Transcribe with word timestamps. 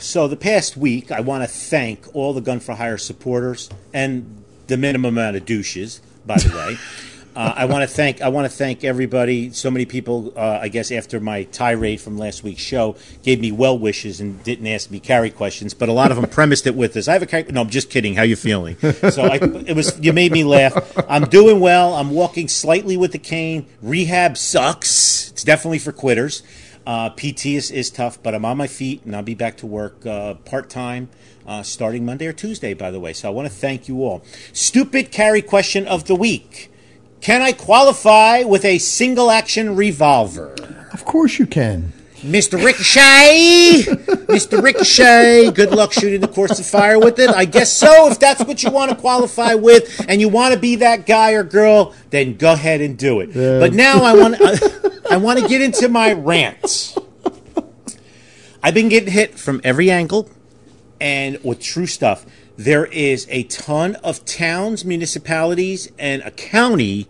so 0.00 0.28
the 0.28 0.36
past 0.36 0.76
week, 0.76 1.10
I 1.12 1.20
want 1.20 1.44
to 1.44 1.48
thank 1.48 2.14
all 2.14 2.32
the 2.32 2.40
Gun 2.40 2.60
for 2.60 2.74
Hire 2.74 2.98
supporters 2.98 3.70
and 3.92 4.42
the 4.66 4.76
minimum 4.76 5.16
amount 5.16 5.36
of 5.36 5.44
douches, 5.44 6.00
by 6.26 6.36
the 6.38 6.48
way. 6.54 6.78
Uh, 7.36 7.54
I 7.56 7.64
want 7.66 7.82
to 7.82 7.86
thank 7.86 8.20
I 8.20 8.28
want 8.28 8.50
to 8.50 8.54
thank 8.54 8.82
everybody. 8.82 9.52
So 9.52 9.70
many 9.70 9.86
people, 9.86 10.32
uh, 10.36 10.58
I 10.60 10.68
guess, 10.68 10.90
after 10.90 11.20
my 11.20 11.44
tirade 11.44 12.00
from 12.00 12.18
last 12.18 12.42
week's 12.42 12.60
show, 12.60 12.96
gave 13.22 13.40
me 13.40 13.52
well 13.52 13.78
wishes 13.78 14.20
and 14.20 14.42
didn't 14.42 14.66
ask 14.66 14.90
me 14.90 14.98
carry 14.98 15.30
questions. 15.30 15.72
But 15.72 15.88
a 15.88 15.92
lot 15.92 16.10
of 16.10 16.20
them 16.20 16.28
premised 16.28 16.66
it 16.66 16.74
with 16.74 16.92
this. 16.92 17.06
I 17.06 17.12
have 17.12 17.22
a 17.22 17.26
carry. 17.26 17.44
No, 17.44 17.60
I'm 17.60 17.70
just 17.70 17.88
kidding. 17.88 18.16
How 18.16 18.22
you 18.22 18.36
feeling? 18.36 18.76
So 19.10 19.22
I, 19.22 19.36
it 19.36 19.74
was 19.74 19.98
you 20.00 20.12
made 20.12 20.32
me 20.32 20.44
laugh. 20.44 20.92
I'm 21.08 21.24
doing 21.24 21.60
well. 21.60 21.94
I'm 21.94 22.10
walking 22.10 22.48
slightly 22.48 22.96
with 22.96 23.12
the 23.12 23.18
cane. 23.18 23.66
Rehab 23.80 24.36
sucks. 24.36 25.30
It's 25.30 25.44
definitely 25.44 25.78
for 25.78 25.92
quitters. 25.92 26.42
Uh, 26.86 27.10
PT 27.10 27.46
is, 27.46 27.70
is 27.70 27.90
tough, 27.90 28.22
but 28.22 28.34
I'm 28.34 28.44
on 28.44 28.56
my 28.56 28.66
feet 28.66 29.04
and 29.04 29.14
I'll 29.14 29.22
be 29.22 29.34
back 29.34 29.56
to 29.58 29.66
work 29.66 30.04
uh, 30.06 30.34
part 30.34 30.70
time. 30.70 31.08
Uh, 31.46 31.62
starting 31.62 32.04
Monday 32.04 32.26
or 32.26 32.32
Tuesday, 32.32 32.74
by 32.74 32.90
the 32.90 33.00
way. 33.00 33.12
So 33.12 33.28
I 33.28 33.32
want 33.32 33.48
to 33.48 33.54
thank 33.54 33.88
you 33.88 34.04
all. 34.04 34.22
Stupid 34.52 35.10
carry 35.10 35.42
question 35.42 35.88
of 35.88 36.06
the 36.06 36.14
week. 36.14 36.70
Can 37.20 37.42
I 37.42 37.52
qualify 37.52 38.44
with 38.44 38.64
a 38.64 38.78
single 38.78 39.30
action 39.30 39.74
revolver? 39.74 40.54
Of 40.92 41.04
course 41.04 41.38
you 41.38 41.46
can. 41.46 41.92
Mr. 42.22 42.62
Ricochet! 42.62 43.84
Mr. 44.26 44.62
Ricochet! 44.62 45.50
Good 45.52 45.70
luck 45.70 45.92
shooting 45.92 46.20
the 46.20 46.28
course 46.28 46.58
of 46.60 46.66
fire 46.66 46.98
with 46.98 47.18
it. 47.18 47.30
I 47.30 47.46
guess 47.46 47.72
so. 47.72 48.10
If 48.10 48.18
that's 48.18 48.44
what 48.44 48.62
you 48.62 48.70
want 48.70 48.90
to 48.90 48.96
qualify 48.96 49.54
with 49.54 50.04
and 50.06 50.20
you 50.20 50.28
want 50.28 50.52
to 50.52 50.60
be 50.60 50.76
that 50.76 51.06
guy 51.06 51.32
or 51.32 51.42
girl, 51.42 51.94
then 52.10 52.36
go 52.36 52.52
ahead 52.52 52.82
and 52.82 52.98
do 52.98 53.20
it. 53.20 53.30
Yeah. 53.30 53.58
But 53.58 53.72
now 53.72 54.02
I 54.02 54.14
want, 54.14 54.36
to, 54.36 55.02
I 55.10 55.16
want 55.16 55.38
to 55.38 55.48
get 55.48 55.62
into 55.62 55.88
my 55.88 56.12
rants. 56.12 56.98
I've 58.62 58.74
been 58.74 58.90
getting 58.90 59.12
hit 59.12 59.38
from 59.38 59.62
every 59.64 59.90
angle 59.90 60.28
and 61.00 61.42
with 61.42 61.60
true 61.60 61.86
stuff 61.86 62.26
there 62.60 62.84
is 62.84 63.26
a 63.30 63.44
ton 63.44 63.94
of 64.04 64.22
towns, 64.26 64.84
municipalities, 64.84 65.90
and 65.98 66.20
a 66.20 66.30
county 66.30 67.08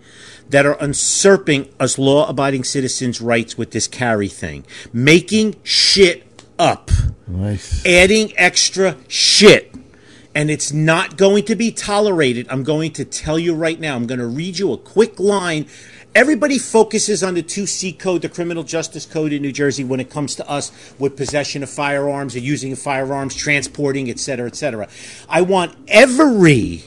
that 0.50 0.66
are 0.66 0.76
usurping 0.80 1.72
us 1.80 1.98
law 1.98 2.28
abiding 2.28 2.64
citizens' 2.64 3.20
rights 3.20 3.56
with 3.56 3.70
this 3.70 3.88
carry 3.88 4.28
thing, 4.28 4.64
making 4.92 5.56
shit 5.62 6.44
up, 6.58 6.90
Nice. 7.26 7.84
adding 7.86 8.32
extra 8.36 8.96
shit. 9.08 9.74
And 10.32 10.48
it's 10.48 10.72
not 10.72 11.16
going 11.16 11.44
to 11.46 11.56
be 11.56 11.72
tolerated. 11.72 12.46
I'm 12.50 12.62
going 12.62 12.92
to 12.92 13.04
tell 13.04 13.36
you 13.36 13.52
right 13.52 13.80
now. 13.80 13.96
I'm 13.96 14.06
going 14.06 14.20
to 14.20 14.26
read 14.28 14.58
you 14.60 14.72
a 14.72 14.78
quick 14.78 15.18
line. 15.18 15.66
Everybody 16.14 16.58
focuses 16.58 17.22
on 17.24 17.34
the 17.34 17.42
2C 17.42 17.98
code, 17.98 18.22
the 18.22 18.28
criminal 18.28 18.62
justice 18.62 19.06
code 19.06 19.32
in 19.32 19.42
New 19.42 19.50
Jersey, 19.52 19.82
when 19.82 19.98
it 19.98 20.08
comes 20.10 20.36
to 20.36 20.48
us 20.48 20.70
with 21.00 21.16
possession 21.16 21.64
of 21.64 21.70
firearms 21.70 22.36
or 22.36 22.40
using 22.40 22.76
firearms, 22.76 23.34
transporting, 23.34 24.08
et 24.08 24.20
cetera, 24.20 24.46
et 24.46 24.54
cetera. 24.54 24.88
I 25.28 25.42
want 25.42 25.74
every 25.88 26.82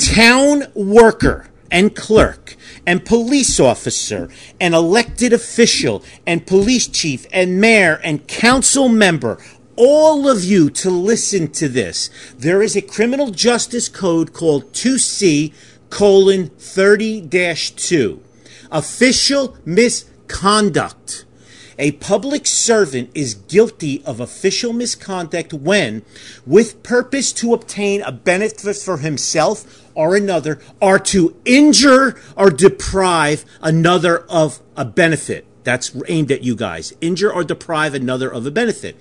town 0.00 0.64
worker 0.74 1.48
and 1.70 1.94
clerk 1.94 2.56
and 2.86 3.04
police 3.04 3.58
officer 3.58 4.28
and 4.60 4.74
elected 4.74 5.32
official 5.32 6.02
and 6.26 6.46
police 6.46 6.86
chief 6.86 7.26
and 7.32 7.60
mayor 7.60 8.00
and 8.02 8.26
council 8.28 8.88
member 8.88 9.38
all 9.76 10.28
of 10.28 10.44
you 10.44 10.70
to 10.70 10.90
listen 10.90 11.50
to 11.50 11.68
this. 11.68 12.10
There 12.36 12.62
is 12.62 12.76
a 12.76 12.82
criminal 12.82 13.30
justice 13.30 13.88
code 13.88 14.32
called 14.32 14.72
2C 14.72 15.52
colon 15.90 16.48
30 16.48 17.28
2. 17.28 18.22
Official 18.70 19.56
misconduct. 19.64 21.24
A 21.78 21.92
public 21.92 22.46
servant 22.46 23.10
is 23.14 23.34
guilty 23.34 24.02
of 24.04 24.20
official 24.20 24.72
misconduct 24.72 25.52
when, 25.52 26.02
with 26.46 26.82
purpose 26.82 27.32
to 27.34 27.54
obtain 27.54 28.02
a 28.02 28.12
benefit 28.12 28.76
for 28.76 28.98
himself 28.98 29.82
or 29.94 30.16
another, 30.16 30.60
or 30.80 30.98
to 30.98 31.36
injure 31.44 32.20
or 32.36 32.50
deprive 32.50 33.44
another 33.60 34.18
of 34.28 34.60
a 34.76 34.84
benefit. 34.84 35.46
That's 35.64 35.96
aimed 36.08 36.30
at 36.30 36.44
you 36.44 36.54
guys. 36.54 36.92
Injure 37.00 37.32
or 37.32 37.42
deprive 37.42 37.94
another 37.94 38.30
of 38.30 38.46
a 38.46 38.50
benefit. 38.50 38.96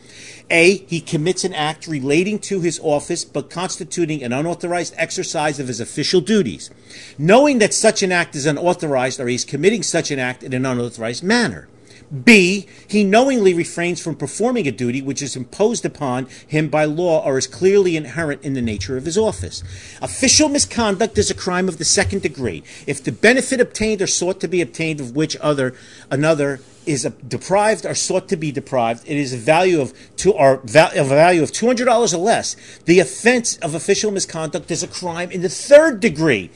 A, 0.50 0.78
he 0.88 1.01
commits 1.01 1.44
an 1.44 1.53
act 1.53 1.88
relating 1.88 2.40
to 2.40 2.61
his 2.61 2.79
office 2.81 3.25
but 3.25 3.50
constituting 3.50 4.23
an 4.23 4.34
unauthorized 4.34 4.94
exercise 4.97 5.59
of 5.59 5.67
his 5.67 5.79
official 5.79 6.22
duties, 6.22 6.69
knowing 7.17 7.59
that 7.59 7.73
such 7.73 8.01
an 8.01 8.11
act 8.11 8.35
is 8.35 8.45
unauthorized 8.45 9.19
or 9.19 9.28
he's 9.28 9.45
committing 9.45 9.84
such 9.84 10.09
an 10.09 10.19
act 10.19 10.44
in 10.44 10.53
an 10.53 10.66
unauthorized 10.66 11.23
manner. 11.23 11.67
B, 12.13 12.68
he 12.88 13.03
knowingly 13.03 13.53
refrains 13.53 14.00
from 14.00 14.16
performing 14.16 14.68
a 14.68 14.72
duty 14.72 15.01
which 15.01 15.22
is 15.22 15.35
imposed 15.35 15.84
upon 15.84 16.28
him 16.47 16.69
by 16.69 16.85
law 16.85 17.25
or 17.25 17.38
is 17.40 17.47
clearly 17.47 17.97
inherent 17.97 18.44
in 18.44 18.53
the 18.53 18.62
nature 18.62 18.97
of 18.97 19.06
his 19.06 19.18
office. 19.18 19.63
Official 20.01 20.47
misconduct 20.47 21.18
is 21.18 21.31
a 21.31 21.35
crime 21.35 21.68
of 21.68 21.79
the 21.79 21.85
second 21.85 22.22
degree. 22.22 22.63
If 22.85 23.03
the 23.03 23.12
benefit 23.12 23.59
obtained 23.59 24.02
or 24.02 24.07
sought 24.07 24.40
to 24.41 24.47
be 24.47 24.62
obtained 24.62 25.00
of 25.00 25.16
which 25.16 25.35
other 25.38 25.73
another 26.12 26.59
is 26.85 27.03
deprived 27.28 27.85
or 27.85 27.96
sought 27.96 28.28
to 28.29 28.35
be 28.35 28.52
deprived, 28.52 29.07
it 29.07 29.18
is 29.18 29.34
a 29.34 29.38
value 29.38 29.81
of 29.81 29.94
two 30.16 30.34
or 30.34 30.56
a 30.56 31.03
value 31.03 31.41
of 31.41 31.52
two 31.52 31.66
hundred 31.66 31.85
dollars 31.85 32.13
or 32.13 32.18
less. 32.18 32.56
The 32.85 33.00
offense 33.00 33.57
of 33.57 33.73
official 33.73 34.12
misconduct 34.12 34.69
is 34.69 34.84
a 34.84 34.88
crime 34.88 35.31
in 35.31 35.41
the 35.41 35.50
third 35.50 36.00
degree. 36.00 36.52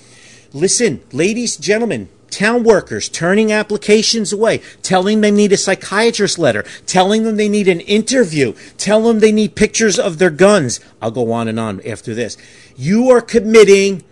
Listen, 0.54 1.02
ladies, 1.12 1.58
gentlemen, 1.58 2.10
town 2.30 2.64
workers 2.64 3.10
turning 3.10 3.52
applications 3.52 4.34
away, 4.34 4.62
telling 4.82 5.22
them 5.22 5.22
they 5.22 5.32
need 5.32 5.52
a 5.52 5.58
psychiatrist 5.58 6.38
letter, 6.38 6.64
telling 6.86 7.24
them 7.24 7.38
they 7.38 7.50
need 7.50 7.68
an 7.68 7.82
interview, 7.82 8.54
tell 8.78 9.02
them 9.04 9.20
they 9.20 9.32
need 9.32 9.56
pictures 9.56 9.98
of 10.00 10.18
their 10.18 10.30
guns. 10.30 10.80
I'll 11.02 11.12
go 11.12 11.32
on 11.32 11.48
and 11.48 11.60
on 11.60 11.82
after 11.86 12.14
this. 12.14 12.38
You 12.76 13.10
are 13.10 13.22
committing 13.22 14.04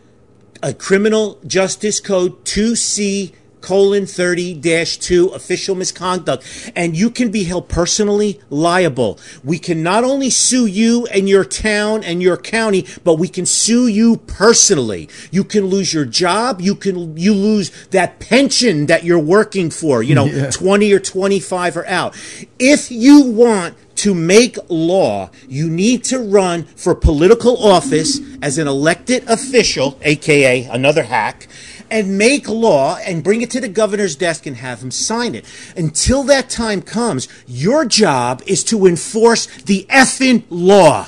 a 0.64 0.74
criminal 0.74 1.40
justice 1.46 2.00
code 2.00 2.44
2C 2.46 3.34
colon 3.66 4.06
30 4.06 4.54
dash 4.54 4.98
2 4.98 5.30
official 5.30 5.76
misconduct. 5.76 6.72
And 6.76 6.96
you 6.96 7.10
can 7.10 7.32
be 7.32 7.44
held 7.46 7.68
personally 7.68 8.40
liable. 8.50 9.18
We 9.44 9.58
can 9.58 9.82
not 9.82 10.04
only 10.04 10.30
sue 10.30 10.68
you 10.68 11.08
and 11.08 11.28
your 11.28 11.44
town 11.44 12.04
and 12.04 12.22
your 12.22 12.38
county 12.38 12.86
but 13.04 13.16
we 13.16 13.28
can 13.28 13.46
sue 13.46 13.88
you 13.88 14.18
personally. 14.18 15.10
You 15.32 15.44
can 15.44 15.66
lose 15.66 15.94
your 15.94 16.06
job. 16.06 16.62
You 16.62 16.76
can 16.76 17.18
you 17.18 17.34
lose 17.34 17.72
that 17.90 18.20
pension 18.20 18.86
that 18.86 19.04
you're 19.04 19.28
working 19.38 19.70
for 19.70 20.04
you 20.04 20.14
know 20.16 20.26
Yeah. 20.26 20.52
20 20.52 20.94
or 20.94 21.00
25 21.00 21.78
or 21.78 21.86
out. 21.88 22.16
If 22.60 22.92
you 22.92 23.22
want 23.24 23.76
to 23.96 24.14
make 24.14 24.58
law, 24.68 25.30
you 25.48 25.70
need 25.70 26.04
to 26.04 26.20
run 26.20 26.64
for 26.76 26.94
political 26.94 27.56
office 27.76 28.20
as 28.42 28.58
an 28.58 28.68
elected 28.68 29.24
official, 29.30 29.98
aka 30.02 30.64
another 30.66 31.04
hack, 31.04 31.48
and 31.96 32.18
make 32.18 32.50
law 32.50 32.98
and 32.98 33.24
bring 33.24 33.42
it 33.42 33.50
to 33.50 33.62
the 33.62 33.70
governor's 33.70 34.18
desk 34.18 34.46
and 34.46 34.58
have 34.58 34.84
him 34.84 34.92
sign 34.92 35.34
it. 35.34 35.46
Until 35.78 36.24
that 36.24 36.50
time 36.50 36.82
comes, 36.82 37.30
your 37.48 37.86
job 37.86 38.44
is 38.46 38.66
to 38.66 38.86
enforce 38.86 39.46
the 39.64 39.86
effing 39.90 40.44
law. 40.50 41.08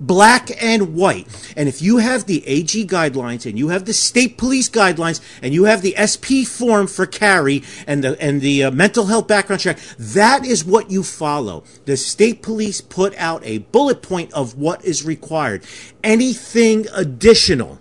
Black 0.00 0.50
and 0.62 0.94
white. 0.94 1.26
And 1.56 1.66
if 1.66 1.80
you 1.80 1.96
have 1.96 2.26
the 2.26 2.46
AG 2.46 2.86
guidelines 2.88 3.46
and 3.48 3.58
you 3.58 3.68
have 3.68 3.86
the 3.86 3.94
state 3.94 4.36
police 4.36 4.68
guidelines 4.68 5.20
and 5.42 5.54
you 5.54 5.64
have 5.64 5.80
the 5.80 5.94
SP 5.96 6.44
form 6.46 6.86
for 6.86 7.06
carry 7.06 7.64
and 7.86 8.04
the 8.04 8.20
and 8.22 8.40
the 8.42 8.64
uh, 8.64 8.70
mental 8.70 9.06
health 9.06 9.26
background 9.26 9.62
check, 9.62 9.78
that 9.98 10.44
is 10.44 10.62
what 10.62 10.90
you 10.90 11.02
follow. 11.02 11.64
The 11.86 11.96
state 11.96 12.42
police 12.42 12.80
put 12.80 13.16
out 13.16 13.40
a 13.44 13.58
bullet 13.58 14.02
point 14.02 14.32
of 14.34 14.56
what 14.56 14.84
is 14.84 15.04
required. 15.04 15.64
Anything 16.04 16.86
additional 16.94 17.80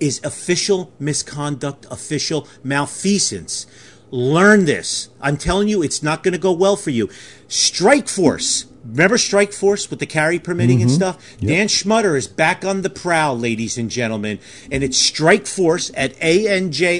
is 0.00 0.20
official 0.24 0.92
misconduct, 0.98 1.86
official 1.90 2.46
malfeasance. 2.62 3.66
Learn 4.10 4.64
this. 4.66 5.08
I'm 5.20 5.36
telling 5.36 5.68
you, 5.68 5.82
it's 5.82 6.02
not 6.02 6.22
going 6.22 6.32
to 6.32 6.38
go 6.38 6.52
well 6.52 6.76
for 6.76 6.90
you. 6.90 7.10
Strike 7.48 8.08
Force. 8.08 8.66
Remember 8.84 9.18
Strike 9.18 9.52
Force 9.52 9.90
with 9.90 9.98
the 9.98 10.06
carry 10.06 10.38
permitting 10.38 10.80
and 10.80 10.88
mm-hmm. 10.88 10.96
stuff? 10.96 11.36
Dan 11.40 11.66
Schmutter 11.66 12.16
is 12.16 12.28
back 12.28 12.64
on 12.64 12.82
the 12.82 12.90
prowl, 12.90 13.36
ladies 13.36 13.76
and 13.76 13.90
gentlemen. 13.90 14.38
And 14.70 14.84
it's 14.84 14.96
Strike 14.96 15.46
Force 15.46 15.90
at 15.94 16.14
anjrpc.org. 16.20 16.96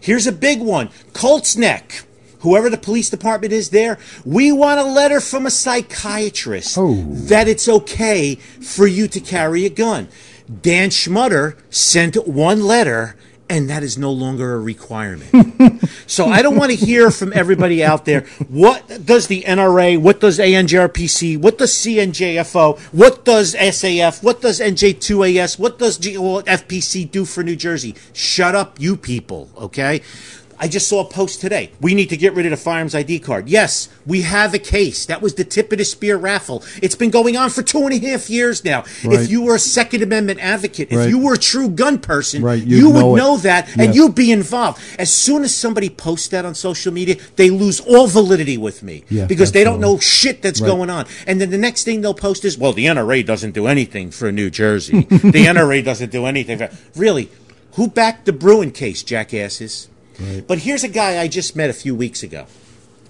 Here's 0.00 0.26
a 0.26 0.32
big 0.32 0.62
one 0.62 0.88
Colts 1.12 1.56
Neck 1.56 2.06
whoever 2.40 2.70
the 2.70 2.78
police 2.78 3.10
department 3.10 3.52
is 3.52 3.70
there, 3.70 3.98
we 4.24 4.52
want 4.52 4.78
a 4.78 4.84
letter 4.84 5.20
from 5.20 5.46
a 5.46 5.50
psychiatrist 5.50 6.78
Oh. 6.78 7.02
that 7.10 7.48
it's 7.48 7.68
okay 7.68 8.36
for 8.36 8.86
you 8.86 9.08
to 9.08 9.18
carry 9.18 9.64
a 9.66 9.70
gun. 9.70 10.08
Dan 10.48 10.90
Schmutter 10.90 11.56
sent 11.70 12.16
one 12.26 12.62
letter, 12.62 13.16
and 13.48 13.68
that 13.68 13.82
is 13.82 13.98
no 13.98 14.12
longer 14.12 14.54
a 14.54 14.60
requirement. 14.60 15.82
so 16.06 16.26
I 16.26 16.42
don't 16.42 16.56
want 16.56 16.70
to 16.70 16.76
hear 16.76 17.10
from 17.10 17.32
everybody 17.32 17.82
out 17.82 18.04
there. 18.04 18.22
What 18.48 19.04
does 19.04 19.26
the 19.26 19.42
NRA, 19.42 19.98
what 19.98 20.20
does 20.20 20.38
ANJRPC, 20.38 21.38
what 21.38 21.58
does 21.58 21.72
CNJFO, 21.72 22.78
what 22.92 23.24
does 23.24 23.54
SAF, 23.54 24.22
what 24.22 24.40
does 24.40 24.60
NJ2AS, 24.60 25.58
what 25.58 25.78
does 25.78 25.98
GOFPC 25.98 27.10
do 27.10 27.24
for 27.24 27.42
New 27.42 27.56
Jersey? 27.56 27.94
Shut 28.12 28.54
up, 28.54 28.80
you 28.80 28.96
people, 28.96 29.50
okay? 29.56 30.02
I 30.58 30.68
just 30.68 30.88
saw 30.88 31.00
a 31.00 31.04
post 31.08 31.40
today. 31.40 31.70
We 31.80 31.94
need 31.94 32.08
to 32.10 32.16
get 32.16 32.34
rid 32.34 32.46
of 32.46 32.50
the 32.50 32.56
firearms 32.56 32.94
ID 32.94 33.18
card. 33.20 33.48
Yes, 33.48 33.88
we 34.06 34.22
have 34.22 34.54
a 34.54 34.58
case. 34.58 35.04
That 35.06 35.20
was 35.22 35.34
the 35.34 35.44
tip 35.44 35.70
of 35.72 35.78
the 35.78 35.84
spear 35.84 36.16
raffle. 36.16 36.62
It's 36.82 36.94
been 36.94 37.10
going 37.10 37.36
on 37.36 37.50
for 37.50 37.62
two 37.62 37.82
and 37.86 37.92
a 37.92 37.98
half 37.98 38.30
years 38.30 38.64
now. 38.64 38.84
Right. 39.04 39.20
If 39.20 39.30
you 39.30 39.42
were 39.42 39.54
a 39.56 39.58
Second 39.58 40.02
Amendment 40.02 40.40
advocate, 40.40 40.88
if 40.90 40.96
Right. 40.98 41.08
you 41.08 41.18
were 41.18 41.34
a 41.34 41.38
true 41.38 41.68
gun 41.68 41.98
person, 41.98 42.42
Right, 42.42 42.62
you 42.62 42.86
would 42.90 42.94
know 43.00 43.14
it. 43.14 43.18
know 43.18 43.36
that 43.38 43.68
and 43.76 43.94
you'd 43.94 44.14
be 44.14 44.32
involved. 44.32 44.80
As 44.98 45.12
soon 45.12 45.42
as 45.44 45.54
somebody 45.54 45.90
posts 45.90 46.28
that 46.28 46.44
on 46.44 46.54
social 46.54 46.92
media, 46.92 47.16
they 47.36 47.50
lose 47.50 47.80
all 47.80 48.06
validity 48.06 48.56
with 48.56 48.82
me 48.82 49.04
Yeah, 49.08 49.26
because 49.26 49.52
they 49.52 49.64
don't 49.64 49.80
know 49.80 49.98
shit 49.98 50.42
that's 50.42 50.60
going 50.60 50.90
on. 50.90 51.06
And 51.26 51.40
then 51.40 51.50
the 51.50 51.58
next 51.58 51.84
thing 51.84 52.00
they'll 52.00 52.14
post 52.14 52.44
is, 52.44 52.56
well, 52.56 52.72
the 52.72 52.86
NRA 52.86 53.22
doesn't 53.22 53.52
do 53.52 53.66
anything 53.66 54.10
for 54.10 54.32
New 54.32 54.50
Jersey. 54.50 55.02
the 55.02 55.46
NRA 55.46 55.82
doesn't 55.84 56.10
do 56.10 56.24
anything. 56.26 56.58
For... 56.58 56.70
Really, 56.94 57.28
who 57.72 57.88
backed 57.88 58.24
the 58.26 58.32
Bruen 58.32 58.70
case, 58.70 59.02
jackasses? 59.02 59.88
But 60.46 60.58
here's 60.60 60.84
a 60.84 60.88
guy 60.88 61.20
I 61.20 61.28
just 61.28 61.56
met 61.56 61.70
a 61.70 61.74
few 61.74 61.94
weeks 61.94 62.22
ago. 62.22 62.46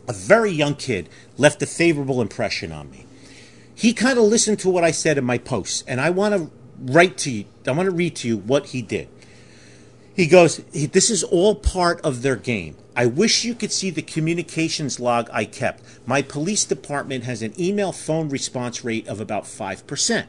A 0.09 0.13
very 0.13 0.51
young 0.51 0.75
kid 0.75 1.09
left 1.37 1.63
a 1.63 1.67
favorable 1.67 2.21
impression 2.21 2.73
on 2.73 2.91
me. 2.91 3.07
He 3.75 3.93
kind 3.93 4.19
of 4.19 4.25
listened 4.25 4.59
to 4.61 4.71
what 4.71 4.85
I 4.85 4.91
said 4.91 5.19
in 5.19 5.25
my 5.25 5.39
posts, 5.39 5.85
and 5.87 6.01
I 6.01 6.11
want 6.11 6.35
to 6.35 6.51
write 6.81 7.19
to 7.19 7.31
you. 7.31 7.45
I 7.67 7.73
want 7.73 7.87
to 7.87 7.95
read 7.95 8.17
to 8.17 8.29
you 8.29 8.39
what 8.39 8.67
he 8.67 8.83
did. 8.83 9.09
He 10.15 10.27
goes, 10.27 10.59
This 10.73 11.11
is 11.11 11.23
all 11.23 11.55
part 11.55 12.01
of 12.01 12.23
their 12.23 12.37
game. 12.37 12.77
I 12.97 13.05
wish 13.05 13.45
you 13.45 13.55
could 13.55 13.71
see 13.71 13.91
the 13.91 14.01
communications 14.01 14.99
log 14.99 15.29
I 15.31 15.45
kept. 15.45 15.83
My 16.07 16.23
police 16.23 16.65
department 16.65 17.25
has 17.25 17.43
an 17.43 17.53
email 17.61 17.93
phone 17.93 18.31
response 18.31 18.83
rate 18.83 19.07
of 19.07 19.21
about 19.21 19.45
5%. 19.45 20.27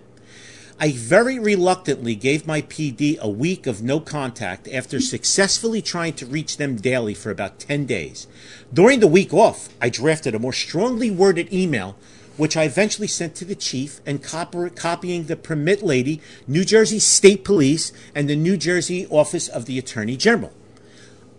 I 0.80 0.92
very 0.92 1.40
reluctantly 1.40 2.14
gave 2.14 2.46
my 2.46 2.62
PD 2.62 3.18
a 3.18 3.28
week 3.28 3.66
of 3.66 3.82
no 3.82 4.00
contact 4.00 4.68
after 4.68 5.00
successfully 5.00 5.82
trying 5.82 6.14
to 6.14 6.28
reach 6.28 6.58
them 6.58 6.76
daily 6.76 7.16
for 7.16 7.32
about 7.32 7.58
10 7.58 7.88
days. 7.88 8.28
During 8.72 9.00
the 9.00 9.08
week 9.08 9.34
off, 9.34 9.70
I 9.82 9.90
drafted 9.90 10.36
a 10.36 10.40
more 10.40 10.54
strongly 10.54 11.10
worded 11.10 11.52
email, 11.52 11.96
which 12.38 12.56
I 12.56 12.66
eventually 12.66 13.08
sent 13.08 13.34
to 13.36 13.46
the 13.46 13.56
chief 13.56 14.02
and 14.06 14.22
copying 14.22 15.24
the 15.24 15.36
permit 15.36 15.82
lady, 15.82 16.22
New 16.48 16.64
Jersey 16.64 17.00
State 17.00 17.44
Police, 17.44 17.92
and 18.14 18.30
the 18.30 18.36
New 18.36 18.56
Jersey 18.56 19.08
Office 19.08 19.48
of 19.48 19.66
the 19.66 19.80
Attorney 19.80 20.16
General. 20.16 20.54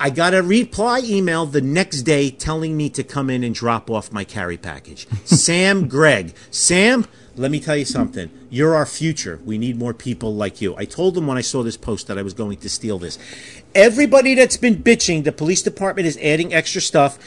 I 0.00 0.11
got 0.11 0.35
a 0.35 0.43
reply 0.43 1.00
email 1.05 1.46
the 1.46 1.61
next 1.61 2.02
day 2.02 2.31
telling 2.31 2.76
me 2.76 2.88
to 2.90 3.05
come 3.05 3.31
in 3.31 3.44
and 3.44 3.55
drop 3.55 3.88
off 3.88 4.12
my 4.12 4.25
carry 4.25 4.56
package. 4.56 5.06
Sam 5.25 5.88
Gregg. 5.88 6.35
Sam, 6.50 7.06
let 7.38 7.50
me 7.50 7.61
tell 7.61 7.76
you 7.76 7.85
something. 7.85 8.31
You're 8.50 8.75
our 8.75 8.87
future. 8.87 9.40
We 9.44 9.58
need 9.58 9.79
more 9.79 9.94
people 9.94 10.35
like 10.35 10.61
you. 10.61 10.76
I 10.76 10.85
told 10.85 11.14
them 11.14 11.26
when 11.26 11.37
I 11.38 11.40
saw 11.43 11.62
this 11.62 11.76
post 11.76 12.06
that 12.08 12.19
I 12.19 12.23
was 12.23 12.35
going 12.35 12.56
to 12.58 12.69
steal 12.69 12.99
this. 12.99 13.19
Everybody 13.75 14.35
that's 14.35 14.56
been 14.56 14.76
bitching, 14.82 15.25
the 15.25 15.32
police 15.32 15.62
department 15.62 16.06
is 16.06 16.19
adding 16.19 16.52
extra 16.52 16.81
stuff. 16.81 17.19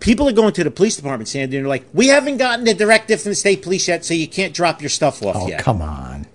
People 0.00 0.28
are 0.28 0.32
going 0.32 0.52
to 0.54 0.64
the 0.64 0.70
police 0.70 0.96
department, 0.96 1.28
Sandy, 1.28 1.56
and 1.56 1.64
they're 1.64 1.68
like, 1.68 1.84
we 1.94 2.08
haven't 2.08 2.36
gotten 2.36 2.64
the 2.64 2.74
directive 2.74 3.22
from 3.22 3.30
the 3.30 3.36
state 3.36 3.62
police 3.62 3.88
yet, 3.88 4.04
so 4.04 4.12
you 4.12 4.28
can't 4.28 4.52
drop 4.52 4.82
your 4.82 4.90
stuff 4.90 5.22
off 5.22 5.36
Oh, 5.38 5.48
yet. 5.48 5.60
come 5.60 5.80
on. 5.80 6.26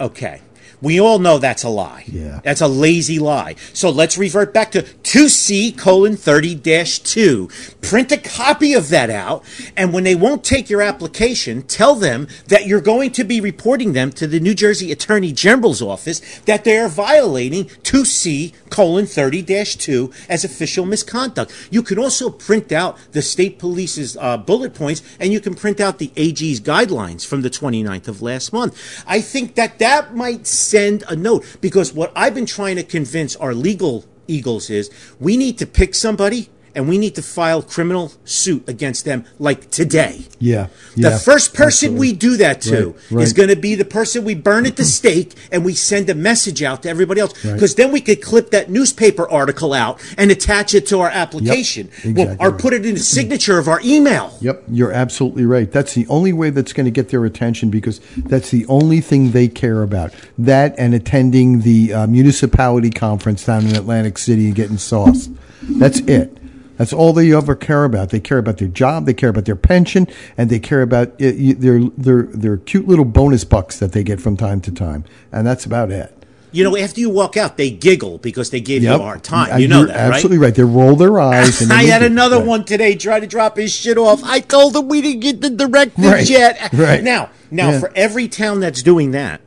Okay. 0.00 0.40
We 0.80 1.00
all 1.00 1.18
know 1.18 1.38
that's 1.38 1.64
a 1.64 1.68
lie. 1.68 2.04
Yeah. 2.06 2.40
That's 2.44 2.60
a 2.60 2.68
lazy 2.68 3.18
lie. 3.18 3.56
So 3.72 3.90
let's 3.90 4.16
revert 4.16 4.54
back 4.54 4.70
to 4.72 4.82
2C 4.82 5.76
colon 5.76 6.16
30 6.16 6.54
dash 6.54 7.00
2. 7.00 7.48
Print 7.80 8.12
a 8.12 8.16
copy 8.16 8.74
of 8.74 8.88
that 8.90 9.10
out, 9.10 9.44
and 9.76 9.92
when 9.92 10.04
they 10.04 10.14
won't 10.14 10.44
take 10.44 10.70
your 10.70 10.82
application, 10.82 11.62
tell 11.62 11.94
them 11.94 12.28
that 12.46 12.66
you're 12.66 12.80
going 12.80 13.10
to 13.12 13.24
be 13.24 13.40
reporting 13.40 13.92
them 13.92 14.12
to 14.12 14.26
the 14.26 14.40
New 14.40 14.54
Jersey 14.54 14.92
Attorney 14.92 15.32
General's 15.32 15.82
office 15.82 16.20
that 16.40 16.64
they 16.64 16.78
are 16.78 16.88
violating 16.88 17.64
2C 17.64 18.52
colon 18.70 19.06
30 19.06 19.42
dash 19.42 19.76
2 19.76 20.10
as 20.28 20.44
official 20.44 20.86
misconduct. 20.86 21.52
You 21.70 21.82
can 21.82 21.98
also 21.98 22.30
print 22.30 22.72
out 22.72 22.98
the 23.12 23.22
state 23.22 23.58
police's 23.58 24.16
uh, 24.16 24.36
bullet 24.36 24.74
points, 24.74 25.02
and 25.20 25.32
you 25.32 25.40
can 25.40 25.54
print 25.54 25.80
out 25.80 25.98
the 25.98 26.12
AG's 26.16 26.60
guidelines 26.60 27.26
from 27.26 27.42
the 27.42 27.50
29th 27.50 28.08
of 28.08 28.22
last 28.22 28.52
month. 28.52 29.04
I 29.06 29.20
think 29.20 29.54
that 29.54 29.78
that 29.78 30.14
might 30.14 30.46
send 30.46 31.04
a 31.08 31.16
note 31.16 31.44
because 31.60 31.92
what 31.92 32.12
I've 32.14 32.34
been 32.34 32.46
trying 32.46 32.76
to 32.76 32.82
convince 32.82 33.36
our 33.36 33.54
legal 33.54 34.04
eagles 34.26 34.70
is 34.70 34.90
we 35.18 35.36
need 35.36 35.58
to 35.58 35.66
pick 35.66 35.94
somebody 35.94 36.50
and 36.74 36.88
we 36.88 36.98
need 36.98 37.14
to 37.16 37.22
file 37.22 37.62
criminal 37.62 38.12
suit 38.24 38.68
against 38.68 39.04
them 39.04 39.24
like 39.38 39.70
today. 39.70 40.26
Yeah. 40.38 40.68
yeah 40.94 41.10
The 41.10 41.18
first 41.18 41.54
person 41.54 41.88
absolutely. 41.88 41.98
we 42.00 42.12
do 42.14 42.36
that 42.38 42.60
to 42.62 42.88
Right, 42.88 43.10
right. 43.10 43.22
is 43.22 43.32
going 43.32 43.48
to 43.48 43.56
be 43.56 43.74
the 43.74 43.84
person 43.84 44.24
we 44.24 44.34
burn 44.34 44.66
at 44.66 44.76
the 44.76 44.84
stake 44.84 45.34
and 45.50 45.64
we 45.64 45.74
send 45.74 46.08
a 46.10 46.14
message 46.14 46.62
out 46.62 46.82
to 46.84 46.88
everybody 46.88 47.20
else. 47.20 47.44
Right. 47.44 47.54
Because 47.54 47.74
then 47.74 47.92
we 47.92 48.00
could 48.00 48.22
clip 48.22 48.50
that 48.50 48.70
newspaper 48.70 49.28
article 49.28 49.72
out 49.72 50.00
and 50.16 50.30
attach 50.30 50.74
it 50.74 50.86
to 50.88 51.00
our 51.00 51.08
application 51.08 51.88
exactly 52.04 52.36
or 52.40 52.50
right. 52.50 52.60
put 52.60 52.72
it 52.72 52.86
in 52.86 52.94
the 52.94 53.00
signature 53.00 53.58
of 53.58 53.68
our 53.68 53.80
email. 53.84 54.36
Yep, 54.40 54.64
you're 54.68 54.92
absolutely 54.92 55.44
right. 55.44 55.70
That's 55.70 55.94
the 55.94 56.06
only 56.08 56.32
way 56.32 56.50
that's 56.50 56.72
going 56.72 56.84
to 56.86 56.90
get 56.90 57.08
their 57.08 57.24
attention 57.24 57.70
because 57.70 58.00
that's 58.16 58.50
the 58.50 58.66
only 58.66 59.00
thing 59.00 59.32
they 59.32 59.48
care 59.48 59.82
about. 59.82 60.14
That 60.36 60.74
and 60.78 60.94
attending 60.94 61.60
the 61.60 61.92
uh, 61.92 62.06
municipality 62.06 62.90
conference 62.90 63.44
down 63.44 63.66
in 63.66 63.74
Atlantic 63.74 64.18
City 64.18 64.46
and 64.46 64.54
getting 64.54 64.78
sauce. 64.78 65.28
That's 65.62 66.00
it. 66.00 66.37
That's 66.78 66.92
all 66.92 67.12
they 67.12 67.34
ever 67.34 67.54
care 67.56 67.84
about. 67.84 68.10
They 68.10 68.20
care 68.20 68.38
about 68.38 68.56
their 68.58 68.68
job, 68.68 69.04
they 69.04 69.12
care 69.14 69.28
about 69.30 69.44
their 69.44 69.56
pension, 69.56 70.06
and 70.36 70.48
they 70.48 70.58
care 70.60 70.80
about 70.80 71.08
uh, 71.08 71.14
y- 71.36 71.54
their 71.58 71.80
their 71.80 72.22
their 72.22 72.56
cute 72.56 72.88
little 72.88 73.04
bonus 73.04 73.44
bucks 73.44 73.78
that 73.80 73.92
they 73.92 74.02
get 74.02 74.20
from 74.20 74.36
time 74.36 74.60
to 74.62 74.70
time. 74.72 75.04
And 75.32 75.46
that's 75.46 75.66
about 75.66 75.90
it. 75.90 76.14
You 76.50 76.64
know, 76.64 76.76
after 76.78 76.98
you 77.00 77.10
walk 77.10 77.36
out, 77.36 77.58
they 77.58 77.70
giggle 77.70 78.16
because 78.18 78.48
they 78.48 78.60
gave 78.60 78.82
you 78.82 78.94
a 78.94 78.98
hard 78.98 79.22
time. 79.22 79.52
Uh, 79.52 79.56
You 79.58 79.68
know 79.68 79.78
you're 79.80 79.88
that, 79.88 80.08
right? 80.08 80.14
absolutely 80.14 80.38
right. 80.38 80.54
They 80.54 80.62
roll 80.62 80.96
their 80.96 81.20
eyes. 81.20 81.60
And 81.60 81.70
I 81.82 81.82
had 81.82 82.02
another 82.02 82.38
right. 82.38 82.46
one 82.46 82.64
today 82.64 82.94
try 82.94 83.20
to 83.20 83.26
drop 83.26 83.58
his 83.58 83.70
shit 83.70 83.98
off. 83.98 84.22
I 84.24 84.40
told 84.40 84.74
him 84.74 84.88
we 84.88 85.02
didn't 85.02 85.20
get 85.20 85.42
the 85.42 85.50
directives 85.50 86.06
Right, 86.08 86.30
yet. 86.30 86.72
right. 86.72 87.02
Now, 87.04 87.28
now 87.50 87.72
Yeah. 87.72 87.80
for 87.80 87.92
every 87.94 88.28
town 88.28 88.60
that's 88.60 88.82
doing 88.82 89.10
that, 89.10 89.42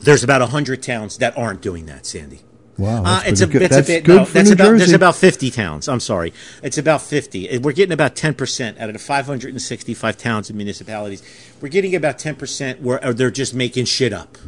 there's 0.00 0.22
about 0.22 0.48
hundred 0.50 0.80
towns 0.80 1.18
that 1.18 1.36
aren't 1.36 1.60
doing 1.60 1.86
that, 1.86 2.06
Sandy. 2.06 2.38
Wow, 2.78 3.02
Uh, 3.02 3.16
that's 3.16 3.28
it's 3.28 3.40
a, 3.40 3.46
good. 3.48 3.62
it's 3.62 3.74
That's 3.74 3.88
a 3.88 3.92
bit. 3.92 4.04
good 4.04 4.16
no, 4.16 4.24
that's 4.24 4.48
New 4.50 4.54
about. 4.54 4.78
There's 4.78 4.92
about 4.92 5.16
50 5.16 5.50
towns. 5.50 5.88
I'm 5.88 5.98
sorry. 6.00 6.32
It's 6.62 6.78
about 6.78 7.02
50. 7.02 7.58
We're 7.58 7.72
getting 7.72 7.92
about 7.92 8.14
10 8.14 8.34
percent 8.34 8.78
out 8.78 8.88
of 8.88 8.92
the 8.92 9.00
565 9.00 10.16
towns 10.16 10.48
and 10.48 10.56
municipalities. 10.56 11.22
We're 11.60 11.70
getting 11.70 11.94
about 11.96 12.18
10 12.20 12.36
percent 12.36 12.80
where 12.80 13.04
or 13.04 13.12
they're 13.12 13.32
just 13.32 13.52
making 13.52 13.86
shit 13.86 14.12
up. 14.12 14.38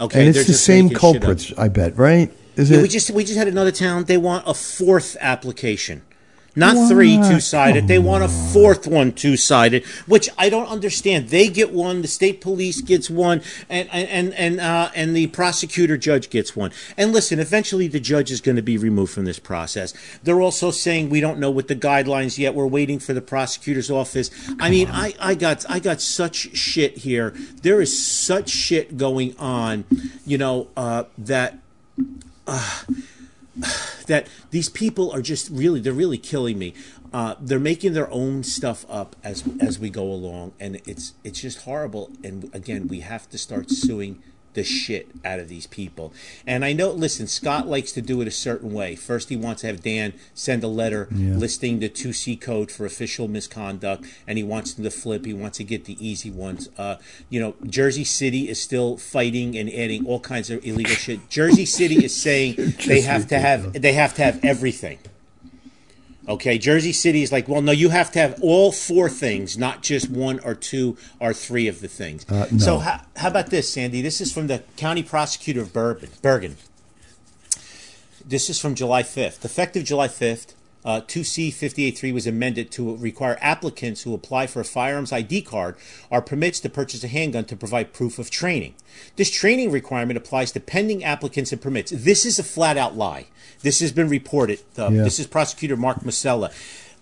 Okay, 0.00 0.20
and 0.28 0.36
it's 0.36 0.46
the 0.46 0.54
same 0.54 0.84
making 0.86 0.98
shit 1.00 1.04
up. 1.16 1.20
culprits, 1.22 1.52
I 1.58 1.66
bet, 1.68 1.98
right? 1.98 2.32
Is 2.54 2.70
Yeah, 2.70 2.78
it? 2.78 2.82
we 2.82 2.88
just 2.88 3.10
we 3.10 3.24
just 3.24 3.36
had 3.36 3.48
another 3.48 3.72
town. 3.72 4.04
They 4.04 4.16
want 4.18 4.44
a 4.46 4.54
fourth 4.54 5.16
application, 5.20 6.02
not 6.56 6.88
three 6.88 7.16
two 7.16 7.40
sided. 7.40 7.88
They 7.88 7.98
want 7.98 8.24
a 8.24 8.28
fourth 8.28 8.86
one 8.86 9.12
two 9.12 9.36
sided, 9.36 9.84
which 10.06 10.28
I 10.36 10.48
don't 10.48 10.66
understand. 10.66 11.28
They 11.28 11.48
get 11.48 11.72
one, 11.72 12.02
the 12.02 12.08
state 12.08 12.40
police 12.40 12.80
gets 12.80 13.08
one, 13.08 13.42
and 13.68 13.88
and 13.92 14.34
and 14.34 14.60
uh, 14.60 14.90
and 14.94 15.14
the 15.14 15.28
prosecutor 15.28 15.96
judge 15.96 16.30
gets 16.30 16.56
one. 16.56 16.72
And 16.96 17.12
listen, 17.12 17.38
eventually 17.38 17.88
the 17.88 18.00
judge 18.00 18.30
is 18.30 18.40
going 18.40 18.56
to 18.56 18.62
be 18.62 18.76
removed 18.76 19.12
from 19.12 19.24
this 19.24 19.38
process. 19.38 19.94
They're 20.22 20.40
also 20.40 20.70
saying 20.70 21.10
we 21.10 21.20
don't 21.20 21.38
know 21.38 21.50
what 21.50 21.68
the 21.68 21.76
guidelines 21.76 22.38
yet. 22.38 22.54
We're 22.54 22.66
waiting 22.66 22.98
for 22.98 23.12
the 23.12 23.22
prosecutor's 23.22 23.90
office. 23.90 24.30
I 24.58 24.70
mean, 24.70 24.88
I 24.90 25.14
I 25.20 25.34
got 25.34 25.64
I 25.70 25.78
got 25.78 26.00
such 26.00 26.56
shit 26.56 26.98
here. 26.98 27.30
There 27.62 27.80
is 27.80 27.96
such 27.96 28.48
shit 28.50 28.96
going 28.96 29.36
on, 29.38 29.84
you 30.26 30.38
know, 30.38 30.68
uh, 30.76 31.04
that 31.18 31.58
that 34.06 34.28
these 34.50 34.68
people 34.68 35.10
are 35.10 35.22
just 35.22 35.50
really 35.50 35.80
they're 35.80 35.92
really 35.92 36.18
killing 36.18 36.58
me. 36.58 36.74
Uh, 37.12 37.34
they're 37.40 37.58
making 37.58 37.94
their 37.94 38.10
own 38.10 38.42
stuff 38.42 38.84
up 38.88 39.16
as 39.24 39.44
as 39.60 39.78
we 39.78 39.90
go 39.90 40.04
along, 40.04 40.52
and 40.60 40.80
it's 40.86 41.14
it's 41.24 41.40
just 41.40 41.62
horrible. 41.62 42.10
And 42.22 42.50
again, 42.54 42.88
we 42.88 43.00
have 43.00 43.28
to 43.30 43.38
start 43.38 43.70
suing 43.70 44.22
the 44.58 44.64
shit 44.64 45.08
out 45.24 45.38
of 45.38 45.48
these 45.48 45.66
people. 45.68 46.12
And 46.46 46.64
I 46.64 46.72
know, 46.72 46.90
listen, 46.90 47.28
Scott 47.28 47.68
likes 47.68 47.92
to 47.92 48.02
do 48.02 48.20
it 48.20 48.26
a 48.26 48.32
certain 48.32 48.72
way. 48.72 48.96
First, 48.96 49.28
he 49.28 49.36
wants 49.36 49.60
to 49.60 49.68
have 49.68 49.82
Dan 49.82 50.12
send 50.34 50.64
a 50.64 50.68
letter 50.68 51.06
Yeah. 51.14 51.34
listing 51.36 51.78
the 51.78 51.88
2C 51.88 52.36
code 52.36 52.70
for 52.72 52.84
official 52.84 53.28
misconduct, 53.28 54.04
and 54.26 54.36
he 54.36 54.42
wants 54.44 54.74
them 54.74 54.82
to 54.84 54.90
flip. 54.90 55.24
He 55.24 55.32
wants 55.32 55.58
to 55.58 55.64
get 55.64 55.84
the 55.84 55.96
easy 56.04 56.30
ones. 56.30 56.68
Uh, 56.76 56.96
you 57.30 57.38
know, 57.40 57.54
Jersey 57.66 58.04
City 58.04 58.48
is 58.48 58.60
still 58.60 58.96
fighting 58.96 59.56
and 59.56 59.72
adding 59.72 60.04
all 60.06 60.18
kinds 60.20 60.50
of 60.50 60.64
illegal 60.66 60.96
shit. 60.96 61.28
Jersey 61.30 61.64
City 61.64 62.04
is 62.04 62.14
saying 62.14 62.56
they 62.86 63.00
have 63.02 63.28
to 63.28 63.38
have 63.38 63.72
they 63.80 63.92
have 63.92 64.14
to 64.14 64.22
have 64.24 64.44
everything. 64.44 64.98
Okay, 66.28 66.58
Jersey 66.58 66.92
City 66.92 67.22
is 67.22 67.32
like, 67.32 67.48
well, 67.48 67.62
no, 67.62 67.72
you 67.72 67.88
have 67.88 68.12
to 68.12 68.18
have 68.18 68.38
all 68.42 68.70
four 68.70 69.08
things, 69.08 69.56
not 69.56 69.82
just 69.82 70.10
one 70.10 70.40
or 70.40 70.54
two 70.54 70.98
or 71.18 71.32
three 71.32 71.68
of 71.68 71.80
the 71.80 71.88
things. 71.88 72.28
Uh, 72.28 72.46
no. 72.52 72.58
So, 72.58 72.78
how, 72.80 73.00
how 73.16 73.28
about 73.28 73.46
this, 73.48 73.72
Sandy? 73.72 74.02
This 74.02 74.20
is 74.20 74.30
from 74.30 74.46
the 74.46 74.62
county 74.76 75.02
prosecutor 75.02 75.62
of 75.62 75.72
Bourbon, 75.72 76.10
Bergen. 76.20 76.58
This 78.24 78.50
is 78.50 78.60
from 78.60 78.74
July 78.74 79.04
5th. 79.04 79.42
Effective 79.42 79.84
July 79.84 80.08
5th, 80.08 80.52
uh, 80.84 81.00
2C 81.00 81.50
583 81.52 82.12
was 82.12 82.26
amended 82.26 82.70
to 82.72 82.96
require 82.96 83.36
applicants 83.40 84.02
who 84.02 84.14
apply 84.14 84.46
for 84.46 84.60
a 84.60 84.64
firearms 84.64 85.12
ID 85.12 85.42
card 85.42 85.76
or 86.10 86.22
permits 86.22 86.60
to 86.60 86.68
purchase 86.68 87.02
a 87.04 87.08
handgun 87.08 87.44
to 87.46 87.56
provide 87.56 87.92
proof 87.92 88.18
of 88.18 88.30
training. 88.30 88.74
This 89.16 89.30
training 89.30 89.70
requirement 89.72 90.16
applies 90.16 90.52
to 90.52 90.60
pending 90.60 91.02
applicants 91.04 91.52
and 91.52 91.60
permits. 91.60 91.90
This 91.90 92.24
is 92.24 92.38
a 92.38 92.44
flat 92.44 92.76
out 92.76 92.96
lie. 92.96 93.26
This 93.62 93.80
has 93.80 93.92
been 93.92 94.08
reported. 94.08 94.60
Uh, 94.78 94.90
Yeah. 94.90 95.02
This 95.02 95.18
is 95.18 95.26
Prosecutor 95.26 95.76
Mark 95.76 96.00
Musella. 96.00 96.52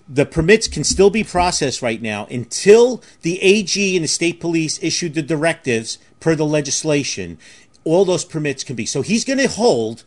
The 0.09 0.25
permits 0.25 0.69
can 0.69 0.85
still 0.85 1.11
be 1.11 1.25
processed 1.25 1.83
right 1.83 2.01
now 2.01 2.27
until 2.31 3.03
the 3.23 3.43
AG 3.43 3.97
and 3.97 4.05
the 4.05 4.09
state 4.09 4.41
police 4.41 4.79
issued 4.83 5.15
the 5.15 5.23
directives 5.23 5.99
per 6.21 6.35
the 6.35 6.47
legislation. 6.47 7.39
All 7.85 8.05
those 8.05 8.25
permits 8.25 8.65
can 8.65 8.77
be. 8.77 8.87
So 8.87 9.03
he's 9.03 9.25
going 9.25 9.39
to 9.39 9.49
hold 9.49 10.05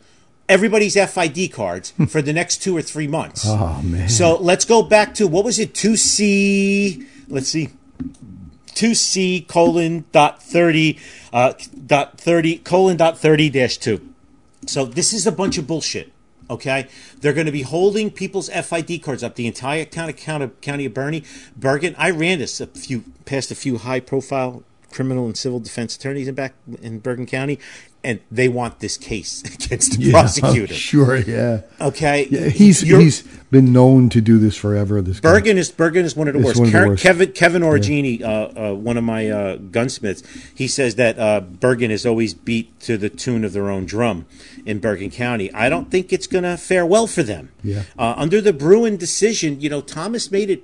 everybody's 0.50 0.94
FID 0.94 1.52
cards 1.52 1.94
for 2.08 2.20
the 2.20 2.32
next 2.32 2.58
two 2.58 2.76
or 2.76 2.82
three 2.82 3.06
months. 3.06 3.44
Oh 3.46 3.80
man. 3.82 4.08
So 4.08 4.36
let's 4.36 4.64
go 4.64 4.82
back 4.82 5.14
to 5.14 5.26
what 5.26 5.44
was 5.44 5.58
it? 5.58 5.74
Two 5.74 5.96
C. 5.96 7.06
Let's 7.28 7.48
see. 7.48 7.70
Two 8.74 8.94
C 8.94 9.40
colon 9.48 10.04
dot 10.12 10.42
thirty 10.42 10.98
uh, 11.32 11.54
dot 11.86 12.20
thirty 12.20 12.58
colon 12.58 12.96
dot 12.96 13.18
thirty 13.18 13.48
dash 13.48 13.78
two. 13.78 14.06
So 14.66 14.84
this 14.84 15.12
is 15.12 15.26
a 15.26 15.32
bunch 15.32 15.56
of 15.56 15.66
bullshit. 15.66 16.12
Okay, 16.50 16.88
they're 17.20 17.32
going 17.32 17.46
to 17.46 17.52
be 17.52 17.62
holding 17.62 18.10
people's 18.10 18.48
FID 18.48 19.02
cards 19.04 19.22
up 19.22 19.36
the 19.36 19.46
entire 19.46 19.84
county, 19.84 20.12
county, 20.12 20.50
county 20.60 20.86
of 20.86 20.92
Bernie, 20.92 21.22
Bergen. 21.56 21.94
I 21.96 22.10
ran 22.10 22.40
this 22.40 22.60
a 22.60 22.66
few 22.66 23.04
past 23.24 23.52
a 23.52 23.54
few 23.54 23.78
high 23.78 24.00
profile 24.00 24.64
criminal 24.90 25.26
and 25.26 25.36
civil 25.36 25.60
defense 25.60 25.94
attorneys 25.94 26.26
in 26.26 26.34
back 26.34 26.54
in 26.82 26.98
Bergen 26.98 27.26
County, 27.26 27.58
and 28.02 28.20
they 28.30 28.48
want 28.48 28.80
this 28.80 28.96
case 28.96 29.42
against 29.54 29.98
the 29.98 30.04
Yeah, 30.04 30.12
prosecutor. 30.12 30.74
Sure, 30.90 31.16
yeah. 31.16 31.62
Okay, 31.80 32.26
Yeah, 32.30 32.48
he's 32.48 32.82
You're- 32.82 33.02
he's 33.04 33.22
been 33.50 33.72
known 33.72 34.08
to 34.10 34.20
do 34.20 34.38
this 34.38 34.56
forever. 34.56 35.02
This 35.02 35.18
guy. 35.20 35.32
Bergen 35.32 35.58
is 35.58 35.70
Bergen 35.72 36.04
is 36.04 36.14
one 36.16 36.28
of 36.28 36.34
the 36.34 36.40
worst. 36.40 36.58
one 36.58 36.68
of 36.68 36.72
the 36.72 36.86
worst. 36.88 37.02
Kevin 37.02 37.32
Kevin 37.32 37.62
Origini, 37.62 38.22
uh, 38.22 38.70
uh, 38.70 38.74
one 38.74 38.96
of 38.96 39.02
my 39.04 39.28
uh, 39.28 39.56
gunsmiths, 39.56 40.22
he 40.54 40.68
says 40.68 40.94
that 40.94 41.18
uh, 41.18 41.40
Bergen 41.40 41.90
is 41.90 42.06
always 42.06 42.32
beat 42.32 42.78
to 42.80 42.96
the 42.96 43.08
tune 43.10 43.44
of 43.44 43.52
their 43.52 43.68
own 43.68 43.86
drum 43.86 44.26
in 44.64 44.78
Bergen 44.78 45.10
County. 45.10 45.52
I 45.52 45.68
don't 45.68 45.90
think 45.90 46.12
it's 46.12 46.28
going 46.28 46.44
to 46.44 46.56
fare 46.56 46.86
well 46.86 47.06
for 47.08 47.24
them. 47.24 47.50
Yeah. 47.64 47.82
Uh, 47.98 48.14
under 48.16 48.40
the 48.40 48.52
Bruen 48.52 48.96
decision, 48.96 49.60
you 49.60 49.68
know, 49.68 49.80
Thomas 49.80 50.30
made 50.30 50.48
it 50.48 50.62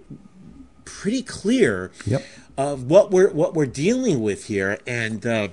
pretty 0.85 1.23
clear 1.23 1.90
Yep. 2.07 2.25
of 2.57 2.85
what 2.88 3.11
we're 3.11 3.31
what 3.33 3.55
we're 3.55 3.66
dealing 3.66 4.23
with 4.23 4.47
here, 4.47 4.78
and 4.87 5.26
uh, 5.26 5.49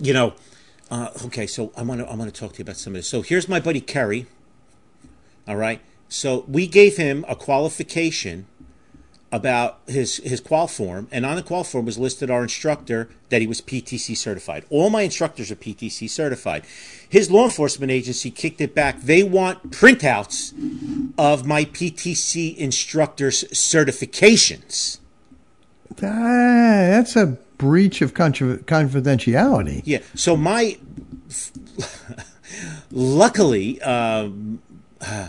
you 0.00 0.14
know, 0.14 0.32
uh, 0.92 1.10
okay. 1.24 1.46
So 1.46 1.72
I 1.74 1.82
want 1.82 2.02
to 2.02 2.06
I 2.06 2.14
want 2.14 2.32
to 2.32 2.38
talk 2.38 2.52
to 2.52 2.58
you 2.58 2.62
about 2.62 2.76
some 2.76 2.92
of 2.92 2.98
this. 2.98 3.08
So 3.08 3.22
here's 3.22 3.48
my 3.48 3.58
buddy 3.58 3.80
Kerry. 3.80 4.26
All 5.48 5.56
right. 5.56 5.80
So 6.10 6.44
we 6.46 6.66
gave 6.66 6.98
him 6.98 7.24
a 7.26 7.34
qualification 7.34 8.46
about 9.32 9.80
his 9.86 10.18
his 10.18 10.38
qual 10.38 10.68
form, 10.68 11.08
and 11.10 11.24
on 11.24 11.36
the 11.36 11.42
qual 11.42 11.64
form 11.64 11.86
was 11.86 11.96
listed 11.96 12.30
our 12.30 12.42
instructor 12.42 13.08
that 13.30 13.40
he 13.40 13.46
was 13.46 13.62
PTC 13.62 14.14
certified. 14.14 14.66
All 14.68 14.90
my 14.90 15.00
instructors 15.00 15.50
are 15.50 15.56
PTC 15.56 16.10
certified. 16.10 16.66
His 17.08 17.30
law 17.30 17.44
enforcement 17.44 17.90
agency 17.90 18.30
kicked 18.30 18.60
it 18.60 18.74
back. 18.74 19.00
They 19.00 19.22
want 19.22 19.70
printouts 19.70 20.52
of 21.16 21.46
my 21.46 21.64
PTC 21.64 22.54
instructors' 22.58 23.44
certifications. 23.44 24.98
Ah, 26.02 26.92
that's 26.92 27.16
a 27.16 27.38
breach 27.62 28.02
of 28.02 28.12
confidentiality. 28.12 29.82
Yeah. 29.84 30.00
So 30.16 30.36
my, 30.36 30.78
luckily, 32.90 33.80
um, 33.82 34.60
uh, 35.00 35.28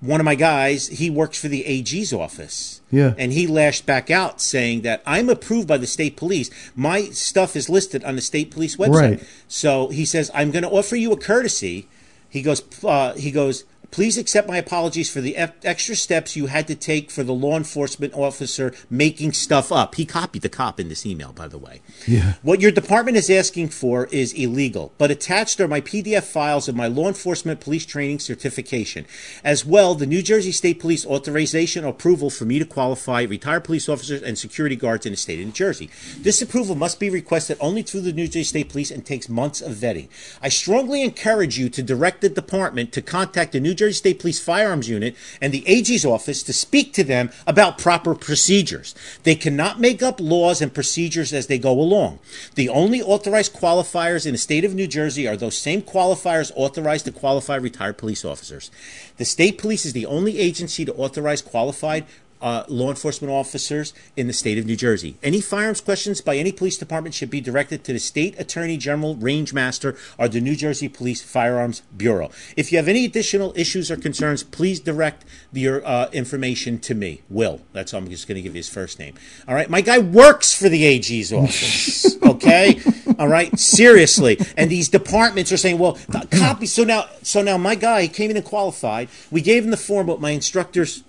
one 0.00 0.18
of 0.18 0.24
my 0.24 0.36
guys, 0.36 0.86
he 0.88 1.10
works 1.10 1.38
for 1.38 1.48
the 1.48 1.66
AG's 1.66 2.14
office. 2.14 2.80
Yeah. 2.90 3.12
And 3.18 3.30
he 3.30 3.46
lashed 3.46 3.84
back 3.84 4.10
out 4.10 4.40
saying 4.40 4.80
that 4.82 5.02
I'm 5.04 5.28
approved 5.28 5.68
by 5.68 5.76
the 5.76 5.86
state 5.86 6.16
police. 6.16 6.48
My 6.74 7.02
stuff 7.10 7.54
is 7.56 7.68
listed 7.68 8.02
on 8.04 8.16
the 8.16 8.22
state 8.22 8.50
police 8.50 8.76
website. 8.76 9.18
Right. 9.18 9.28
So 9.48 9.88
he 9.88 10.06
says 10.06 10.30
I'm 10.32 10.50
going 10.50 10.62
to 10.62 10.70
offer 10.70 10.96
you 10.96 11.12
a 11.12 11.18
courtesy. 11.18 11.88
He 12.30 12.40
goes. 12.40 12.62
Uh, 12.82 13.12
he 13.14 13.30
goes. 13.30 13.64
Please 13.90 14.18
accept 14.18 14.48
my 14.48 14.56
apologies 14.56 15.10
for 15.10 15.20
the 15.20 15.36
extra 15.36 15.96
steps 15.96 16.36
you 16.36 16.46
had 16.46 16.66
to 16.68 16.74
take 16.74 17.10
for 17.10 17.22
the 17.22 17.32
law 17.32 17.56
enforcement 17.56 18.12
officer 18.14 18.74
making 18.90 19.32
stuff 19.32 19.72
up. 19.72 19.94
He 19.94 20.04
copied 20.04 20.42
the 20.42 20.48
cop 20.48 20.78
in 20.78 20.88
this 20.88 21.06
email, 21.06 21.32
by 21.32 21.48
the 21.48 21.58
way. 21.58 21.80
Yeah. 22.06 22.34
What 22.42 22.60
your 22.60 22.70
department 22.70 23.16
is 23.16 23.30
asking 23.30 23.68
for 23.68 24.06
is 24.06 24.32
illegal, 24.32 24.92
but 24.98 25.10
attached 25.10 25.60
are 25.60 25.68
my 25.68 25.80
PDF 25.80 26.24
files 26.24 26.68
of 26.68 26.76
my 26.76 26.86
law 26.86 27.08
enforcement 27.08 27.60
police 27.60 27.86
training 27.86 28.18
certification. 28.18 29.06
As 29.42 29.64
well, 29.64 29.94
the 29.94 30.06
New 30.06 30.22
Jersey 30.22 30.52
State 30.52 30.80
Police 30.80 31.06
authorization 31.06 31.84
approval 31.84 32.28
for 32.28 32.44
me 32.44 32.58
to 32.58 32.64
qualify 32.64 33.22
retired 33.22 33.64
police 33.64 33.88
officers 33.88 34.22
and 34.22 34.36
security 34.36 34.76
guards 34.76 35.06
in 35.06 35.12
the 35.12 35.16
state 35.16 35.40
of 35.40 35.46
New 35.46 35.52
Jersey. 35.52 35.90
This 36.18 36.42
approval 36.42 36.74
must 36.74 37.00
be 37.00 37.08
requested 37.08 37.56
only 37.60 37.82
through 37.82 38.02
the 38.02 38.12
New 38.12 38.26
Jersey 38.26 38.44
State 38.44 38.68
Police 38.68 38.90
and 38.90 39.06
takes 39.06 39.28
months 39.28 39.60
of 39.60 39.72
vetting. 39.72 40.08
I 40.42 40.48
strongly 40.48 41.02
encourage 41.02 41.58
you 41.58 41.68
to 41.70 41.82
direct 41.82 42.20
the 42.20 42.28
department 42.28 42.92
to 42.92 43.02
contact 43.02 43.52
the 43.52 43.60
New 43.60 43.74
Jersey 43.76 43.94
State 43.94 44.18
Police 44.18 44.40
Firearms 44.40 44.88
Unit 44.88 45.14
and 45.40 45.52
the 45.52 45.66
AG's 45.68 46.04
office 46.04 46.42
to 46.42 46.52
speak 46.52 46.92
to 46.94 47.04
them 47.04 47.30
about 47.46 47.78
proper 47.78 48.14
procedures. 48.14 48.94
They 49.22 49.34
cannot 49.34 49.80
make 49.80 50.02
up 50.02 50.20
laws 50.20 50.60
and 50.60 50.74
procedures 50.74 51.32
as 51.32 51.46
they 51.46 51.58
go 51.58 51.72
along. 51.72 52.18
The 52.54 52.68
only 52.68 53.02
authorized 53.02 53.54
qualifiers 53.54 54.26
in 54.26 54.32
the 54.32 54.38
state 54.38 54.64
of 54.64 54.74
New 54.74 54.86
Jersey 54.86 55.28
are 55.28 55.36
those 55.36 55.56
same 55.56 55.82
qualifiers 55.82 56.50
authorized 56.56 57.04
to 57.04 57.12
qualify 57.12 57.56
retired 57.56 57.98
police 57.98 58.24
officers. 58.24 58.70
The 59.18 59.24
state 59.24 59.58
police 59.58 59.86
is 59.86 59.92
the 59.92 60.06
only 60.06 60.38
agency 60.38 60.84
to 60.84 60.94
authorize 60.94 61.42
qualified 61.42 62.06
uh, 62.40 62.64
law 62.68 62.90
enforcement 62.90 63.32
officers 63.32 63.92
in 64.16 64.26
the 64.26 64.32
state 64.32 64.58
of 64.58 64.66
New 64.66 64.76
Jersey. 64.76 65.16
Any 65.22 65.40
firearms 65.40 65.80
questions 65.80 66.20
by 66.20 66.36
any 66.36 66.52
police 66.52 66.76
department 66.76 67.14
should 67.14 67.30
be 67.30 67.40
directed 67.40 67.84
to 67.84 67.92
the 67.92 67.98
State 67.98 68.38
Attorney 68.38 68.76
General, 68.76 69.16
Range 69.16 69.52
Master, 69.52 69.96
or 70.18 70.28
the 70.28 70.40
New 70.40 70.56
Jersey 70.56 70.88
Police 70.88 71.22
Firearms 71.22 71.82
Bureau. 71.96 72.30
If 72.56 72.72
you 72.72 72.78
have 72.78 72.88
any 72.88 73.04
additional 73.04 73.52
issues 73.56 73.90
or 73.90 73.96
concerns, 73.96 74.42
please 74.42 74.80
direct 74.80 75.24
your 75.52 75.86
uh, 75.86 76.08
information 76.12 76.78
to 76.80 76.94
me, 76.94 77.22
Will. 77.28 77.60
That's 77.72 77.94
all 77.94 78.00
I'm 78.00 78.08
just 78.08 78.28
going 78.28 78.36
to 78.36 78.42
give 78.42 78.54
you 78.54 78.58
his 78.58 78.68
first 78.68 78.98
name. 78.98 79.14
All 79.48 79.54
right, 79.54 79.70
my 79.70 79.80
guy 79.80 79.98
works 79.98 80.54
for 80.54 80.68
the 80.68 80.84
AG's 80.84 81.32
office. 81.32 82.16
okay, 82.22 82.80
all 83.18 83.28
right, 83.28 83.58
seriously. 83.58 84.38
And 84.56 84.70
these 84.70 84.88
departments 84.88 85.52
are 85.52 85.56
saying, 85.56 85.78
well, 85.78 85.98
copy. 86.30 86.66
So 86.66 86.84
now, 86.84 87.06
so 87.22 87.42
now 87.42 87.56
my 87.56 87.74
guy 87.74 88.02
he 88.02 88.08
came 88.08 88.30
in 88.30 88.36
and 88.36 88.44
qualified. 88.44 89.08
We 89.30 89.40
gave 89.40 89.64
him 89.64 89.70
the 89.70 89.76
form, 89.76 90.06
but 90.06 90.20
my 90.20 90.30
instructors 90.30 91.02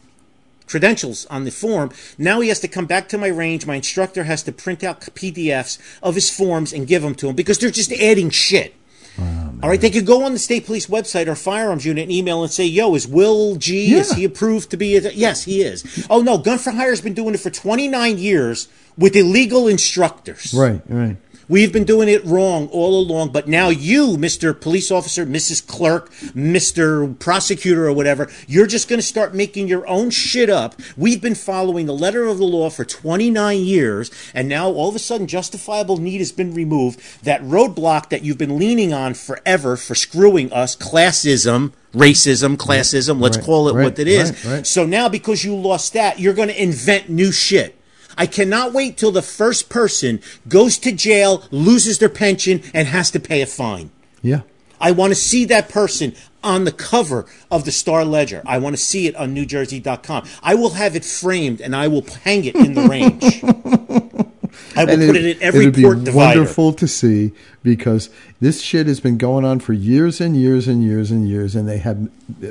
credentials 0.68 1.26
on 1.28 1.44
the 1.44 1.52
form. 1.52 1.92
Now 2.18 2.42
he 2.42 2.50
has 2.50 2.60
to 2.60 2.68
come 2.68 2.86
back 2.86 3.10
to 3.10 3.18
my 3.18 3.28
range. 3.28 3.66
My 3.66 3.76
instructor 3.76 4.26
has 4.26 4.44
to 4.44 4.52
print 4.52 4.84
out 4.84 5.02
PDFs 5.02 5.80
of 6.04 6.16
his 6.16 6.30
forms 6.30 6.74
and 6.74 6.88
give 6.88 7.02
them 7.02 7.16
to 7.16 7.30
him 7.30 7.36
because 7.36 7.58
they're 7.58 7.72
just 7.72 7.92
adding 7.94 8.30
shit. 8.30 8.76
Oh, 9.20 9.54
All 9.64 9.70
right, 9.70 9.82
they 9.82 9.90
could 9.90 10.06
go 10.06 10.24
on 10.24 10.34
the 10.34 10.40
state 10.40 10.68
police 10.68 10.86
website 10.86 11.28
or 11.28 11.34
firearms 11.34 11.86
unit 11.86 12.04
and 12.04 12.12
email 12.12 12.44
and 12.44 12.52
say, 12.52 12.66
"Yo, 12.66 12.94
is 12.94 13.08
Will 13.08 13.56
G? 13.56 13.96
Is 13.96 14.12
he 14.12 14.24
approved 14.24 14.70
to 14.70 14.78
be?" 14.78 14.96
A, 14.96 15.12
yes, 15.12 15.44
he 15.44 15.62
is. 15.62 16.06
Oh 16.08 16.22
no, 16.22 16.38
Gun 16.38 16.60
for 16.60 16.70
Hire 16.70 16.92
has 16.92 17.02
been 17.02 17.16
doing 17.16 17.34
it 17.34 17.40
for 17.40 17.50
29 17.50 18.20
years 18.20 18.68
with 18.96 19.16
illegal 19.16 19.68
instructors. 19.68 20.54
Right, 20.54 20.82
right. 20.88 21.18
We've 21.50 21.72
been 21.72 21.86
doing 21.86 22.10
it 22.10 22.26
wrong 22.26 22.68
all 22.74 23.00
along, 23.00 23.32
but 23.32 23.48
now 23.48 23.70
you, 23.70 24.18
Mr. 24.18 24.60
Police 24.60 24.92
Officer, 24.92 25.26
Mrs. 25.26 25.66
Clerk, 25.66 26.12
Mr. 26.36 27.18
Prosecutor, 27.20 27.88
or 27.88 27.94
whatever, 27.94 28.30
you're 28.48 28.68
just 28.68 28.90
going 28.90 29.00
to 29.00 29.06
start 29.06 29.34
making 29.34 29.70
your 29.70 29.88
own 29.88 30.10
shit 30.10 30.50
up. 30.50 30.76
We've 30.98 31.22
been 31.22 31.36
following 31.36 31.86
the 31.86 31.94
letter 31.94 32.26
of 32.26 32.38
the 32.38 32.44
law 32.46 32.70
for 32.70 32.84
29 32.84 33.60
years, 33.60 34.12
and 34.34 34.50
now 34.50 34.70
all 34.70 34.90
of 34.90 34.96
a 34.96 35.00
sudden 35.00 35.26
justifiable 35.26 35.96
need 35.96 36.18
has 36.20 36.34
been 36.34 36.54
removed. 36.54 37.00
That 37.24 37.42
roadblock 37.44 38.10
that 38.10 38.24
you've 38.24 38.38
been 38.38 38.60
leaning 38.60 38.92
on 38.92 39.14
forever 39.14 39.78
for 39.78 39.96
screwing 39.96 40.52
us, 40.52 40.76
classism, 40.76 41.72
racism, 41.94 42.58
classism, 42.58 43.22
let's 43.22 43.38
Right, 43.38 43.46
call 43.46 43.70
it 43.70 43.74
right, 43.76 43.84
what 43.86 44.00
it 44.00 44.10
is. 44.10 44.32
right, 44.46 44.54
right. 44.58 44.68
So 44.68 44.86
now 44.86 45.08
because 45.08 45.46
you 45.46 45.56
lost 45.56 45.94
that, 45.94 46.20
you're 46.20 46.34
going 46.34 46.50
to 46.50 46.62
invent 46.62 47.08
new 47.08 47.32
shit. 47.32 47.77
I 48.18 48.26
cannot 48.26 48.74
wait 48.74 48.98
till 48.98 49.12
the 49.12 49.22
first 49.22 49.70
person 49.70 50.22
goes 50.48 50.78
to 50.80 50.92
jail, 50.92 51.44
loses 51.52 52.00
their 52.00 52.10
pension, 52.10 52.62
and 52.74 52.88
has 52.88 53.12
to 53.12 53.20
pay 53.20 53.42
a 53.42 53.46
fine. 53.46 53.92
Yeah. 54.22 54.42
I 54.80 54.92
want 54.92 55.12
to 55.12 55.16
see 55.16 55.46
that 55.46 55.70
person 55.70 56.14
on 56.44 56.64
the 56.64 56.72
cover 56.72 57.26
of 57.50 57.66
the 57.66 57.72
Star 57.72 58.06
Ledger. 58.06 58.42
I 58.46 58.58
want 58.60 58.76
to 58.76 58.82
see 58.82 59.08
it 59.08 59.16
on 59.16 59.36
NewJersey.com. 59.36 60.28
I 60.44 60.56
will 60.56 60.72
have 60.72 60.96
it 60.96 61.04
framed 61.04 61.62
and 61.62 61.76
I 61.76 61.88
will 61.88 62.06
hang 62.24 62.46
it 62.46 62.56
in 62.56 62.74
the 62.74 62.88
range. 62.88 63.44
I 64.76 64.86
will 64.86 65.08
put 65.08 65.16
it 65.16 65.26
in 65.26 65.42
every 65.42 65.68
it'd 65.68 65.84
port 65.84 66.00
be 66.00 66.06
divider. 66.06 66.40
wonderful 66.40 66.74
to 66.74 66.88
see 66.88 67.32
because 67.64 68.10
this 68.40 68.62
shit 68.62 68.88
has 68.88 69.00
been 69.00 69.18
going 69.18 69.44
on 69.44 69.60
for 69.60 69.74
years 69.74 70.22
and 70.22 70.38
years 70.38 70.68
and 70.68 70.84
years 70.84 71.10
and 71.10 71.28
years, 71.28 71.56
and 71.56 71.68
they 71.68 71.80
have 71.80 72.10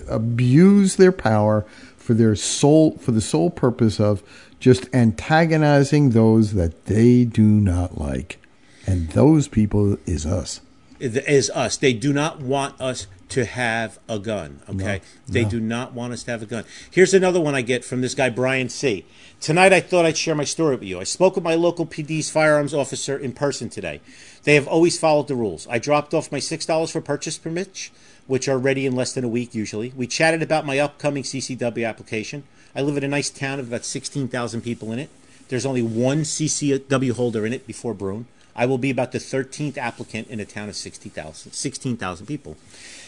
abused 0.08 0.98
their 0.98 1.12
power 1.12 1.64
for 1.96 2.14
their 2.14 2.34
sole 2.36 2.98
for 2.98 3.12
the 3.12 3.20
sole 3.20 3.50
purpose 3.50 4.00
of 4.00 4.22
just 4.60 4.92
antagonizing 4.94 6.10
those 6.10 6.54
that 6.54 6.86
they 6.86 7.24
do 7.24 7.42
not 7.42 7.98
like, 7.98 8.38
and 8.86 9.08
those 9.10 9.48
people 9.48 9.98
is 10.06 10.24
us. 10.26 10.60
is 10.98 11.50
us. 11.50 11.76
They 11.76 11.92
do 11.92 12.12
not 12.12 12.40
want 12.40 12.80
us 12.80 13.06
to 13.28 13.44
have 13.44 13.98
a 14.08 14.18
gun. 14.18 14.60
Okay, 14.68 15.00
they 15.28 15.44
do 15.44 15.60
not 15.60 15.92
want 15.92 16.12
us 16.12 16.22
to 16.24 16.30
have 16.30 16.42
a 16.42 16.46
gun. 16.46 16.64
Here's 16.90 17.12
another 17.12 17.40
one 17.40 17.54
I 17.54 17.62
get 17.62 17.84
from 17.84 18.00
this 18.00 18.14
guy 18.14 18.30
Brian 18.30 18.68
C. 18.68 19.04
Tonight 19.40 19.72
I 19.72 19.80
thought 19.80 20.06
I'd 20.06 20.16
share 20.16 20.34
my 20.34 20.44
story 20.44 20.76
with 20.76 20.84
you. 20.84 21.00
I 21.00 21.04
spoke 21.04 21.34
with 21.34 21.44
my 21.44 21.54
local 21.54 21.86
PD's 21.86 22.30
firearms 22.30 22.72
officer 22.72 23.18
in 23.18 23.32
person 23.32 23.68
today. 23.68 24.00
They 24.44 24.54
have 24.54 24.68
always 24.68 24.98
followed 24.98 25.28
the 25.28 25.34
rules. 25.34 25.66
I 25.68 25.78
dropped 25.78 26.14
off 26.14 26.32
my 26.32 26.38
six 26.38 26.64
dollars 26.64 26.90
for 26.92 27.00
purchase 27.00 27.36
permits, 27.36 27.90
which 28.26 28.48
are 28.48 28.58
ready 28.58 28.86
in 28.86 28.94
less 28.94 29.12
than 29.12 29.24
a 29.24 29.28
week 29.28 29.54
usually. 29.54 29.92
We 29.96 30.06
chatted 30.06 30.42
about 30.42 30.64
my 30.64 30.78
upcoming 30.78 31.24
CCW 31.24 31.86
application. 31.86 32.44
I 32.76 32.82
live 32.82 32.98
in 32.98 33.04
a 33.04 33.08
nice 33.08 33.30
town 33.30 33.58
of 33.58 33.68
about 33.68 33.86
sixteen 33.86 34.28
thousand 34.28 34.60
people 34.60 34.92
in 34.92 34.98
it. 34.98 35.08
There's 35.48 35.64
only 35.64 35.80
one 35.80 36.22
CCW 36.22 37.12
holder 37.12 37.46
in 37.46 37.54
it 37.54 37.66
before 37.66 37.94
Bruen. 37.94 38.26
I 38.54 38.66
will 38.66 38.76
be 38.76 38.90
about 38.90 39.12
the 39.12 39.18
13th 39.18 39.76
applicant 39.76 40.28
in 40.28 40.40
a 40.40 40.46
town 40.46 40.70
of 40.70 40.76
60,000 40.76 41.52
16,000 41.52 42.26
people. 42.26 42.56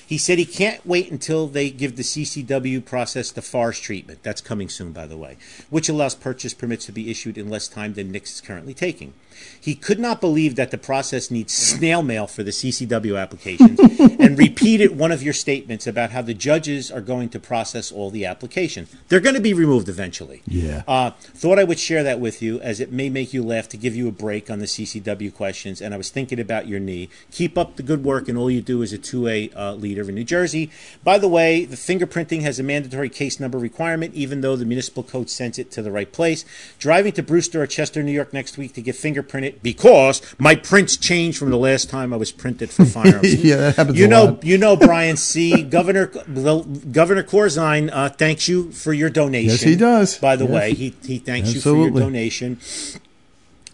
He 0.06 0.18
said 0.18 0.38
he 0.38 0.44
can't 0.44 0.86
wait 0.86 1.10
until 1.10 1.46
they 1.48 1.70
give 1.70 1.96
the 1.96 2.02
CCW 2.02 2.84
process 2.84 3.30
the 3.30 3.42
forest 3.42 3.82
treatment. 3.82 4.22
That's 4.22 4.40
coming 4.42 4.68
soon, 4.68 4.92
by 4.92 5.06
the 5.06 5.16
way, 5.16 5.36
which 5.70 5.88
allows 5.88 6.14
purchase 6.14 6.54
permits 6.54 6.86
to 6.86 6.92
be 6.92 7.10
issued 7.10 7.36
in 7.38 7.48
less 7.48 7.66
time 7.66 7.94
than 7.94 8.12
NICS 8.12 8.34
is 8.36 8.40
currently 8.40 8.74
taking. 8.74 9.14
He 9.60 9.74
could 9.74 9.98
not 9.98 10.20
believe 10.20 10.56
that 10.56 10.70
the 10.70 10.78
process 10.78 11.30
needs 11.30 11.52
snail 11.52 12.02
mail 12.02 12.26
for 12.26 12.42
the 12.42 12.50
CCW 12.50 13.20
applications 13.20 13.78
and 14.18 14.38
repeated 14.38 14.96
one 14.98 15.12
of 15.12 15.22
your 15.22 15.34
statements 15.34 15.86
about 15.86 16.10
how 16.10 16.22
the 16.22 16.34
judges 16.34 16.90
are 16.90 17.00
going 17.00 17.28
to 17.30 17.40
process 17.40 17.92
all 17.92 18.10
the 18.10 18.24
applications. 18.24 18.94
They're 19.08 19.20
going 19.20 19.34
to 19.34 19.40
be 19.40 19.54
removed 19.54 19.88
eventually. 19.88 20.42
Yeah. 20.46 20.82
Uh, 20.86 21.10
thought 21.10 21.58
I 21.58 21.64
would 21.64 21.78
share 21.78 22.02
that 22.02 22.20
with 22.20 22.40
you 22.42 22.60
as 22.60 22.80
it 22.80 22.92
may 22.92 23.08
make 23.08 23.32
you 23.32 23.42
laugh 23.42 23.68
to 23.70 23.76
give 23.76 23.94
you 23.94 24.08
a 24.08 24.12
break 24.12 24.50
on 24.50 24.58
the 24.58 24.66
CCW 24.66 25.34
questions. 25.34 25.80
And 25.80 25.94
I 25.94 25.96
was 25.96 26.10
thinking 26.10 26.40
about 26.40 26.66
your 26.66 26.80
knee. 26.80 27.08
Keep 27.30 27.58
up 27.58 27.76
the 27.76 27.82
good 27.82 28.04
work, 28.04 28.28
and 28.28 28.38
all 28.38 28.50
you 28.50 28.60
do 28.60 28.82
is 28.82 28.92
a 28.92 28.98
2A 28.98 29.56
uh, 29.56 29.74
leader 29.74 30.08
in 30.08 30.14
New 30.14 30.24
Jersey. 30.24 30.70
By 31.04 31.18
the 31.18 31.28
way, 31.28 31.64
the 31.64 31.76
fingerprinting 31.76 32.42
has 32.42 32.58
a 32.58 32.62
mandatory 32.62 33.08
case 33.08 33.40
number 33.40 33.58
requirement, 33.58 34.14
even 34.14 34.40
though 34.40 34.56
the 34.56 34.64
municipal 34.64 35.02
code 35.02 35.30
sends 35.30 35.58
it 35.58 35.70
to 35.72 35.82
the 35.82 35.90
right 35.90 36.12
place. 36.12 36.44
Driving 36.78 37.12
to 37.12 37.22
Brewster 37.22 37.62
or 37.62 37.66
Chester, 37.66 38.02
New 38.02 38.12
York 38.12 38.32
next 38.32 38.58
week 38.58 38.74
to 38.74 38.82
get 38.82 38.96
fingerprinted 39.28 39.62
because 39.62 40.22
my 40.38 40.54
prints 40.54 40.96
changed 40.96 41.38
from 41.38 41.50
the 41.50 41.56
last 41.58 41.90
time 41.90 42.12
I 42.12 42.16
was 42.16 42.32
printed 42.32 42.70
for 42.70 42.84
firearms. 42.96 43.44
Yeah, 43.44 43.56
that 43.56 43.76
happens 43.76 43.98
You 43.98 44.06
a 44.06 44.08
know, 44.08 44.24
lot. 44.24 44.44
you 44.44 44.58
know, 44.58 44.76
Brian 44.76 45.16
C. 45.16 45.62
Governor 45.62 46.06
the, 46.06 46.60
Governor 46.90 47.22
Corzine 47.22 47.90
uh, 47.92 48.08
thanks 48.08 48.48
you 48.48 48.72
for 48.72 48.92
your 48.92 49.10
donation. 49.10 49.50
Yes, 49.50 49.62
he 49.62 49.76
does. 49.76 50.18
By 50.18 50.36
the 50.36 50.44
Yes. 50.44 50.52
way, 50.54 50.74
he 50.74 50.94
he 51.04 51.18
thanks 51.18 51.54
you 51.54 51.60
for 51.60 51.76
your 51.76 51.90
donation. 51.90 52.58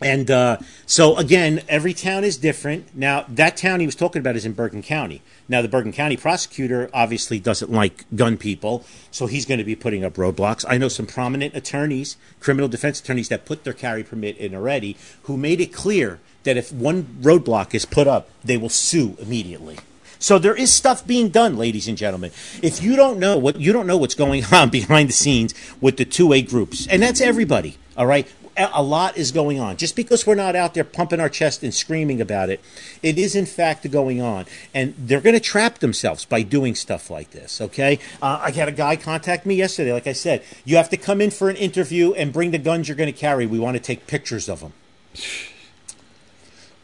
And 0.05 0.31
uh, 0.31 0.59
so 0.85 1.17
again, 1.17 1.63
every 1.67 1.95
town 1.95 2.25
is 2.25 2.37
different. 2.37 2.95
Now 2.95 3.25
that 3.27 3.57
town 3.57 3.81
he 3.81 3.87
was 3.87 3.95
talking 3.95 4.21
about 4.21 4.37
is 4.37 4.45
in 4.45 4.53
Bergen 4.53 4.83
County. 4.83 5.23
Now 5.49 5.63
the 5.63 5.69
Bergen 5.69 5.93
County 5.95 6.19
prosecutor 6.19 6.91
obviously 6.93 7.39
doesn't 7.41 7.73
like 7.73 8.05
gun 8.15 8.37
people, 8.37 8.85
so 9.11 9.27
he's 9.27 9.47
going 9.47 9.59
to 9.59 9.65
be 9.65 9.75
putting 9.75 10.05
up 10.05 10.15
roadblocks. 10.15 10.63
I 10.69 10.77
know 10.77 10.89
some 10.89 11.07
prominent 11.07 11.57
attorneys, 11.57 12.19
criminal 12.39 12.69
defense 12.69 13.01
attorneys 13.01 13.31
that 13.31 13.47
put 13.47 13.65
their 13.65 13.73
carry 13.73 14.05
permit 14.05 14.37
in 14.37 14.55
already, 14.55 14.99
who 15.23 15.39
made 15.39 15.59
it 15.59 15.73
clear 15.73 16.21
that 16.43 16.59
if 16.59 16.71
one 16.71 17.05
roadblock 17.23 17.75
is 17.75 17.87
put 17.87 18.07
up, 18.07 18.29
they 18.45 18.59
will 18.59 18.69
sue 18.69 19.17
immediately. 19.19 19.79
So 20.19 20.39
there 20.39 20.55
is 20.55 20.71
stuff 20.71 21.07
being 21.07 21.31
done, 21.31 21.57
ladies 21.57 21.89
and 21.89 21.97
gentlemen. 21.97 22.31
If 22.63 22.83
you 22.83 22.95
don't 22.95 23.19
know 23.19 23.39
what 23.39 23.59
you 23.59 23.73
don't 23.73 23.87
know 23.87 23.97
what's 23.97 24.15
going 24.15 24.45
on 24.53 24.69
behind 24.69 25.09
the 25.09 25.15
scenes 25.15 25.55
with 25.81 25.97
the 25.97 26.05
two 26.05 26.35
A 26.35 26.43
groups, 26.43 26.87
and 26.87 27.03
that's 27.03 27.23
everybody. 27.23 27.79
All 27.97 28.07
right, 28.07 28.31
a 28.57 28.83
lot 28.83 29.17
is 29.17 29.33
going 29.33 29.59
on. 29.61 29.77
Just 29.77 29.97
because 29.97 30.27
we're 30.27 30.35
not 30.35 30.57
out 30.57 30.75
there 30.75 30.85
pumping 30.85 31.21
our 31.21 31.29
chest 31.29 31.63
and 31.63 31.75
screaming 31.75 32.21
about 32.21 32.51
it, 32.51 32.61
it 33.03 33.19
is 33.19 33.35
in 33.35 33.47
fact 33.47 33.91
going 33.91 34.21
on, 34.21 34.47
and 34.73 34.95
they're 34.99 35.21
going 35.21 35.35
to 35.35 35.41
trap 35.41 35.79
themselves 35.79 36.25
by 36.25 36.43
doing 36.43 36.75
stuff 36.75 37.11
like 37.11 37.31
this. 37.31 37.61
Okay, 37.61 37.99
uh, 38.23 38.41
I 38.43 38.51
had 38.51 38.69
a 38.69 38.73
guy 38.73 38.97
contact 38.97 39.47
me 39.47 39.55
yesterday. 39.55 39.93
Like 39.93 40.07
I 40.07 40.13
said, 40.13 40.43
you 40.65 40.77
have 40.77 40.91
to 40.91 40.97
come 40.97 41.21
in 41.21 41.31
for 41.31 41.51
an 41.51 41.57
interview 41.57 42.13
and 42.13 42.33
bring 42.33 42.51
the 42.51 42.59
guns 42.59 42.89
you're 42.89 42.97
going 42.97 43.13
to 43.13 43.19
carry. 43.19 43.47
We 43.47 43.59
want 43.59 43.77
to 43.77 43.83
take 43.83 44.07
pictures 44.07 44.49
of 44.49 44.61
them. 44.61 44.73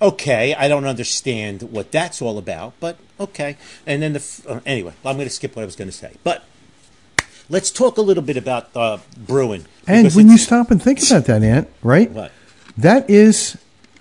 Okay, 0.03 0.55
I 0.55 0.67
don't 0.67 0.87
understand 0.87 1.63
what 1.63 1.93
that's 1.93 2.23
all 2.23 2.39
about, 2.39 2.73
but 2.81 2.97
okay. 3.19 3.59
And 3.87 4.03
then 4.03 4.15
the 4.15 4.43
uh, 4.49 4.61
anyway, 4.65 4.95
I'm 5.05 5.17
going 5.17 5.29
to 5.29 5.35
skip 5.35 5.55
what 5.55 5.63
I 5.63 5.67
was 5.67 5.77
going 5.77 5.91
to 5.91 5.97
say, 5.97 6.15
but 6.25 6.45
let's 7.51 7.71
talk 7.71 7.99
a 7.99 8.01
little 8.01 8.23
bit 8.23 8.37
about 8.37 8.75
uh, 8.75 8.99
Bruen. 9.19 9.67
And 9.87 10.11
when 10.15 10.31
you 10.31 10.39
stop 10.39 10.71
and 10.71 10.83
think 10.83 11.03
about 11.03 11.27
that, 11.27 11.43
Ant, 11.43 11.69
right? 11.83 12.11
What? 12.11 12.33
That 12.79 13.11
is 13.11 13.59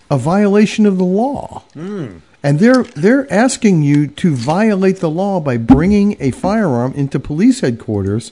a 0.10 0.18
violation 0.18 0.86
of 0.86 0.98
the 0.98 1.04
law. 1.04 1.64
Hmm. 1.74 2.20
And 2.42 2.60
they're 2.60 2.84
they're 2.84 3.32
asking 3.32 3.84
you 3.84 4.08
to 4.08 4.34
violate 4.34 4.98
the 4.98 5.10
law 5.10 5.42
by 5.42 5.58
bringing 5.58 6.16
a 6.22 6.32
firearm 6.32 6.94
into 6.94 7.20
police 7.20 7.60
headquarters 7.60 8.32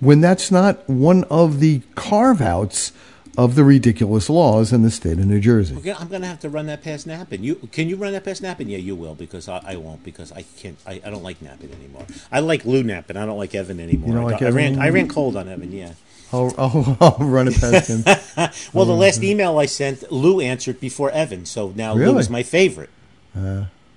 when 0.00 0.20
that's 0.20 0.50
not 0.50 0.86
one 0.88 1.24
of 1.24 1.60
the 1.60 1.80
carve 1.94 2.42
outs 2.42 2.92
of 3.36 3.54
the 3.54 3.64
ridiculous 3.64 4.30
laws 4.30 4.72
in 4.72 4.82
the 4.82 4.90
state 4.90 5.18
of 5.18 5.26
New 5.26 5.40
Jersey. 5.40 5.76
Okay, 5.76 5.92
I'm 5.92 6.08
going 6.08 6.22
to 6.22 6.28
have 6.28 6.40
to 6.40 6.48
run 6.48 6.66
that 6.66 6.82
past 6.82 7.06
Nappen. 7.06 7.42
You 7.42 7.56
can 7.72 7.88
you 7.88 7.96
run 7.96 8.12
that 8.12 8.24
past 8.24 8.42
Nappen? 8.42 8.68
Yeah, 8.68 8.78
you 8.78 8.94
will 8.94 9.14
because 9.14 9.48
I, 9.48 9.62
I 9.64 9.76
won't 9.76 10.04
because 10.04 10.32
I 10.32 10.42
can't. 10.58 10.78
I, 10.86 11.00
I 11.04 11.10
don't 11.10 11.22
like 11.22 11.40
Nappen 11.40 11.74
anymore. 11.74 12.06
I 12.30 12.40
like 12.40 12.64
Lou 12.64 12.82
Nappen. 12.82 13.16
I 13.16 13.26
don't 13.26 13.38
like 13.38 13.54
Evan 13.54 13.80
anymore. 13.80 14.10
You 14.10 14.22
like 14.22 14.42
I 14.42 14.46
Evan 14.46 14.54
ran 14.54 14.78
I 14.78 14.88
ran 14.90 15.08
cold 15.08 15.36
on 15.36 15.48
Evan. 15.48 15.72
Yeah. 15.72 15.92
I'll, 16.32 16.52
I'll, 16.58 16.96
I'll 17.20 17.26
run 17.26 17.48
it 17.48 17.60
past 17.60 17.88
him. 17.88 18.04
Well, 18.72 18.86
the 18.86 18.92
last 18.94 19.22
email 19.22 19.58
I 19.58 19.66
sent, 19.66 20.10
Lou 20.10 20.40
answered 20.40 20.80
before 20.80 21.10
Evan, 21.12 21.46
so 21.46 21.72
now 21.76 21.94
Lou 21.94 22.18
is 22.18 22.28
my 22.28 22.42
favorite. 22.42 22.90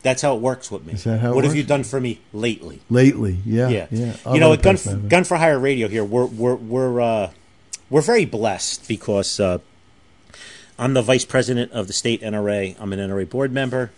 That's 0.03 0.21
how 0.21 0.35
it 0.35 0.41
works 0.41 0.71
with 0.71 0.85
me. 0.85 0.93
Is 0.93 1.03
that 1.03 1.19
how 1.19 1.31
it 1.31 1.35
what 1.35 1.43
have 1.43 1.55
you 1.55 1.63
done 1.63 1.83
for 1.83 1.99
me 1.99 2.19
lately? 2.31 2.81
Lately, 2.89 3.39
yeah, 3.45 3.67
Yeah, 3.67 3.87
yeah. 3.91 4.15
You 4.31 4.39
know, 4.39 4.53
at 4.53 4.61
Gun. 4.61 4.77
Gun 5.07 5.23
for 5.23 5.37
Hire 5.37 5.59
Radio 5.59 5.87
here, 5.87 6.03
we're 6.03 6.25
we're 6.25 6.55
we're 6.55 7.01
uh, 7.01 7.31
we're 7.89 8.01
very 8.01 8.25
blessed 8.25 8.87
because 8.87 9.39
uh, 9.39 9.59
I'm 10.77 10.93
the 10.93 11.01
vice 11.01 11.25
president 11.25 11.71
of 11.71 11.87
the 11.87 11.93
state 11.93 12.21
NRA. 12.21 12.75
I'm 12.79 12.93
an 12.93 12.99
NRA 12.99 13.29
board 13.29 13.51
member, 13.51 13.91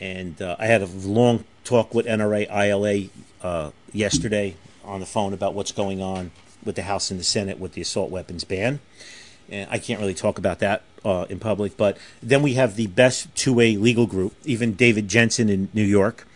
and 0.00 0.40
uh, 0.40 0.56
I 0.58 0.66
had 0.66 0.82
a 0.82 0.86
long 0.86 1.44
talk 1.64 1.94
with 1.94 2.06
NRA 2.06 2.50
ILA 2.50 3.08
uh, 3.42 3.70
yesterday 3.92 4.56
on 4.84 5.00
the 5.00 5.06
phone 5.06 5.32
about 5.32 5.54
what's 5.54 5.72
going 5.72 6.00
on 6.00 6.30
with 6.64 6.76
the 6.76 6.82
House 6.82 7.10
and 7.10 7.20
the 7.20 7.24
Senate 7.24 7.58
with 7.58 7.72
the 7.72 7.80
assault 7.80 8.10
weapons 8.10 8.44
ban. 8.44 8.80
And 9.50 9.68
I 9.70 9.78
can't 9.78 10.00
really 10.00 10.14
talk 10.14 10.38
about 10.38 10.60
that 10.60 10.82
uh, 11.04 11.26
in 11.28 11.38
public, 11.38 11.76
but 11.76 11.98
then 12.22 12.42
we 12.42 12.54
have 12.54 12.76
the 12.76 12.86
best 12.86 13.34
two 13.34 13.60
A 13.60 13.76
legal 13.76 14.06
group, 14.06 14.34
even 14.44 14.74
David 14.74 15.08
Jensen 15.08 15.48
in 15.48 15.68
New 15.74 15.84
York 15.84 16.26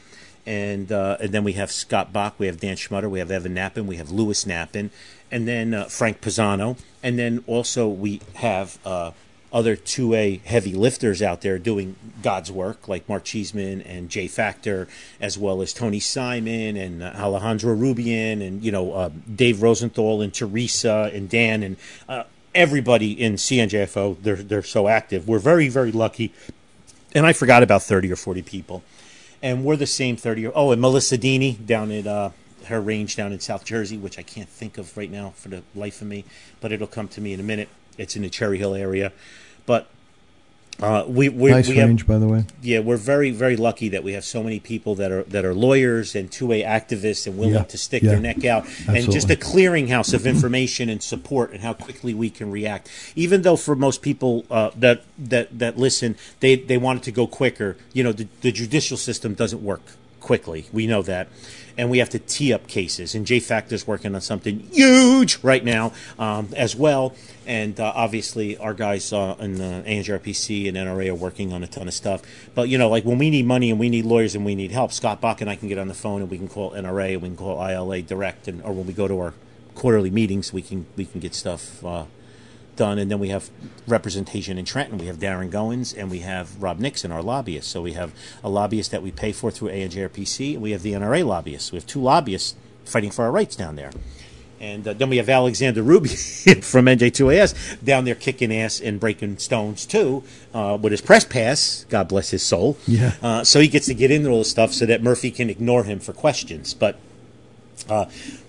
and 0.47 0.93
uh, 0.93 1.17
and 1.21 1.33
then 1.33 1.43
we 1.45 1.55
have 1.55 1.73
Scott 1.73 2.13
Bach, 2.13 2.35
we 2.39 2.47
have 2.47 2.61
Dan 2.61 2.77
Schmutter, 2.77 3.11
we 3.11 3.19
have 3.19 3.31
Evan 3.31 3.55
Nappen, 3.55 3.87
we 3.87 3.97
have 3.97 4.11
Lewis 4.11 4.45
Nappen, 4.45 4.91
and 5.31 5.47
then 5.47 5.75
uh, 5.75 5.85
Frank 5.85 6.21
Pisano, 6.21 6.79
and 7.03 7.19
then 7.19 7.43
also 7.47 7.89
we 7.89 8.21
have 8.35 8.79
uh, 8.85 9.13
other 9.53 9.77
two 9.77 10.15
A 10.15 10.37
heavy 10.45 10.75
lifters 10.75 11.23
out 11.23 11.41
there 11.41 11.59
doing 11.59 11.97
God's 12.23 12.51
work, 12.51 12.89
like 12.89 13.09
Mark 13.09 13.25
Cheeseman 13.25 13.81
and 13.83 14.09
Jay 14.09 14.27
Factor, 14.27 14.89
as 15.21 15.39
well 15.39 15.63
as 15.63 15.73
Tony 15.73 16.01
Simon 16.01 16.77
and 16.77 17.03
uh, 17.03 17.13
Alejandro 17.17 17.75
Roubian, 17.75 18.47
and 18.47 18.63
you 18.63 18.73
know 18.73 18.93
uh, 18.93 19.11
Dave 19.35 19.63
Rosenthal 19.63 20.23
and 20.23 20.33
Teresa 20.33 21.11
and 21.13 21.29
Dan 21.29 21.63
and 21.63 21.77
uh, 22.09 22.25
everybody 22.55 23.13
in 23.13 23.35
CNJFO. 23.35 24.17
They're 24.23 24.37
they're 24.37 24.63
so 24.63 24.89
active. 24.89 25.29
We're 25.29 25.39
very 25.39 25.69
very 25.69 25.93
lucky, 25.93 26.33
and 27.15 27.27
I 27.27 27.33
forgot 27.33 27.63
about 27.63 27.83
thirty 27.83 28.11
or 28.11 28.17
forty 28.17 28.43
people 28.43 28.83
and 29.43 29.65
we're 29.65 29.77
the 29.77 29.87
same 29.87 30.17
30 30.17 30.41
year 30.41 30.53
oh 30.55 30.73
and 30.73 30.81
melissa 30.81 31.19
dini 31.19 31.65
down 31.67 31.91
at 31.91 32.07
uh, 32.07 32.31
her 32.67 32.81
range 32.81 33.17
down 33.17 33.33
in 33.33 33.41
south 33.41 33.65
jersey 33.65 33.97
which 33.97 34.19
i 34.19 34.23
can't 34.23 34.49
think 34.49 34.79
of 34.79 34.97
right 34.97 35.11
now 35.11 35.31
for 35.37 35.49
the 35.49 35.63
life 35.75 36.01
of 36.01 36.09
me 36.09 36.25
but 36.61 36.73
it'll 36.73 36.87
come 36.87 37.09
to 37.09 37.21
me 37.21 37.33
in 37.33 37.41
a 37.41 37.45
minute 37.45 37.69
it's 37.99 38.17
in 38.17 38.23
the 38.23 38.31
cherry 38.31 38.59
hill 38.59 38.75
area 38.75 39.13
but 39.65 39.89
uh, 40.81 41.05
we 41.09 41.31
we, 41.31 41.51
nice 41.51 41.69
we 41.69 41.77
have 41.77 41.89
range, 41.89 42.07
by 42.07 42.19
the 42.19 42.29
way. 42.29 42.45
yeah, 42.61 42.81
we're 42.81 42.99
very, 42.99 43.31
very 43.31 43.57
lucky 43.57 43.89
that 43.89 44.05
we 44.05 44.13
have 44.13 44.25
so 44.25 44.43
many 44.43 44.61
people 44.61 44.95
that 44.97 45.11
are 45.11 45.23
that 45.25 45.43
are 45.43 45.55
lawyers 45.55 46.15
and 46.15 46.31
two 46.31 46.53
A 46.53 46.63
activists 46.65 47.27
and 47.27 47.39
willing 47.39 47.55
Yeah, 47.55 47.63
to 47.63 47.79
stick 47.79 48.03
yeah, 48.03 48.11
their 48.11 48.21
neck 48.21 48.45
out 48.45 48.67
and 48.87 49.11
just 49.11 49.31
a 49.31 49.37
clearinghouse 49.37 50.13
of 50.13 50.27
information 50.27 50.91
and 50.91 51.03
support 51.03 51.53
and 51.53 51.63
how 51.63 51.73
quickly 51.73 52.13
we 52.13 52.29
can 52.29 52.51
react. 52.51 52.91
Even 53.15 53.41
though 53.41 53.57
for 53.57 53.75
most 53.75 54.03
people 54.03 54.45
uh, 54.51 54.71
that 54.77 55.03
that 55.17 55.59
that 55.59 55.79
listen, 55.79 56.15
they 56.41 56.57
they 56.57 56.77
want 56.77 57.01
it 57.01 57.03
to 57.05 57.13
go 57.13 57.27
quicker. 57.27 57.79
You 57.95 58.05
know, 58.05 58.13
the, 58.13 58.29
the 58.43 58.53
judicial 58.53 58.99
system 58.99 59.33
doesn't 59.33 59.63
work 59.63 59.83
quickly. 60.21 60.67
We 60.73 60.87
know 60.87 61.01
that. 61.03 61.29
And 61.79 61.91
we 61.91 61.99
have 61.99 62.09
to 62.11 62.19
tee 62.19 62.53
up 62.53 62.67
cases. 62.67 63.15
And 63.15 63.27
J 63.27 63.37
is 63.37 63.87
working 63.87 64.15
on 64.15 64.21
something 64.21 64.61
huge 64.73 65.39
right 65.43 65.63
now 65.63 65.93
um, 66.19 66.49
as 66.57 66.75
well. 66.75 67.15
And 67.47 67.79
uh, 67.79 67.93
obviously, 67.95 68.57
our 68.57 68.75
guys 68.75 69.13
uh, 69.13 69.37
in 69.39 69.57
the 69.57 69.85
ANJRPC 69.87 70.69
and 70.69 70.77
NRA 70.77 71.11
are 71.11 71.15
working 71.15 71.53
on 71.53 71.63
a 71.63 71.67
ton 71.67 71.87
of 71.87 71.95
stuff. 71.95 72.23
But, 72.55 72.69
you 72.69 72.79
know, 72.79 72.89
like 72.89 73.05
when 73.05 73.19
we 73.19 73.31
need 73.31 73.47
money 73.47 73.71
and 73.71 73.79
we 73.79 73.89
need 73.89 74.05
lawyers 74.05 74.35
and 74.35 74.45
we 74.45 74.55
need 74.55 74.73
help, 74.73 74.93
Scott 74.93 75.21
Bach 75.21 75.41
and 75.41 75.51
I 75.51 75.57
can 75.57 75.69
get 75.69 75.79
on 75.79 75.89
the 75.89 75.95
phone 75.95 76.23
and 76.23 76.31
we 76.31 76.39
can 76.39 76.49
call 76.49 76.73
NRA 76.73 77.13
and 77.13 77.23
we 77.23 77.29
can 77.29 77.37
call 77.37 77.63
ILA 77.63 78.03
direct. 78.03 78.49
And, 78.49 78.63
or 78.63 78.73
when 78.73 78.87
we 78.87 78.93
go 78.93 79.07
to 79.07 79.21
our 79.21 79.35
quarterly 79.77 80.11
meetings, 80.11 80.53
we 80.53 80.63
can 80.63 80.87
we 80.97 81.05
can 81.05 81.21
get 81.21 81.35
stuff 81.35 81.85
uh, 81.85 82.07
done. 82.77 82.99
And 82.99 83.11
then 83.11 83.19
we 83.19 83.29
have 83.31 83.51
representation 83.87 84.59
in 84.59 84.65
Trenton. 84.65 84.99
We 84.99 85.07
have 85.07 85.17
Darren 85.17 85.51
Goins 85.51 85.97
and 85.97 86.11
we 86.11 86.21
have 86.21 86.63
Rob 86.63 86.79
Nixon, 86.79 87.13
our 87.13 87.23
lobbyist. 87.23 87.69
So 87.69 87.83
we 87.83 87.93
have 87.93 88.13
a 88.45 88.49
lobbyist 88.49 88.91
that 88.91 89.03
we 89.03 89.11
pay 89.11 89.33
for 89.33 89.51
through 89.51 89.71
ANJRPC, 89.71 90.55
and 90.55 90.63
we 90.63 90.71
have 90.73 90.83
the 90.83 90.93
NRA 90.93 91.25
lobbyists. 91.27 91.73
We 91.73 91.77
have 91.77 91.87
two 91.87 92.01
lobbyists 92.01 92.55
fighting 92.85 93.11
for 93.11 93.25
our 93.25 93.33
rights 93.33 93.57
down 93.57 93.77
there. 93.77 93.91
And 94.59 94.89
uh, 94.89 94.95
then 94.95 95.11
we 95.11 95.19
have 95.19 95.29
Alexander 95.29 95.83
Ruby 95.83 96.09
from 96.63 96.87
NJ2AS 96.87 97.85
down 97.85 98.05
there 98.05 98.15
kicking 98.15 98.55
ass 98.55 98.81
and 98.81 98.99
breaking 98.99 99.39
stones 99.39 99.85
too, 99.85 100.25
uh, 100.55 100.79
with 100.81 100.93
his 100.93 101.01
press 101.01 101.25
pass. 101.25 101.85
God 101.91 102.09
bless 102.09 102.31
his 102.31 102.43
soul. 102.43 102.79
Yeah. 102.87 103.13
Uh, 103.23 103.45
so 103.45 103.61
he 103.61 103.69
gets 103.69 103.87
to 103.87 103.95
get 103.95 104.11
into 104.11 104.31
all 104.31 104.39
this 104.39 104.51
stuff 104.51 104.73
so 104.73 104.87
that 104.87 105.03
Murphy 105.03 105.31
can 105.31 105.51
ignore 105.51 105.85
him 105.85 106.01
for 106.01 106.13
questions. 106.13 106.73
But 106.73 106.99
uh, 107.89 108.07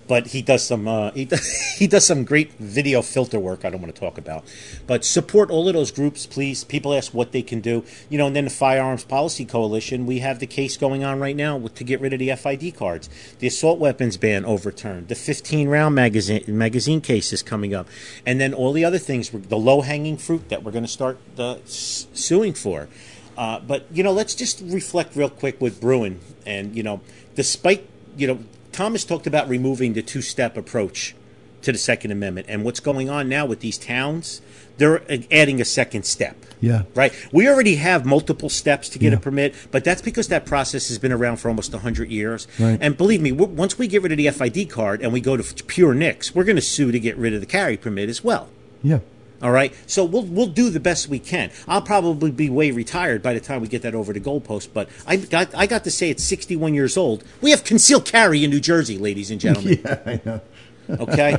but 0.08 0.28
he 0.28 0.42
does 0.42 0.66
some 0.66 0.88
uh, 0.88 1.12
he 1.12 1.26
does, 1.26 1.52
he 1.78 1.86
does 1.86 2.04
some 2.04 2.24
great 2.24 2.52
video 2.54 3.02
filter 3.02 3.38
work. 3.38 3.64
I 3.64 3.70
don't 3.70 3.80
want 3.80 3.94
to 3.94 4.00
talk 4.00 4.18
about, 4.18 4.44
but 4.86 5.04
support 5.04 5.50
all 5.50 5.68
of 5.68 5.74
those 5.74 5.92
groups, 5.92 6.26
please. 6.26 6.64
People 6.64 6.94
ask 6.94 7.14
what 7.14 7.32
they 7.32 7.42
can 7.42 7.60
do, 7.60 7.84
you 8.08 8.18
know. 8.18 8.26
And 8.26 8.34
then 8.34 8.44
the 8.44 8.50
Firearms 8.50 9.04
Policy 9.04 9.44
Coalition, 9.44 10.06
we 10.06 10.18
have 10.20 10.40
the 10.40 10.46
case 10.46 10.76
going 10.76 11.04
on 11.04 11.20
right 11.20 11.36
now 11.36 11.56
with, 11.56 11.74
to 11.76 11.84
get 11.84 12.00
rid 12.00 12.12
of 12.12 12.18
the 12.18 12.34
FID 12.34 12.74
cards, 12.74 13.08
the 13.38 13.46
assault 13.46 13.78
weapons 13.78 14.16
ban 14.16 14.44
overturned, 14.44 15.08
the 15.08 15.14
15 15.14 15.68
round 15.68 15.94
magazine 15.94 16.44
magazine 16.48 17.00
case 17.00 17.32
is 17.32 17.42
coming 17.42 17.74
up, 17.74 17.86
and 18.26 18.40
then 18.40 18.54
all 18.54 18.72
the 18.72 18.84
other 18.84 18.98
things, 18.98 19.30
the 19.30 19.58
low 19.58 19.82
hanging 19.82 20.16
fruit 20.16 20.48
that 20.48 20.64
we're 20.64 20.72
going 20.72 20.84
to 20.84 20.90
start 20.90 21.18
uh, 21.38 21.56
suing 21.66 22.54
for. 22.54 22.88
Uh, 23.36 23.60
but 23.60 23.86
you 23.92 24.02
know, 24.02 24.10
let's 24.10 24.34
just 24.34 24.60
reflect 24.64 25.14
real 25.14 25.30
quick 25.30 25.60
with 25.60 25.80
bruen 25.80 26.18
and 26.44 26.74
you 26.74 26.82
know, 26.82 27.00
despite 27.36 27.86
you 28.16 28.26
know 28.26 28.38
Thomas 28.78 29.04
talked 29.04 29.26
about 29.26 29.48
removing 29.48 29.94
the 29.94 30.02
two 30.02 30.22
step 30.22 30.56
approach 30.56 31.16
to 31.62 31.72
the 31.72 31.78
Second 31.78 32.12
Amendment. 32.12 32.46
And 32.48 32.62
what's 32.62 32.78
going 32.78 33.10
on 33.10 33.28
now 33.28 33.44
with 33.44 33.58
these 33.58 33.76
towns, 33.76 34.40
they're 34.76 35.02
adding 35.32 35.60
a 35.60 35.64
second 35.64 36.04
step. 36.04 36.36
Yeah. 36.60 36.82
Right? 36.94 37.12
We 37.32 37.48
already 37.48 37.74
have 37.74 38.06
multiple 38.06 38.48
steps 38.48 38.88
to 38.90 39.00
get 39.00 39.10
Yeah. 39.10 39.18
a 39.18 39.20
permit, 39.20 39.56
but 39.72 39.82
that's 39.82 40.00
because 40.00 40.28
that 40.28 40.46
process 40.46 40.86
has 40.90 40.98
been 41.00 41.10
around 41.10 41.38
for 41.38 41.48
almost 41.48 41.74
100 41.74 42.08
years. 42.08 42.46
Right. 42.56 42.78
And 42.80 42.96
believe 42.96 43.20
me, 43.20 43.32
once 43.32 43.80
we 43.80 43.88
get 43.88 44.00
rid 44.00 44.12
of 44.12 44.18
the 44.18 44.28
FID 44.28 44.66
card 44.66 45.02
and 45.02 45.12
we 45.12 45.20
go 45.20 45.36
to 45.36 45.64
pure 45.64 45.92
NICS, 45.92 46.36
we're 46.36 46.44
going 46.44 46.54
to 46.54 46.62
sue 46.62 46.92
to 46.92 47.00
get 47.00 47.16
rid 47.16 47.34
of 47.34 47.40
the 47.40 47.46
carry 47.46 47.76
permit 47.76 48.08
as 48.08 48.22
well. 48.22 48.46
Yeah. 48.84 49.00
All 49.40 49.52
right, 49.52 49.72
so 49.86 50.04
we'll 50.04 50.24
we'll 50.24 50.48
do 50.48 50.68
the 50.68 50.80
best 50.80 51.08
we 51.08 51.20
can. 51.20 51.52
I'll 51.68 51.82
probably 51.82 52.32
be 52.32 52.50
way 52.50 52.72
retired 52.72 53.22
by 53.22 53.34
the 53.34 53.40
time 53.40 53.60
we 53.60 53.68
get 53.68 53.82
that 53.82 53.94
over 53.94 54.12
to 54.12 54.18
goalpost. 54.18 54.70
But 54.74 54.88
I 55.06 55.16
got 55.16 55.54
I 55.54 55.66
got 55.66 55.84
to 55.84 55.92
say 55.92 56.10
at 56.10 56.18
61 56.18 56.74
years 56.74 56.96
old, 56.96 57.22
we 57.40 57.52
have 57.52 57.62
concealed 57.62 58.04
carry 58.04 58.42
in 58.42 58.50
New 58.50 58.60
Jersey, 58.60 58.98
ladies 58.98 59.30
and 59.30 59.40
gentlemen. 59.40 59.80
Yeah, 59.84 59.98
I 60.06 60.20
know. 60.24 60.40
Okay, 60.90 61.36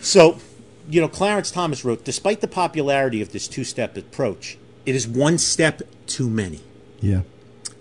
so 0.00 0.36
you 0.88 1.00
know 1.00 1.08
Clarence 1.08 1.50
Thomas 1.50 1.84
wrote, 1.86 2.04
despite 2.04 2.42
the 2.42 2.48
popularity 2.48 3.22
of 3.22 3.32
this 3.32 3.48
two-step 3.48 3.96
approach, 3.96 4.58
it 4.84 4.94
is 4.94 5.08
one 5.08 5.38
step 5.38 5.80
too 6.06 6.28
many. 6.28 6.60
Yeah. 7.00 7.22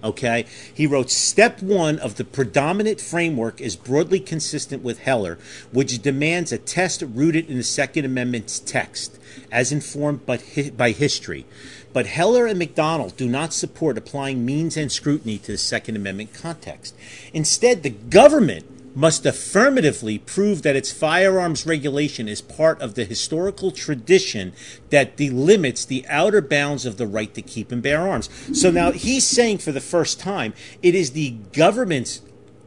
Okay. 0.04 0.46
He 0.74 0.88
wrote 0.88 1.10
Step 1.10 1.62
one 1.62 2.00
of 2.00 2.16
the 2.16 2.26
predominant 2.26 3.00
framework 3.00 3.62
is 3.62 3.76
broadly 3.76 4.20
consistent 4.20 4.84
with 4.84 5.00
Heller, 5.00 5.38
which 5.72 6.02
demands 6.02 6.52
a 6.52 6.58
test 6.58 7.02
rooted 7.02 7.50
in 7.50 7.58
the 7.58 7.64
Second 7.64 8.06
Amendment's 8.06 8.60
text, 8.60 9.20
as 9.52 9.72
informed 9.72 10.26
by, 10.26 10.40
by 10.76 10.92
history. 10.92 11.46
But 11.94 12.08
Heller 12.08 12.46
and 12.46 12.58
McDonald 12.58 13.18
do 13.18 13.28
not 13.28 13.54
support 13.54 13.98
applying 13.98 14.46
means-end 14.46 14.92
scrutiny 14.92 15.38
to 15.40 15.52
the 15.52 15.58
Second 15.58 15.98
Amendment 15.98 16.34
context. 16.34 16.96
Instead, 17.34 17.84
the 17.84 17.90
government 17.90 18.66
must 18.93 19.25
affirmatively 19.25 20.17
prove 20.17 20.62
that 20.63 20.75
its 20.75 20.91
firearms 20.91 21.65
regulation 21.65 22.27
is 22.27 22.41
part 22.41 22.82
of 22.82 22.95
the 22.95 23.06
historical 23.06 23.71
tradition 23.71 24.54
that 24.89 25.17
delimits 25.17 25.88
the 25.88 26.06
outer 26.08 26.41
bounds 26.41 26.86
of 26.86 26.97
the 26.97 27.08
right 27.08 27.34
to 27.34 27.41
keep 27.41 27.71
and 27.71 27.82
bear 27.82 28.08
arms. 28.08 28.30
So 28.58 28.71
now 28.71 28.91
he's 28.91 29.25
saying 29.25 29.60
for 29.60 29.71
the 29.71 29.82
first 29.82 30.19
time 30.19 30.54
it 30.82 30.95
is 30.95 31.12
the 31.12 31.32
government's 31.54 32.21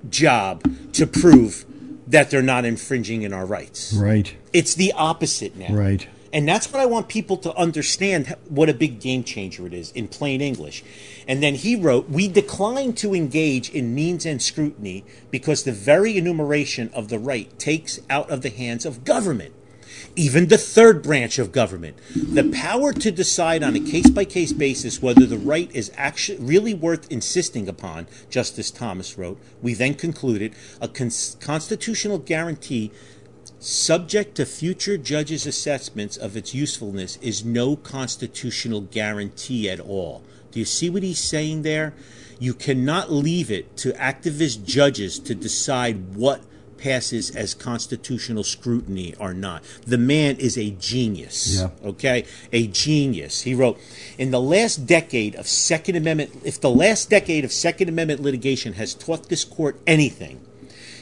job 0.09 0.63
to 0.93 1.07
prove 1.07 1.65
that 2.07 2.31
they're 2.31 2.43
not 2.43 2.65
infringing 2.65 3.23
in 3.23 3.33
our 3.33 3.47
rights. 3.47 3.93
Right. 3.95 4.37
It's 4.53 4.75
the 4.75 4.93
opposite 4.93 5.57
now. 5.57 5.75
Right. 5.75 6.07
And 6.35 6.49
that's 6.49 6.73
what 6.73 6.83
I 6.83 6.87
want 6.87 7.07
people 7.07 7.37
to 7.39 7.55
understand 7.55 8.35
what 8.49 8.69
a 8.69 8.75
big 8.75 9.01
game 9.01 9.23
changer 9.23 9.69
it 9.69 9.73
is 9.73 9.93
in 9.93 10.09
plain 10.09 10.41
English. 10.41 10.83
And 11.29 11.41
then 11.41 11.55
he 11.55 11.77
wrote, 11.77 12.09
We 12.11 12.27
decline 12.27 12.95
to 12.95 13.15
engage 13.15 13.71
in 13.71 13.95
means-end 13.95 14.43
scrutiny 14.43 15.05
because 15.31 15.63
the 15.63 15.71
very 15.71 16.19
enumeration 16.19 16.91
of 16.93 17.09
the 17.09 17.21
right 17.21 17.57
takes 17.57 18.01
out 18.11 18.29
of 18.31 18.43
the 18.43 18.51
hands 18.51 18.85
of 18.85 19.05
government, 19.05 19.55
even 20.17 20.49
the 20.49 20.59
third 20.59 21.05
branch 21.05 21.39
of 21.39 21.53
government, 21.53 21.99
the 22.17 22.51
power 22.53 22.93
to 22.93 23.13
decide 23.13 23.63
on 23.63 23.77
a 23.77 23.81
case 23.81 24.11
by 24.11 24.25
case 24.25 24.53
basis 24.53 25.01
whether 25.01 25.27
the 25.27 25.39
right 25.39 25.71
is 25.73 25.93
actually 25.95 26.39
really 26.39 26.75
worth 26.75 27.09
insisting 27.13 27.69
upon, 27.69 28.09
Justice 28.29 28.73
Thomas 28.73 29.17
wrote. 29.17 29.41
We 29.63 29.75
then 29.75 29.95
concluded 29.95 30.57
a 30.81 30.89
cons- 30.89 31.37
constitutional 31.39 32.19
guarantee 32.19 32.91
subject 33.65 34.35
to 34.35 34.45
future 34.45 34.99
judges' 34.99 35.47
assessments 35.47 36.17
of 36.17 36.37
its 36.37 36.55
usefulness 36.55 37.17
is 37.23 37.45
no 37.45 37.77
constitutional 37.77 38.83
guarantee 38.83 39.71
at 39.71 39.81
all. 39.81 40.23
Do 40.51 40.59
you 40.59 40.67
see 40.67 40.91
what 40.91 41.03
he's 41.03 41.19
saying 41.19 41.63
there? 41.63 41.95
You 42.39 42.53
cannot 42.53 43.11
leave 43.11 43.51
it 43.51 43.77
to 43.79 43.93
activist 43.93 44.65
judges 44.65 45.19
to 45.21 45.35
decide 45.35 46.15
what 46.15 46.43
passes 46.77 47.35
as 47.35 47.55
constitutional 47.55 48.45
scrutiny 48.45 49.15
or 49.19 49.33
not. 49.33 49.65
The 49.87 49.97
man 49.97 50.37
is 50.37 50.59
a 50.59 50.71
genius. 50.73 51.59
Yeah. 51.59 51.71
Okay? 51.89 52.27
A 52.53 52.67
genius. 52.67 53.41
He 53.43 53.55
wrote, 53.55 53.81
in 54.19 54.31
the 54.31 54.41
last 54.41 54.87
decade 54.87 55.35
of 55.37 55.49
Second 55.49 55.97
Amendment, 55.97 56.43
if 56.45 56.61
the 56.61 56.69
last 56.69 57.09
decade 57.09 57.45
of 57.45 57.53
Second 57.53 57.89
Amendment 57.89 58.21
litigation 58.21 58.75
has 58.75 58.93
taught 58.93 59.31
this 59.31 59.45
court 59.45 59.81
anything, 59.87 60.44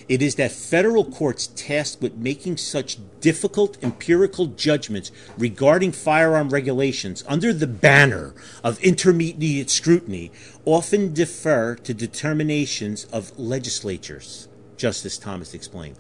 it 0.09 0.23
is 0.23 0.35
that 0.37 0.53
federal 0.53 1.05
courts 1.05 1.49
tasked 1.49 2.03
with 2.03 2.17
making 2.17 2.57
such 2.57 2.99
difficult 3.21 3.83
empirical 3.83 4.47
judgments 4.47 5.11
regarding 5.39 5.93
firearm 5.93 6.51
regulations 6.51 7.25
under 7.27 7.53
the 7.53 7.67
banner 7.67 8.35
of 8.65 8.81
intermediate 8.81 9.71
scrutiny 9.71 10.31
often 10.65 11.13
defer 11.13 11.75
to 11.77 11.95
determinations 11.95 13.05
of 13.07 13.39
legislatures. 13.39 14.49
Justice 14.83 15.17
Thomas 15.17 15.55
explained. 15.55 15.95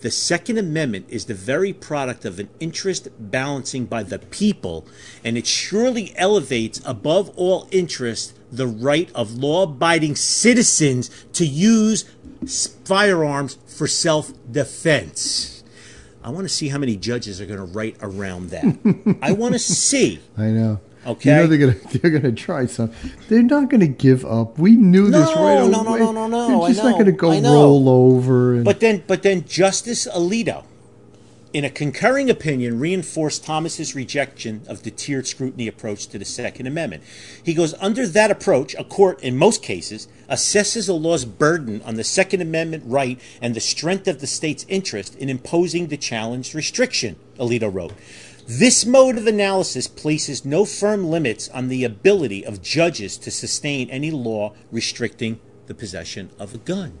The 0.00 0.12
Second 0.12 0.58
Amendment 0.58 1.06
is 1.08 1.24
the 1.24 1.34
very 1.34 1.72
product 1.72 2.24
of 2.24 2.38
an 2.38 2.48
interest 2.60 3.08
balancing 3.18 3.86
by 3.86 4.04
the 4.04 4.20
people, 4.20 4.86
and 5.24 5.36
it 5.36 5.44
surely 5.44 6.12
elevates 6.16 6.80
above 6.84 7.30
all 7.36 7.66
interest 7.72 8.38
the 8.52 8.68
right 8.68 9.10
of 9.12 9.34
law 9.34 9.64
abiding 9.64 10.14
citizens 10.14 11.10
to 11.32 11.44
use 11.44 12.04
firearms 12.46 13.58
for 13.66 13.86
self 13.86 14.32
defense. 14.50 15.62
I 16.22 16.30
want 16.30 16.44
to 16.44 16.48
see 16.48 16.68
how 16.68 16.78
many 16.78 16.96
judges 16.96 17.40
are 17.40 17.46
going 17.46 17.58
to 17.58 17.64
write 17.64 17.96
around 18.02 18.50
that. 18.50 19.18
I 19.22 19.32
want 19.32 19.54
to 19.54 19.58
see. 19.58 20.20
I 20.36 20.46
know. 20.46 20.80
Okay. 21.06 21.30
You 21.30 21.36
know 21.36 21.46
they're 21.46 21.58
gonna 21.58 21.98
they're 21.98 22.10
gonna 22.10 22.32
try 22.32 22.66
some. 22.66 22.90
They're 23.28 23.40
not 23.42 23.70
gonna 23.70 23.86
give 23.86 24.26
up. 24.26 24.58
We 24.58 24.72
knew 24.72 25.04
this 25.10 25.26
No, 25.34 25.34
right 25.36 25.70
no, 25.70 25.82
no, 25.82 25.90
away. 25.90 25.98
no, 26.00 26.12
no, 26.12 26.26
no, 26.26 26.58
They're 26.60 26.74
just 26.74 26.82
not 26.84 26.98
gonna 26.98 27.12
go 27.12 27.30
roll 27.40 27.88
over. 27.88 28.56
And, 28.56 28.64
But 28.64 28.80
then, 28.80 29.04
but 29.06 29.22
then 29.22 29.44
Justice 29.46 30.06
Alito, 30.08 30.64
in 31.52 31.64
a 31.64 31.70
concurring 31.70 32.28
opinion, 32.28 32.78
reinforced 32.78 33.44
Thomas's 33.44 33.94
rejection 33.94 34.62
of 34.66 34.82
the 34.82 34.90
tiered 34.90 35.26
scrutiny 35.26 35.66
approach 35.66 36.06
to 36.08 36.18
the 36.18 36.24
Second 36.24 36.66
Amendment. 36.66 37.02
He 37.42 37.54
goes, 37.54 37.74
under 37.80 38.06
that 38.06 38.30
approach, 38.30 38.74
a 38.74 38.84
court, 38.84 39.22
in 39.22 39.36
most 39.36 39.62
cases, 39.62 40.08
assesses 40.28 40.88
a 40.88 40.92
law's 40.92 41.24
burden 41.24 41.80
on 41.82 41.94
the 41.94 42.04
Second 42.04 42.42
Amendment 42.42 42.84
right 42.86 43.18
and 43.40 43.54
the 43.54 43.60
strength 43.60 44.06
of 44.06 44.20
the 44.20 44.26
state's 44.26 44.66
interest 44.68 45.16
in 45.16 45.28
imposing 45.30 45.86
the 45.86 45.96
challenged 45.96 46.54
restriction, 46.54 47.16
Alito 47.38 47.72
wrote. 47.72 47.94
This 48.46 48.86
mode 48.86 49.18
of 49.18 49.26
analysis 49.26 49.86
places 49.86 50.44
no 50.44 50.64
firm 50.64 51.10
limits 51.10 51.48
on 51.50 51.68
the 51.68 51.84
ability 51.84 52.46
of 52.46 52.62
judges 52.62 53.18
to 53.18 53.30
sustain 53.30 53.90
any 53.90 54.10
law 54.10 54.54
restricting 54.70 55.40
the 55.66 55.74
possession 55.74 56.30
of 56.38 56.54
a 56.54 56.58
gun. 56.58 56.98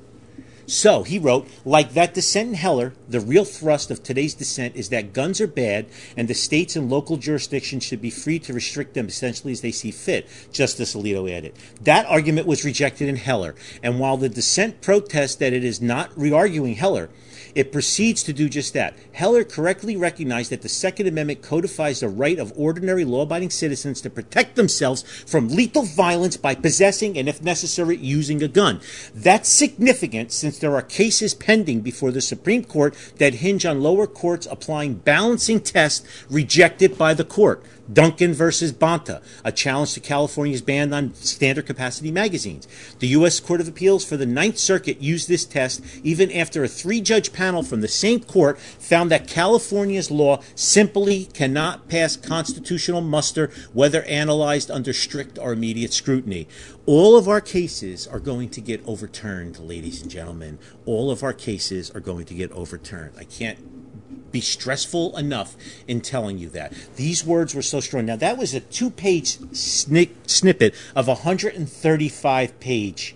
So 0.68 1.02
he 1.02 1.18
wrote, 1.18 1.48
like 1.64 1.94
that 1.94 2.12
dissent 2.12 2.50
in 2.50 2.54
Heller, 2.54 2.92
the 3.08 3.20
real 3.20 3.46
thrust 3.46 3.90
of 3.90 4.02
today's 4.02 4.34
dissent 4.34 4.76
is 4.76 4.90
that 4.90 5.14
guns 5.14 5.40
are 5.40 5.46
bad 5.46 5.86
and 6.14 6.28
the 6.28 6.34
states 6.34 6.76
and 6.76 6.90
local 6.90 7.16
jurisdictions 7.16 7.84
should 7.84 8.02
be 8.02 8.10
free 8.10 8.38
to 8.40 8.52
restrict 8.52 8.92
them 8.92 9.08
essentially 9.08 9.54
as 9.54 9.62
they 9.62 9.72
see 9.72 9.90
fit, 9.90 10.28
Justice 10.52 10.94
Alito 10.94 11.30
added. 11.30 11.54
That 11.80 12.04
argument 12.04 12.46
was 12.46 12.66
rejected 12.66 13.08
in 13.08 13.16
Heller, 13.16 13.54
and 13.82 13.98
while 13.98 14.18
the 14.18 14.28
dissent 14.28 14.82
protests 14.82 15.36
that 15.36 15.54
it 15.54 15.64
is 15.64 15.80
not 15.80 16.10
re 16.14 16.32
arguing 16.32 16.74
Heller, 16.74 17.08
It 17.54 17.72
proceeds 17.72 18.22
to 18.24 18.32
do 18.32 18.48
just 18.48 18.74
that. 18.74 18.94
Heller 19.12 19.44
correctly 19.44 19.96
recognized 19.96 20.50
that 20.50 20.62
the 20.62 20.68
Second 20.68 21.06
Amendment 21.06 21.42
codifies 21.42 22.00
the 22.00 22.08
right 22.08 22.38
of 22.38 22.52
ordinary 22.56 23.04
law 23.04 23.22
abiding 23.22 23.50
citizens 23.50 24.00
to 24.02 24.10
protect 24.10 24.56
themselves 24.56 25.02
from 25.02 25.48
lethal 25.48 25.82
violence 25.82 26.36
by 26.36 26.54
possessing 26.54 27.18
and, 27.18 27.28
if 27.28 27.42
necessary, 27.42 27.96
using 27.96 28.42
a 28.42 28.48
gun. 28.48 28.80
That's 29.14 29.48
significant 29.48 30.32
since 30.32 30.58
there 30.58 30.74
are 30.74 30.82
cases 30.82 31.34
pending 31.34 31.80
before 31.80 32.12
the 32.12 32.20
Supreme 32.20 32.64
Court 32.64 32.94
that 33.18 33.34
hinge 33.34 33.64
on 33.64 33.82
lower 33.82 34.06
courts 34.06 34.46
applying 34.50 34.94
balancing 34.94 35.60
tests 35.60 36.06
rejected 36.28 36.98
by 36.98 37.14
the 37.14 37.24
court. 37.24 37.62
Duncan 37.92 38.34
versus 38.34 38.72
Bonta, 38.72 39.22
a 39.44 39.52
challenge 39.52 39.94
to 39.94 40.00
California's 40.00 40.62
ban 40.62 40.92
on 40.92 41.14
standard 41.14 41.66
capacity 41.66 42.10
magazines. 42.10 42.68
The 42.98 43.08
U.S. 43.08 43.40
Court 43.40 43.60
of 43.60 43.68
Appeals 43.68 44.04
for 44.04 44.16
the 44.16 44.26
Ninth 44.26 44.58
Circuit 44.58 45.00
used 45.00 45.28
this 45.28 45.44
test 45.44 45.82
even 46.02 46.30
after 46.32 46.62
a 46.62 46.68
three 46.68 47.00
judge 47.00 47.32
panel 47.32 47.62
from 47.62 47.80
the 47.80 47.88
same 47.88 48.20
court 48.20 48.58
found 48.58 49.10
that 49.10 49.26
California's 49.26 50.10
law 50.10 50.40
simply 50.54 51.26
cannot 51.26 51.88
pass 51.88 52.16
constitutional 52.16 53.00
muster, 53.00 53.50
whether 53.72 54.02
analyzed 54.04 54.70
under 54.70 54.92
strict 54.92 55.38
or 55.38 55.52
immediate 55.52 55.92
scrutiny. 55.92 56.48
All 56.86 57.16
of 57.16 57.28
our 57.28 57.40
cases 57.40 58.06
are 58.06 58.20
going 58.20 58.48
to 58.50 58.60
get 58.60 58.82
overturned, 58.86 59.58
ladies 59.58 60.00
and 60.00 60.10
gentlemen. 60.10 60.58
All 60.86 61.10
of 61.10 61.22
our 61.22 61.34
cases 61.34 61.90
are 61.90 62.00
going 62.00 62.24
to 62.26 62.34
get 62.34 62.50
overturned. 62.52 63.12
I 63.18 63.24
can't 63.24 63.67
be 64.30 64.40
stressful 64.40 65.16
enough 65.16 65.56
in 65.86 66.00
telling 66.00 66.38
you 66.38 66.48
that. 66.50 66.72
These 66.96 67.24
words 67.24 67.54
were 67.54 67.62
so 67.62 67.80
strong. 67.80 68.06
Now, 68.06 68.16
that 68.16 68.38
was 68.38 68.54
a 68.54 68.60
two 68.60 68.90
page 68.90 69.38
snick, 69.54 70.14
snippet 70.26 70.74
of 70.94 71.08
a 71.08 71.14
135 71.14 72.60
page 72.60 73.14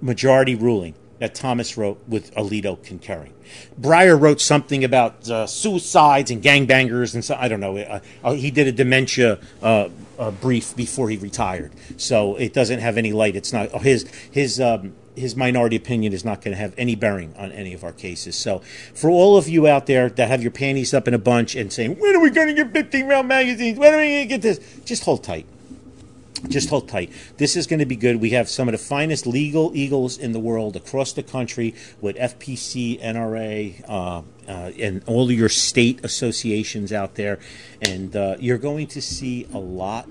majority 0.00 0.54
ruling 0.54 0.94
that 1.18 1.34
Thomas 1.34 1.76
wrote 1.76 1.98
with 2.06 2.34
Alito 2.34 2.82
concurring. 2.82 3.32
Breyer 3.80 4.20
wrote 4.20 4.40
something 4.40 4.84
about 4.84 5.28
uh, 5.30 5.46
suicides 5.46 6.30
and 6.30 6.42
gangbangers 6.42 7.14
and 7.14 7.24
so 7.24 7.36
I 7.38 7.48
don't 7.48 7.60
know. 7.60 7.78
Uh, 7.78 8.00
uh, 8.22 8.32
he 8.32 8.50
did 8.50 8.66
a 8.66 8.72
dementia 8.72 9.38
uh, 9.62 9.88
uh, 10.18 10.30
brief 10.30 10.74
before 10.76 11.08
he 11.08 11.16
retired, 11.16 11.72
so 11.96 12.36
it 12.36 12.52
doesn't 12.52 12.80
have 12.80 12.96
any 12.96 13.12
light. 13.12 13.36
It's 13.36 13.52
not 13.52 13.70
his 13.82 14.06
his. 14.30 14.60
Um, 14.60 14.94
his 15.16 15.34
minority 15.34 15.76
opinion 15.76 16.12
is 16.12 16.26
not 16.26 16.42
going 16.42 16.54
to 16.54 16.60
have 16.60 16.74
any 16.76 16.94
bearing 16.94 17.34
on 17.38 17.50
any 17.50 17.72
of 17.72 17.82
our 17.82 17.92
cases. 17.92 18.36
So, 18.36 18.58
for 18.92 19.08
all 19.08 19.38
of 19.38 19.48
you 19.48 19.66
out 19.66 19.86
there 19.86 20.10
that 20.10 20.28
have 20.28 20.42
your 20.42 20.50
panties 20.50 20.92
up 20.92 21.08
in 21.08 21.14
a 21.14 21.18
bunch 21.18 21.54
and 21.54 21.72
saying, 21.72 21.98
"When 21.98 22.14
are 22.14 22.20
we 22.20 22.28
going 22.28 22.48
to 22.48 22.52
get 22.52 22.70
15 22.70 23.06
round 23.06 23.26
magazines? 23.26 23.78
When 23.78 23.94
are 23.94 23.96
we 23.96 24.10
going 24.10 24.24
to 24.24 24.28
get 24.28 24.42
this?" 24.42 24.60
Just 24.84 25.04
hold 25.04 25.24
tight 25.24 25.46
just 26.40 26.70
hold 26.70 26.88
tight. 26.88 27.12
This 27.36 27.56
is 27.56 27.66
going 27.66 27.80
to 27.80 27.86
be 27.86 27.96
good. 27.96 28.20
We 28.20 28.30
have 28.30 28.48
some 28.48 28.68
of 28.68 28.72
the 28.72 28.78
finest 28.78 29.26
legal 29.26 29.72
eagles 29.74 30.18
in 30.18 30.32
the 30.32 30.40
world 30.40 30.76
across 30.76 31.12
the 31.12 31.22
country 31.22 31.74
with 32.00 32.16
FPC, 32.16 33.00
NRA, 33.02 33.84
uh, 33.88 34.22
uh, 34.48 34.70
and 34.78 35.02
all 35.06 35.30
your 35.30 35.48
state 35.48 36.04
associations 36.04 36.92
out 36.92 37.16
there. 37.16 37.38
And 37.82 38.14
uh, 38.14 38.36
you're 38.38 38.58
going 38.58 38.86
to 38.88 39.02
see 39.02 39.46
a 39.52 39.58
lot, 39.58 40.08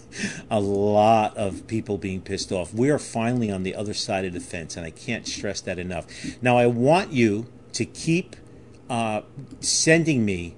a 0.50 0.60
lot 0.60 1.36
of 1.36 1.66
people 1.66 1.98
being 1.98 2.20
pissed 2.20 2.52
off. 2.52 2.74
We 2.74 2.90
are 2.90 2.98
finally 2.98 3.50
on 3.50 3.62
the 3.62 3.74
other 3.74 3.94
side 3.94 4.24
of 4.24 4.32
the 4.32 4.40
fence, 4.40 4.76
and 4.76 4.84
I 4.84 4.90
can't 4.90 5.26
stress 5.26 5.60
that 5.62 5.78
enough. 5.78 6.06
Now, 6.42 6.58
I 6.58 6.66
want 6.66 7.12
you 7.12 7.46
to 7.72 7.84
keep 7.84 8.36
uh, 8.90 9.22
sending 9.60 10.24
me 10.24 10.54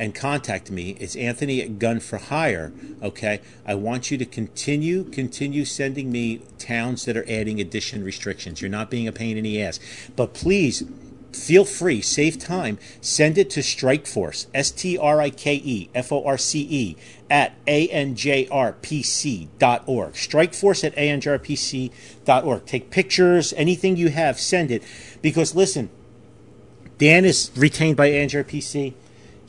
and 0.00 0.14
contact 0.14 0.70
me. 0.70 0.96
It's 0.98 1.14
Anthony 1.14 1.60
at 1.60 1.78
Gun 1.78 2.00
for 2.00 2.16
Hire. 2.16 2.72
Okay, 3.02 3.42
I 3.66 3.74
want 3.74 4.10
you 4.10 4.16
to 4.16 4.24
continue 4.24 5.04
continue 5.04 5.66
sending 5.66 6.10
me 6.10 6.40
towns 6.58 7.04
that 7.04 7.18
are 7.18 7.28
adding 7.28 7.60
addition 7.60 8.02
restrictions. 8.02 8.62
You're 8.62 8.70
not 8.70 8.90
being 8.90 9.06
a 9.06 9.12
pain 9.12 9.36
in 9.36 9.44
the 9.44 9.62
ass, 9.62 9.78
but 10.16 10.32
please 10.32 10.84
feel 11.32 11.66
free, 11.66 12.00
save 12.00 12.38
time, 12.38 12.78
send 13.02 13.36
it 13.36 13.50
to 13.50 13.62
Strike 13.62 14.06
Force, 14.06 14.46
S 14.54 14.70
T 14.70 14.96
R 14.96 15.20
I 15.20 15.28
K 15.28 15.56
E 15.62 15.90
F 15.94 16.10
O 16.12 16.24
R 16.24 16.38
C 16.38 16.66
E, 16.70 16.96
at 17.28 17.62
anjrpc.org. 17.66 18.16
Strike 20.16 20.54
Force 20.54 20.82
at 20.82 20.96
anjrpc.org. 20.96 22.64
Take 22.64 22.90
pictures, 22.90 23.52
anything 23.52 23.96
you 23.98 24.08
have, 24.08 24.40
send 24.40 24.70
it. 24.70 24.82
Because 25.20 25.54
listen, 25.54 25.90
Dan 26.96 27.26
is 27.26 27.50
retained 27.54 27.98
by 27.98 28.10
ANJRPC. 28.10 28.94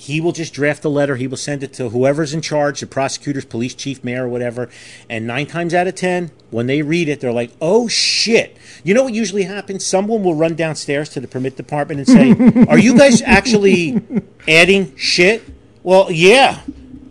He 0.02 0.20
will 0.20 0.32
just 0.32 0.52
draft 0.52 0.84
a 0.84 0.90
letter. 0.90 1.16
He 1.16 1.28
will 1.28 1.38
send 1.38 1.62
it 1.62 1.74
to 1.74 1.90
whoever's 1.90 2.34
in 2.34 2.42
charge, 2.42 2.80
the 2.80 2.88
prosecutors, 2.88 3.46
police 3.46 3.76
chief, 3.76 4.04
mayor, 4.04 4.26
or 4.26 4.30
whatever. 4.30 4.68
And 5.08 5.28
nine 5.28 5.46
times 5.46 5.76
out 5.76 5.86
of 5.86 5.94
ten, 5.94 6.32
when 6.50 6.66
they 6.66 6.82
read 6.82 7.08
it, 7.08 7.20
they're 7.20 7.32
like, 7.32 7.52
"Oh 7.62 7.88
shit!" 7.88 8.58
You 8.84 8.96
know 8.96 9.04
what 9.04 9.14
usually 9.14 9.44
happens? 9.44 9.86
Someone 9.86 10.24
will 10.24 10.34
run 10.34 10.56
downstairs 10.56 11.08
to 11.10 11.20
the 11.20 11.28
permit 11.28 11.56
department 11.56 12.00
and 12.00 12.08
say, 12.08 12.66
"Are 12.68 12.80
you 12.80 12.98
guys 12.98 13.22
actually 13.22 14.02
adding 14.48 14.96
shit?" 14.96 15.44
Well, 15.84 16.12
yeah 16.12 16.62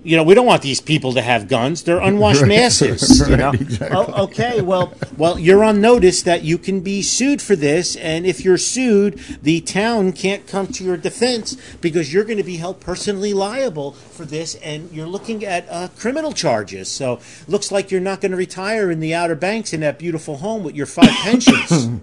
you 0.02 0.16
know, 0.16 0.22
we 0.22 0.34
don't 0.34 0.46
want 0.46 0.62
these 0.62 0.80
people 0.80 1.12
to 1.14 1.22
have 1.22 1.48
guns. 1.48 1.82
They're 1.82 2.00
unwashed 2.00 2.46
masses. 2.46 3.20
you 3.28 3.36
know? 3.36 3.50
exactly. 3.50 3.96
oh, 3.96 4.24
okay, 4.24 4.62
well, 4.62 4.94
well, 5.16 5.38
you're 5.38 5.62
on 5.64 5.80
notice 5.80 6.22
that 6.22 6.42
you 6.42 6.58
can 6.58 6.80
be 6.80 7.02
sued 7.02 7.42
for 7.42 7.56
this, 7.56 7.96
and 7.96 8.26
if 8.26 8.44
you're 8.44 8.58
sued, 8.58 9.18
the 9.42 9.60
town 9.60 10.12
can't 10.12 10.46
come 10.46 10.66
to 10.68 10.84
your 10.84 10.96
defense 10.96 11.56
because 11.80 12.12
you're 12.12 12.24
going 12.24 12.38
to 12.38 12.44
be 12.44 12.56
held 12.56 12.80
personally 12.80 13.34
liable 13.34 13.92
for 13.92 14.24
this, 14.24 14.54
and 14.56 14.90
you're 14.92 15.06
looking 15.06 15.44
at 15.44 15.66
uh, 15.68 15.88
criminal 15.96 16.32
charges. 16.32 16.88
So, 16.88 17.20
looks 17.46 17.70
like 17.70 17.90
you're 17.90 18.00
not 18.00 18.20
going 18.20 18.32
to 18.32 18.36
retire 18.36 18.90
in 18.90 19.00
the 19.00 19.14
Outer 19.14 19.34
Banks 19.34 19.72
in 19.72 19.80
that 19.80 19.98
beautiful 19.98 20.38
home 20.38 20.64
with 20.64 20.74
your 20.74 20.86
five 20.86 21.08
pensions. 21.22 22.00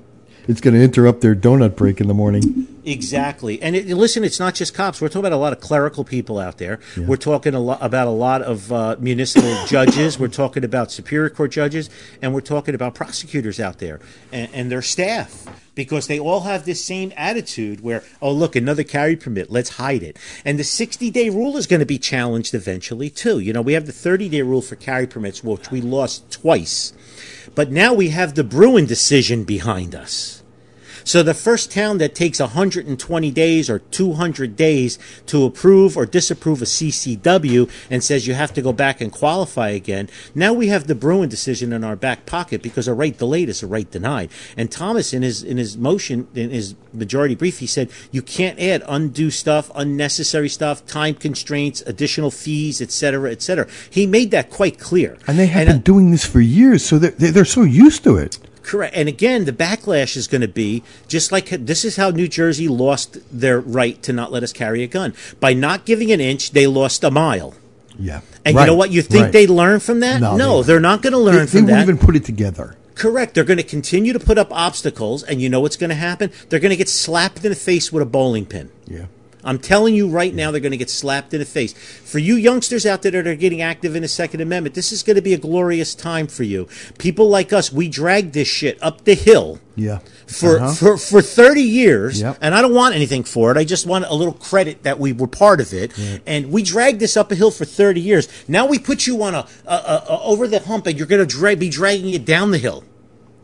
It's 0.47 0.61
going 0.61 0.73
to 0.73 0.81
interrupt 0.81 1.21
their 1.21 1.35
donut 1.35 1.75
break 1.75 1.99
in 1.99 2.07
the 2.07 2.13
morning. 2.13 2.67
Exactly. 2.85 3.61
And 3.61 3.75
it, 3.75 3.87
listen, 3.87 4.23
it's 4.23 4.39
not 4.39 4.55
just 4.55 4.73
cops. 4.73 5.01
We're 5.01 5.09
talking 5.09 5.19
about 5.19 5.33
a 5.33 5.37
lot 5.37 5.51
of 5.51 5.59
clerical 5.59 6.05
people 6.05 6.39
out 6.39 6.57
there. 6.57 6.79
Yeah. 6.95 7.05
We're 7.05 7.17
talking 7.17 7.53
a 7.53 7.59
lot 7.59 7.79
about 7.81 8.07
a 8.07 8.11
lot 8.11 8.41
of 8.41 8.71
uh, 8.71 8.95
municipal 8.99 9.57
judges. 9.67 10.17
We're 10.17 10.29
talking 10.29 10.63
about 10.63 10.91
superior 10.91 11.29
court 11.29 11.51
judges, 11.51 11.89
and 12.21 12.33
we're 12.33 12.41
talking 12.41 12.75
about 12.75 12.95
prosecutors 12.95 13.59
out 13.59 13.79
there 13.79 13.99
and, 14.31 14.49
and 14.53 14.71
their 14.71 14.81
staff 14.81 15.47
because 15.75 16.07
they 16.07 16.19
all 16.19 16.41
have 16.41 16.65
this 16.65 16.83
same 16.83 17.13
attitude 17.15 17.81
where, 17.81 18.03
oh, 18.21 18.31
look, 18.31 18.55
another 18.55 18.83
carry 18.83 19.15
permit, 19.15 19.51
let's 19.51 19.71
hide 19.71 20.01
it. 20.01 20.17
And 20.43 20.57
the 20.57 20.63
60 20.63 21.11
day 21.11 21.29
rule 21.29 21.55
is 21.55 21.67
going 21.67 21.81
to 21.81 21.85
be 21.85 21.99
challenged 21.99 22.55
eventually, 22.55 23.09
too. 23.09 23.39
You 23.39 23.53
know, 23.53 23.61
we 23.61 23.73
have 23.73 23.85
the 23.85 23.91
30 23.91 24.27
day 24.29 24.41
rule 24.41 24.61
for 24.61 24.75
carry 24.75 25.07
permits, 25.07 25.43
which 25.43 25.69
we 25.69 25.81
lost 25.81 26.31
twice. 26.31 26.93
But 27.57 27.71
now 27.71 27.91
we 27.91 28.09
have 28.09 28.35
the 28.35 28.43
Bruen 28.43 28.85
decision 28.85 29.43
behind 29.43 29.95
us. 29.95 30.43
So 31.07 31.23
the 31.23 31.33
first 31.33 31.71
town 31.71 31.99
that 31.99 32.15
takes 32.15 32.41
120 32.41 33.31
days 33.31 33.69
or 33.69 33.79
200 33.79 34.57
days 34.57 34.99
to 35.27 35.45
approve 35.45 35.95
or 35.95 36.05
disapprove 36.05 36.61
a 36.61 36.65
CCW 36.65 37.71
and 37.89 38.03
says 38.03 38.27
you 38.27 38.33
have 38.33 38.53
to 38.55 38.61
go 38.61 38.73
back 38.73 38.99
and 38.99 39.09
qualify 39.09 39.69
again, 39.69 40.09
now 40.35 40.51
we 40.51 40.67
have 40.67 40.87
the 40.87 40.95
Bruen 40.95 41.29
decision 41.29 41.71
in 41.71 41.85
our 41.85 41.95
back 41.95 42.25
pocket 42.25 42.61
because 42.61 42.89
a 42.89 42.93
right 42.93 43.17
delayed 43.17 43.47
is 43.47 43.63
a 43.63 43.67
right 43.67 43.89
denied. 43.89 44.29
And 44.57 44.69
Thomas, 44.69 45.13
in 45.13 45.21
his 45.21 45.43
in 45.43 45.55
his 45.55 45.77
motion, 45.77 46.27
in 46.35 46.49
his 46.49 46.75
majority 46.91 47.35
brief, 47.35 47.59
he 47.59 47.67
said 47.67 47.89
you 48.11 48.21
can't 48.21 48.59
add 48.59 48.83
undue 48.85 49.31
stuff, 49.31 49.71
unnecessary 49.75 50.49
stuff, 50.49 50.85
time 50.87 51.15
constraints, 51.15 51.79
additional 51.83 52.31
fees, 52.31 52.81
etc., 52.81 53.31
etc. 53.31 53.65
He 53.89 54.05
made 54.05 54.31
that 54.31 54.49
quite 54.49 54.77
clear. 54.77 55.17
And 55.25 55.39
they 55.39 55.47
have 55.47 55.69
and, 55.69 55.77
been 55.77 55.93
doing 55.93 56.11
this 56.11 56.25
for 56.25 56.41
years, 56.41 56.85
so 56.85 56.99
they're, 56.99 57.31
they're 57.31 57.45
so 57.45 57.61
used 57.61 58.03
to 58.03 58.17
it. 58.17 58.39
Correct. 58.67 58.97
And 58.97 59.07
again, 59.07 59.45
the 59.45 59.53
backlash 59.53 60.17
is 60.17 60.27
going 60.27 60.41
to 60.41 60.47
be 60.49 60.83
just 61.07 61.31
like 61.31 61.47
this 61.47 61.85
is 61.85 61.95
how 61.95 62.09
New 62.09 62.27
Jersey 62.27 62.67
lost 62.67 63.17
their 63.31 63.61
right 63.61 64.03
to 64.03 64.11
not 64.11 64.29
let 64.29 64.43
us 64.43 64.51
carry 64.51 64.83
a 64.83 64.87
gun. 64.87 65.13
By 65.39 65.53
not 65.53 65.85
giving 65.85 66.11
an 66.11 66.19
inch, 66.19 66.51
they 66.51 66.67
lost 66.67 67.05
a 67.05 67.09
mile. 67.09 67.53
Yeah. 67.97 68.19
And 68.43 68.57
right. 68.57 68.63
you 68.63 68.67
know 68.67 68.75
what? 68.75 68.91
You 68.91 69.01
think 69.01 69.23
right. 69.23 69.31
they 69.31 69.47
learn 69.47 69.79
from 69.79 70.01
that? 70.01 70.19
No, 70.19 70.35
no 70.35 70.63
they 70.63 70.73
are 70.73 70.81
not 70.81 71.01
going 71.01 71.13
to 71.13 71.17
learn 71.17 71.45
they, 71.45 71.45
from 71.45 71.61
they 71.61 71.61
that. 71.61 71.67
They 71.67 71.73
won't 71.73 71.89
even 71.89 71.97
put 71.97 72.17
it 72.17 72.25
together. 72.25 72.75
Correct. 72.93 73.35
They're 73.35 73.45
going 73.45 73.55
to 73.55 73.63
continue 73.63 74.11
to 74.11 74.19
put 74.19 74.37
up 74.37 74.51
obstacles, 74.51 75.23
and 75.23 75.41
you 75.41 75.47
know 75.47 75.61
what's 75.61 75.77
going 75.77 75.91
to 75.91 75.95
happen? 75.95 76.31
They're 76.49 76.59
going 76.59 76.71
to 76.71 76.75
get 76.75 76.89
slapped 76.89 77.45
in 77.45 77.49
the 77.49 77.55
face 77.55 77.93
with 77.93 78.03
a 78.03 78.05
bowling 78.05 78.45
pin. 78.45 78.69
Yeah. 78.85 79.05
I'm 79.43 79.59
telling 79.59 79.95
you 79.95 80.07
right 80.09 80.33
now, 80.33 80.51
they're 80.51 80.59
going 80.59 80.71
to 80.71 80.77
get 80.77 80.89
slapped 80.89 81.33
in 81.33 81.39
the 81.39 81.45
face. 81.45 81.73
For 81.73 82.19
you 82.19 82.35
youngsters 82.35 82.85
out 82.85 83.01
there 83.01 83.11
that 83.11 83.27
are 83.27 83.35
getting 83.35 83.61
active 83.61 83.95
in 83.95 84.01
the 84.01 84.07
Second 84.07 84.41
Amendment, 84.41 84.75
this 84.75 84.91
is 84.91 85.03
going 85.03 85.15
to 85.15 85.21
be 85.21 85.33
a 85.33 85.37
glorious 85.37 85.95
time 85.95 86.27
for 86.27 86.43
you. 86.43 86.67
People 86.97 87.29
like 87.29 87.53
us, 87.53 87.71
we 87.71 87.87
dragged 87.87 88.33
this 88.33 88.47
shit 88.47 88.81
up 88.81 89.03
the 89.03 89.13
hill. 89.13 89.59
Yeah. 89.75 89.99
For, 90.25 90.59
uh-huh. 90.59 90.73
for, 90.73 90.97
for 90.97 91.21
30 91.21 91.61
years, 91.61 92.19
yep. 92.19 92.37
and 92.41 92.53
I 92.53 92.61
don't 92.61 92.73
want 92.73 92.95
anything 92.95 93.23
for 93.23 93.51
it. 93.51 93.57
I 93.57 93.63
just 93.63 93.85
want 93.85 94.05
a 94.05 94.13
little 94.13 94.33
credit 94.33 94.83
that 94.83 94.99
we 94.99 95.13
were 95.13 95.27
part 95.27 95.61
of 95.61 95.71
it. 95.73 95.97
Yeah. 95.97 96.17
And 96.25 96.51
we 96.51 96.63
dragged 96.63 96.99
this 96.99 97.15
up 97.15 97.31
a 97.31 97.35
hill 97.35 97.51
for 97.51 97.63
30 97.63 98.01
years. 98.01 98.27
Now 98.47 98.65
we 98.65 98.79
put 98.79 99.07
you 99.07 99.21
on 99.23 99.35
a, 99.35 99.47
a, 99.65 99.73
a, 99.73 100.03
a 100.09 100.21
over 100.23 100.47
the 100.47 100.59
hump, 100.59 100.87
and 100.87 100.97
you're 100.97 101.07
going 101.07 101.25
to 101.25 101.27
dra- 101.27 101.55
be 101.55 101.69
dragging 101.69 102.13
it 102.13 102.25
down 102.25 102.51
the 102.51 102.57
hill. 102.57 102.83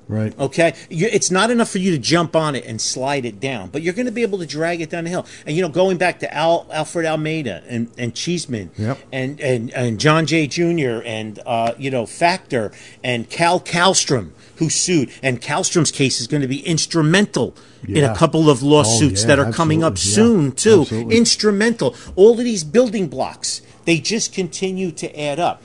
Right. 0.07 0.37
Okay, 0.37 0.73
you, 0.89 1.07
it's 1.11 1.31
not 1.31 1.49
enough 1.49 1.69
for 1.69 1.77
you 1.77 1.91
to 1.91 1.97
jump 1.97 2.35
on 2.35 2.55
it 2.55 2.65
and 2.65 2.79
slide 2.81 3.23
it 3.25 3.39
down, 3.39 3.69
but 3.69 3.81
you're 3.81 3.93
going 3.93 4.05
to 4.05 4.11
be 4.11 4.21
able 4.21 4.37
to 4.39 4.45
drag 4.45 4.81
it 4.81 4.89
down 4.89 5.05
the 5.05 5.09
hill. 5.09 5.25
And 5.45 5.55
you 5.55 5.61
know, 5.61 5.69
going 5.69 5.97
back 5.97 6.19
to 6.19 6.33
Al, 6.33 6.67
Alfred 6.71 7.05
Almeida 7.05 7.63
and 7.69 7.89
and 7.97 8.13
Cheeseman, 8.13 8.71
Yep. 8.77 8.97
and 9.13 9.39
and 9.39 9.71
and 9.71 9.99
John 9.99 10.25
J. 10.25 10.47
Jr. 10.47 11.01
and 11.05 11.39
uh, 11.45 11.73
you 11.77 11.89
know 11.89 12.05
Factor 12.05 12.71
and 13.03 13.29
Cal 13.29 13.59
Calstrom 13.61 14.31
who 14.57 14.69
sued, 14.69 15.09
and 15.23 15.41
Calstrom's 15.41 15.89
case 15.91 16.21
is 16.21 16.27
going 16.27 16.41
to 16.41 16.47
be 16.47 16.59
instrumental 16.59 17.55
in 17.87 18.03
a 18.03 18.15
couple 18.15 18.49
of 18.51 18.61
lawsuits 18.61 19.23
Oh, 19.23 19.27
yeah, 19.27 19.35
that 19.35 19.39
are 19.39 19.51
coming 19.51 19.83
up. 19.83 19.93
Yeah, 19.97 20.13
soon 20.13 20.51
too. 20.51 20.81
absolutely. 20.81 21.17
Instrumental. 21.17 21.95
All 22.15 22.33
of 22.33 22.37
these 22.45 22.63
building 22.63 23.07
blocks, 23.07 23.61
they 23.85 23.97
just 23.97 24.31
continue 24.31 24.91
to 24.91 25.19
add 25.19 25.39
up. 25.39 25.63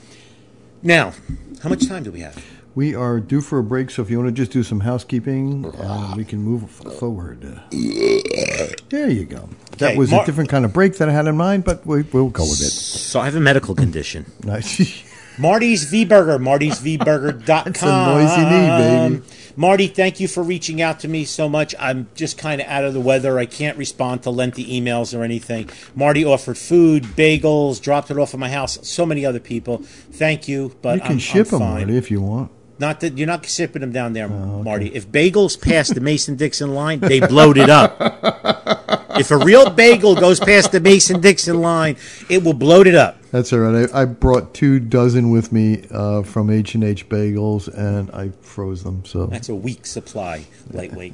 Now, 0.81 1.13
how 1.61 1.69
much 1.69 1.87
time 1.87 2.01
do 2.03 2.11
we 2.11 2.21
have? 2.21 2.43
We 2.79 2.95
are 2.95 3.19
due 3.19 3.41
for 3.41 3.59
a 3.59 3.63
break, 3.63 3.89
so 3.89 4.01
if 4.03 4.09
you 4.09 4.17
want 4.19 4.29
to 4.29 4.31
just 4.31 4.53
do 4.53 4.63
some 4.63 4.79
housekeeping, 4.79 5.65
uh, 5.65 6.13
we 6.15 6.23
can 6.23 6.41
move 6.41 6.71
forward. 6.71 7.41
There 7.71 9.09
you 9.09 9.25
go. 9.25 9.49
That 9.79 9.89
Okay, 9.89 9.97
was 9.97 10.11
Mar- 10.11 10.23
a 10.23 10.25
different 10.25 10.49
kind 10.49 10.63
of 10.63 10.71
break 10.71 10.95
that 10.99 11.09
I 11.09 11.11
had 11.11 11.27
in 11.27 11.35
mind, 11.35 11.65
but 11.65 11.85
we, 11.85 12.03
we'll 12.03 12.29
go 12.29 12.43
with 12.43 12.61
it. 12.61 12.71
So 12.71 13.19
I 13.19 13.25
have 13.25 13.35
a 13.35 13.41
medical 13.41 13.75
condition. 13.75 14.27
Nice. 14.45 15.03
Marty's 15.37 15.83
V 15.89 16.05
Burger, 16.05 16.39
martysvburger.com. 16.39 17.63
That's 17.65 17.83
a 17.83 18.05
noisy 18.05 18.43
knee, 18.45 19.19
baby. 19.19 19.23
Marty, 19.57 19.87
thank 19.87 20.21
you 20.21 20.29
for 20.29 20.41
reaching 20.41 20.81
out 20.81 21.01
to 21.01 21.09
me 21.09 21.25
so 21.25 21.49
much. 21.49 21.75
I'm 21.77 22.07
just 22.15 22.37
kind 22.37 22.61
of 22.61 22.67
out 22.67 22.85
of 22.85 22.93
the 22.93 23.01
weather. 23.01 23.37
I 23.37 23.45
can't 23.45 23.77
respond 23.77 24.23
to 24.23 24.29
lengthy 24.29 24.79
emails 24.79 25.17
or 25.17 25.23
anything. 25.25 25.69
Marty 25.95 26.23
offered 26.23 26.57
food, 26.57 27.03
bagels, 27.03 27.81
dropped 27.81 28.09
it 28.09 28.17
off 28.17 28.33
at 28.33 28.39
my 28.39 28.49
house. 28.49 28.79
So 28.87 29.05
many 29.05 29.25
other 29.25 29.41
people. 29.41 29.79
Thank 29.79 30.47
you, 30.47 30.77
but 30.81 30.95
you 30.95 31.01
can 31.01 31.11
I'm, 31.11 31.19
ship 31.19 31.47
I'm 31.47 31.51
them, 31.51 31.59
fine. 31.59 31.77
Marty, 31.79 31.97
if 31.97 32.09
you 32.09 32.21
want. 32.21 32.51
Not 32.79 33.01
that 33.01 33.17
you're 33.17 33.27
not 33.27 33.45
shipping 33.45 33.81
them 33.81 33.91
down 33.91 34.13
there, 34.13 34.25
Oh, 34.27 34.63
Marty. 34.63 34.87
If 34.95 35.07
bagels 35.11 35.59
pass 35.61 35.89
the 35.89 35.99
Mason 36.01 36.35
Dixon 36.37 36.73
line, 36.73 36.99
they 37.01 37.19
blowed 37.19 37.57
it 37.57 37.69
up. 37.69 37.97
if 39.19 39.31
a 39.31 39.37
real 39.37 39.69
bagel 39.69 40.15
goes 40.15 40.39
past 40.39 40.71
the 40.71 40.79
Mason 40.79 41.19
Dixon 41.19 41.59
line, 41.61 41.97
it 42.29 42.43
will 42.43 42.53
bloat 42.53 42.87
it 42.87 42.95
up. 42.95 43.17
That's 43.31 43.51
all 43.53 43.59
right. 43.59 43.89
I, 43.93 44.01
I 44.01 44.05
brought 44.05 44.53
two 44.53 44.79
dozen 44.79 45.29
with 45.29 45.51
me 45.51 45.85
uh, 45.91 46.23
from 46.23 46.49
H 46.49 46.73
and 46.73 46.83
H 46.83 47.07
Bagels, 47.09 47.67
and 47.67 48.09
I 48.11 48.29
froze 48.41 48.83
them. 48.83 49.03
So 49.05 49.25
That's 49.27 49.49
a 49.49 49.55
weak 49.55 49.85
supply, 49.85 50.45
lightweight. 50.71 51.13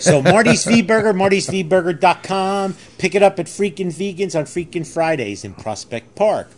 so 0.00 0.22
Marty's 0.22 0.64
V 0.64 0.82
Burger, 0.82 1.12
martysvburger.com. 1.14 2.74
Pick 2.98 3.14
it 3.14 3.22
up 3.22 3.38
at 3.38 3.46
Freakin' 3.46 3.88
Vegans 3.92 4.38
on 4.38 4.44
Freakin' 4.44 4.86
Fridays 4.86 5.44
in 5.44 5.54
Prospect 5.54 6.14
Park. 6.14 6.50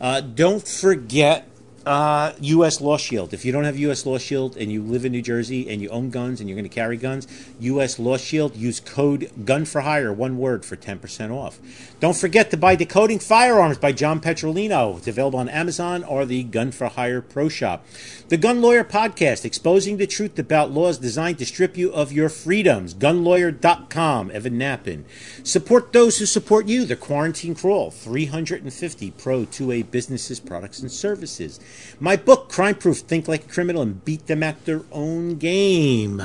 Uh, 0.00 0.20
don't 0.20 0.66
forget 0.68 1.48
uh, 1.86 2.32
U.S. 2.40 2.80
Law 2.80 2.96
Shield. 2.96 3.34
If 3.34 3.44
you 3.44 3.52
don't 3.52 3.64
have 3.64 3.78
U.S. 3.78 4.06
Law 4.06 4.18
Shield 4.18 4.56
and 4.56 4.72
you 4.72 4.82
live 4.82 5.04
in 5.04 5.12
New 5.12 5.22
Jersey 5.22 5.68
and 5.68 5.80
you 5.82 5.88
own 5.90 6.10
guns 6.10 6.40
and 6.40 6.48
you're 6.48 6.56
going 6.56 6.68
to 6.68 6.74
carry 6.74 6.96
guns, 6.96 7.26
U.S. 7.60 7.98
Law 7.98 8.16
Shield, 8.16 8.56
use 8.56 8.80
code 8.80 9.30
GUN 9.44 9.64
for 9.64 9.82
HIRE, 9.82 10.12
one 10.12 10.38
word, 10.38 10.64
for 10.64 10.76
10% 10.76 11.30
off. 11.30 11.60
Don't 12.04 12.14
forget 12.14 12.50
to 12.50 12.58
buy 12.58 12.76
Decoding 12.76 13.18
Firearms 13.18 13.78
by 13.78 13.90
John 13.90 14.20
Petrolino. 14.20 14.98
It's 14.98 15.08
available 15.08 15.38
on 15.38 15.48
Amazon 15.48 16.04
or 16.04 16.26
the 16.26 16.42
Gun 16.42 16.70
for 16.70 16.88
Hire 16.88 17.22
Pro 17.22 17.48
Shop. 17.48 17.82
The 18.28 18.36
Gun 18.36 18.60
Lawyer 18.60 18.84
Podcast, 18.84 19.46
exposing 19.46 19.96
the 19.96 20.06
truth 20.06 20.38
about 20.38 20.70
laws 20.70 20.98
designed 20.98 21.38
to 21.38 21.46
strip 21.46 21.78
you 21.78 21.90
of 21.94 22.12
your 22.12 22.28
freedoms. 22.28 22.92
Gunlawyer.com, 22.92 24.30
Evan 24.32 24.58
Nappen. 24.58 25.04
Support 25.44 25.94
those 25.94 26.18
who 26.18 26.26
support 26.26 26.68
you. 26.68 26.84
The 26.84 26.94
Quarantine 26.94 27.54
Crawl, 27.54 27.90
350 27.90 29.10
Pro 29.12 29.46
2A 29.46 29.90
businesses, 29.90 30.40
products, 30.40 30.80
and 30.80 30.92
services. 30.92 31.58
My 31.98 32.16
book, 32.16 32.50
Crime 32.50 32.74
Proof 32.74 32.98
Think 32.98 33.28
Like 33.28 33.46
a 33.46 33.48
Criminal 33.48 33.80
and 33.80 34.04
Beat 34.04 34.26
Them 34.26 34.42
at 34.42 34.66
Their 34.66 34.82
Own 34.92 35.36
Game. 35.36 36.22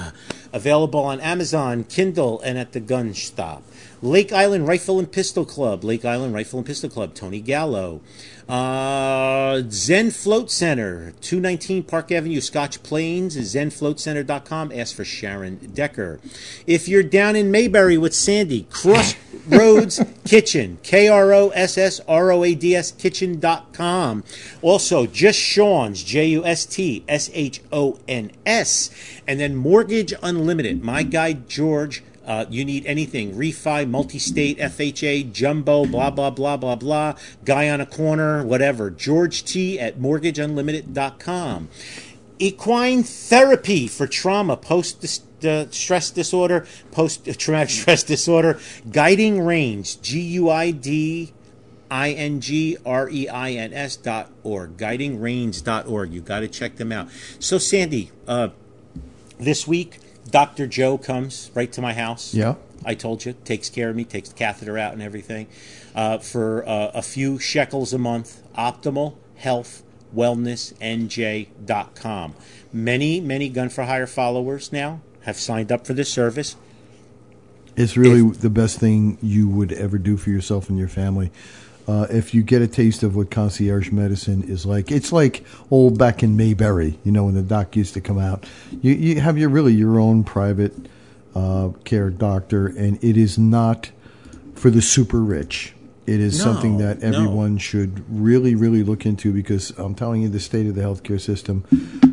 Available 0.52 1.00
on 1.00 1.22
Amazon, 1.22 1.86
Kindle, 1.86 2.42
and 2.42 2.58
at 2.58 2.74
the 2.74 2.82
Gun 2.82 3.14
Stop. 3.14 3.64
Lake 4.02 4.32
Island 4.32 4.68
Rifle 4.68 5.00
and 5.00 5.12
Pistol 5.12 5.46
Club, 5.46 5.84
Lake 5.84 6.06
Island 6.06 6.34
Rifle 6.34 6.60
and 6.60 6.66
Pistol 6.66 6.90
Club, 6.90 7.14
Tony 7.14 7.42
Gallo. 7.42 8.02
Uh, 8.50 9.62
Zen 9.70 10.10
Float 10.10 10.50
Center, 10.50 11.14
219 11.22 11.84
Park 11.84 12.12
Avenue, 12.12 12.42
Scotch 12.42 12.82
Plains, 12.82 13.38
zenfloatcenter.com. 13.38 14.72
Ask 14.72 14.96
for 14.96 15.06
Sharon 15.06 15.58
Decker. 15.74 16.20
If 16.66 16.88
you're 16.88 17.04
down 17.04 17.36
in 17.36 17.52
Mayberry 17.52 17.96
with 17.96 18.16
Sandy, 18.16 18.66
Crossroads 18.72 20.04
Kitchen, 20.26 20.80
K 20.82 21.08
R 21.08 21.32
O 21.32 21.50
S 21.50 21.78
S 21.78 22.02
R 22.08 22.32
O 22.32 22.44
A 22.44 22.56
D 22.56 22.76
S 22.76 22.92
Kitchen.com. 22.92 24.24
Also, 24.64 25.06
Just 25.06 25.40
Sean's, 25.40 26.02
J 26.02 26.30
U 26.30 26.44
S 26.44 26.66
T 26.66 27.04
S 27.08 27.30
H 27.34 27.62
O 27.72 28.00
N 28.08 28.32
S. 28.48 28.90
And 29.28 29.40
then 29.40 29.56
Mortgage 29.56 30.14
Unlimited, 30.24 30.84
my 30.84 31.04
guy 31.04 31.34
George. 31.34 32.02
Uh, 32.30 32.46
you 32.48 32.64
need 32.64 32.86
anything 32.86 33.34
refi, 33.34 33.90
multi 33.90 34.20
state, 34.20 34.60
FHA, 34.60 35.32
jumbo, 35.32 35.84
blah, 35.88 36.12
blah, 36.12 36.30
blah, 36.30 36.56
blah, 36.56 36.76
blah, 36.76 37.16
guy 37.44 37.68
on 37.68 37.82
a 37.82 37.88
corner, 37.88 38.46
whatever. 38.46 38.92
George 38.92 39.44
T 39.44 39.80
at 39.80 39.98
mortgageunlimited.com. 39.98 41.70
Equine 42.38 43.02
therapy 43.02 43.88
for 43.88 44.06
trauma, 44.06 44.56
post 44.56 45.24
uh, 45.44 45.72
stress 45.72 46.12
disorder, 46.12 46.68
post 46.92 47.26
traumatic 47.40 47.70
stress 47.82 48.04
disorder, 48.04 48.60
guiding 48.92 49.42
reins, 49.42 49.96
G 49.96 50.22
U 50.22 50.52
I 50.52 50.70
D 50.70 51.34
I 51.90 52.12
N 52.12 52.42
G 52.42 52.78
R 52.86 53.10
E 53.10 53.28
I 53.28 53.54
N 53.54 53.74
S 53.74 53.96
dot 53.96 54.30
org, 54.44 54.78
guidingreins 54.78 55.64
dot 55.64 55.88
org. 55.88 56.14
You 56.14 56.22
got 56.22 56.42
to 56.42 56.48
check 56.48 56.76
them 56.76 56.92
out. 56.92 57.10
So, 57.40 57.58
Sandy, 57.58 58.12
uh, 58.28 58.50
this 59.40 59.68
week, 59.68 59.98
Dr. 60.32 60.68
Joe 60.68 60.98
comes 60.98 61.52
right 61.54 61.72
to 61.72 61.82
my 61.82 61.94
house. 61.94 62.34
Yeah. 62.34 62.56
I 62.86 62.96
told 62.96 63.26
you, 63.26 63.34
takes 63.44 63.70
care 63.70 63.90
of 63.90 63.96
me, 63.96 64.06
takes 64.06 64.30
the 64.30 64.36
catheter 64.36 64.78
out 64.78 64.94
and 64.94 65.02
everything. 65.02 65.48
Uh, 65.94 66.18
for 66.18 66.68
uh, 66.68 66.92
a 66.94 67.02
few 67.02 67.40
shekels 67.40 67.94
a 67.94 67.98
month, 67.98 68.42
Optimal 68.56 69.16
Health 69.36 69.84
Wellness 70.16 70.74
NJ.com. 70.80 72.36
Many, 72.72 73.20
many 73.20 73.50
Gun 73.50 73.70
for 73.70 73.84
Hire 73.84 74.08
followers 74.08 74.72
now 74.72 75.02
have 75.22 75.38
signed 75.38 75.72
up 75.72 75.86
for 75.86 75.94
this 75.94 76.12
service. 76.12 76.56
It's 77.76 77.96
really 77.96 78.22
the 78.22 78.50
best 78.50 78.80
thing 78.80 79.18
you 79.22 79.48
would 79.48 79.72
ever 79.72 79.98
do 79.98 80.18
for 80.18 80.30
yourself 80.30 80.70
and 80.70 80.78
your 80.78 80.88
family. 80.88 81.32
Uh, 81.90 82.06
if 82.12 82.36
you 82.36 82.44
get 82.44 82.62
a 82.62 82.68
taste 82.68 83.02
of 83.02 83.16
what 83.16 83.32
concierge 83.32 83.92
medicine 83.92 84.44
is 84.44 84.64
like, 84.64 84.92
it's 84.92 85.12
like 85.12 85.44
old 85.72 85.98
back 85.98 86.22
in 86.22 86.38
Mayberry, 86.38 87.00
you 87.04 87.12
know, 87.12 87.24
when 87.24 87.34
the 87.34 87.42
doc 87.42 87.76
used 87.76 87.96
to 87.96 88.02
come 88.02 88.20
out. 88.20 88.46
You, 88.84 88.94
you 88.94 89.20
have 89.22 89.40
your 89.40 89.50
really 89.50 89.74
your 89.74 90.00
own 90.00 90.24
private 90.24 90.72
uh, 91.34 91.70
care 91.86 92.12
doctor, 92.12 92.68
and 92.68 93.04
it 93.04 93.18
is 93.18 93.40
not 93.40 93.90
for 94.54 94.70
the 94.70 94.84
super 94.84 95.20
rich. 95.20 95.74
It 96.08 96.20
is 96.20 96.38
No, 96.40 96.46
something 96.46 96.78
that 96.80 97.02
no. 97.02 97.08
everyone 97.10 97.58
should 97.60 98.04
really, 98.10 98.56
really 98.56 98.82
look 98.84 99.06
into 99.06 99.32
because 99.32 99.72
I'm 99.78 99.94
telling 99.94 100.22
you, 100.24 100.30
the 100.30 100.40
state 100.40 100.66
of 100.66 100.74
the 100.76 100.82
healthcare 100.82 101.22
system 101.22 101.64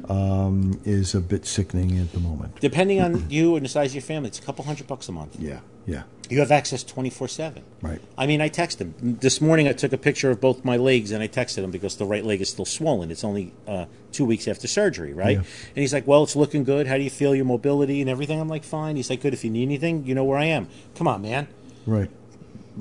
um, 0.09 0.79
is 0.85 1.15
a 1.15 1.21
bit 1.21 1.47
sickening 1.47 1.99
at 1.99 2.13
the 2.13 2.21
moment. 2.21 2.61
Depending 2.61 3.01
on 3.01 3.29
you 3.31 3.57
and 3.57 3.65
the 3.65 3.69
size 3.71 3.91
of 3.91 3.95
your 3.95 4.03
family, 4.03 4.29
it's 4.29 4.39
a 4.39 4.43
couple 4.43 4.65
hundred 4.65 4.87
bucks 4.87 5.09
a 5.09 5.13
month. 5.13 5.37
Yeah, 5.39 5.61
yeah, 5.87 6.03
You 6.29 6.41
have 6.41 6.51
access 6.51 6.83
24 6.85 7.29
7. 7.29 7.63
right. 7.81 8.01
I 8.19 8.27
mean, 8.27 8.41
I 8.41 8.49
texted 8.51 8.79
him. 8.81 8.95
This 9.21 9.41
morning 9.41 9.67
I 9.67 9.73
took 9.73 9.93
a 9.95 9.99
picture 9.99 10.31
of 10.31 10.41
both 10.41 10.65
my 10.65 10.77
legs 10.77 11.11
and 11.11 11.23
I 11.23 11.29
texted 11.29 11.65
him 11.65 11.71
because 11.71 11.97
the 11.97 12.05
right 12.05 12.25
leg 12.25 12.41
is 12.43 12.51
still 12.51 12.65
swollen. 12.67 13.11
It's 13.11 13.25
only 13.25 13.53
uh, 13.67 13.87
two 14.13 14.25
weeks 14.27 14.47
after 14.47 14.69
surgery, 14.69 15.15
right? 15.15 15.37
Yeah. 15.39 15.39
And 15.39 15.77
he's 15.77 15.93
like, 15.95 16.07
Well, 16.07 16.23
it's 16.23 16.37
looking 16.37 16.65
good. 16.65 16.87
How 16.87 16.99
do 16.99 17.03
you 17.03 17.11
feel 17.11 17.35
your 17.35 17.45
mobility 17.47 18.01
and 18.03 18.11
everything? 18.11 18.41
I'm 18.41 18.49
like, 18.49 18.65
Fine. 18.65 18.97
He's 18.97 19.09
like, 19.09 19.23
Good. 19.23 19.33
If 19.33 19.43
you 19.45 19.51
need 19.51 19.63
anything, 19.63 20.05
you 20.05 20.15
know 20.15 20.25
where 20.25 20.39
I 20.39 20.47
am. 20.47 20.69
Come 20.97 21.09
on, 21.09 21.23
man. 21.23 21.49
Right. 21.87 22.11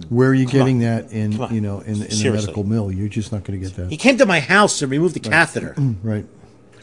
Where 0.10 0.30
are 0.30 0.34
you 0.34 0.46
getting 0.46 0.80
that 0.80 1.12
in 1.14 1.34
Come 1.34 1.42
on. 1.42 1.56
you 1.56 1.62
know 1.62 1.80
in, 1.80 1.94
in 1.96 2.00
the 2.00 2.12
Seriously. 2.12 2.48
medical 2.48 2.64
mill? 2.66 2.92
You're 2.92 3.08
just 3.08 3.32
not 3.32 3.44
going 3.44 3.60
to 3.60 3.66
get 3.66 3.76
that. 3.78 3.90
He 3.90 3.96
that. 3.98 4.02
came 4.04 4.18
to 4.18 4.26
my 4.26 4.40
house 4.42 4.80
to 4.80 4.88
remove 4.88 5.14
the 5.14 5.20
catheter. 5.20 5.76
Right. 6.04 6.26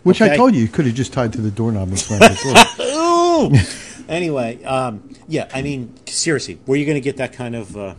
Which 0.02 0.20
I 0.20 0.26
Okay. 0.28 0.36
told 0.36 0.54
you 0.54 0.62
you 0.62 0.68
could 0.68 0.86
have 0.86 0.94
just 0.96 1.12
tied 1.12 1.32
to 1.34 1.40
the 1.40 1.50
doorknob 1.50 1.88
and 1.88 1.98
slammed 1.98 2.22
the 2.22 2.74
door. 2.78 2.86
Ooh! 2.86 3.54
anyway, 4.08 4.62
um, 4.64 5.08
yeah, 5.28 5.48
I 5.54 5.62
mean, 5.62 5.94
seriously, 6.06 6.58
where 6.66 6.74
are 6.74 6.78
you 6.78 6.84
going 6.86 6.96
to 6.96 7.00
get 7.00 7.18
that 7.18 7.32
kind 7.32 7.54
of. 7.54 7.76
Uh, 7.76 7.94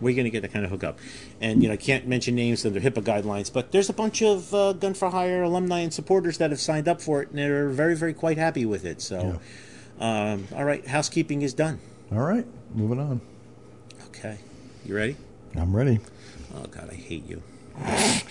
where 0.00 0.08
are 0.08 0.10
you 0.10 0.16
going 0.16 0.24
to 0.24 0.30
get 0.30 0.42
that 0.42 0.52
kind 0.52 0.64
of 0.64 0.70
hookup? 0.72 0.98
And 1.40 1.62
you 1.62 1.68
know, 1.68 1.74
I 1.74 1.76
can't 1.78 2.06
mention 2.06 2.34
names 2.34 2.66
under 2.66 2.80
HIPAA 2.80 3.02
guidelines, 3.02 3.52
but 3.52 3.70
there's 3.72 3.88
a 3.88 3.92
bunch 3.92 4.22
of 4.22 4.52
uh, 4.52 4.72
Gun 4.74 4.92
for 4.94 5.08
Hire 5.10 5.42
alumni 5.42 5.80
and 5.80 5.94
supporters 5.94 6.38
that 6.38 6.50
have 6.50 6.60
signed 6.60 6.88
up 6.88 7.00
for 7.00 7.22
it, 7.22 7.28
and 7.30 7.38
they're 7.38 7.68
very, 7.68 7.94
very 7.96 8.12
quite 8.12 8.36
happy 8.38 8.66
with 8.66 8.84
it. 8.84 9.00
So, 9.00 9.38
um, 10.00 10.48
all 10.54 10.64
right, 10.64 10.84
housekeeping 10.86 11.42
is 11.42 11.54
done. 11.54 11.78
All 12.12 12.18
right, 12.18 12.44
moving 12.74 12.98
on. 13.00 13.20
Okay, 14.18 14.38
you 14.86 14.96
ready? 14.96 15.14
I'm 15.56 15.76
ready. 15.76 16.00
Oh 16.54 16.64
God, 16.70 16.88
I 16.90 16.94
hate 16.94 17.28
you. 17.28 17.42
I'm 17.84 18.22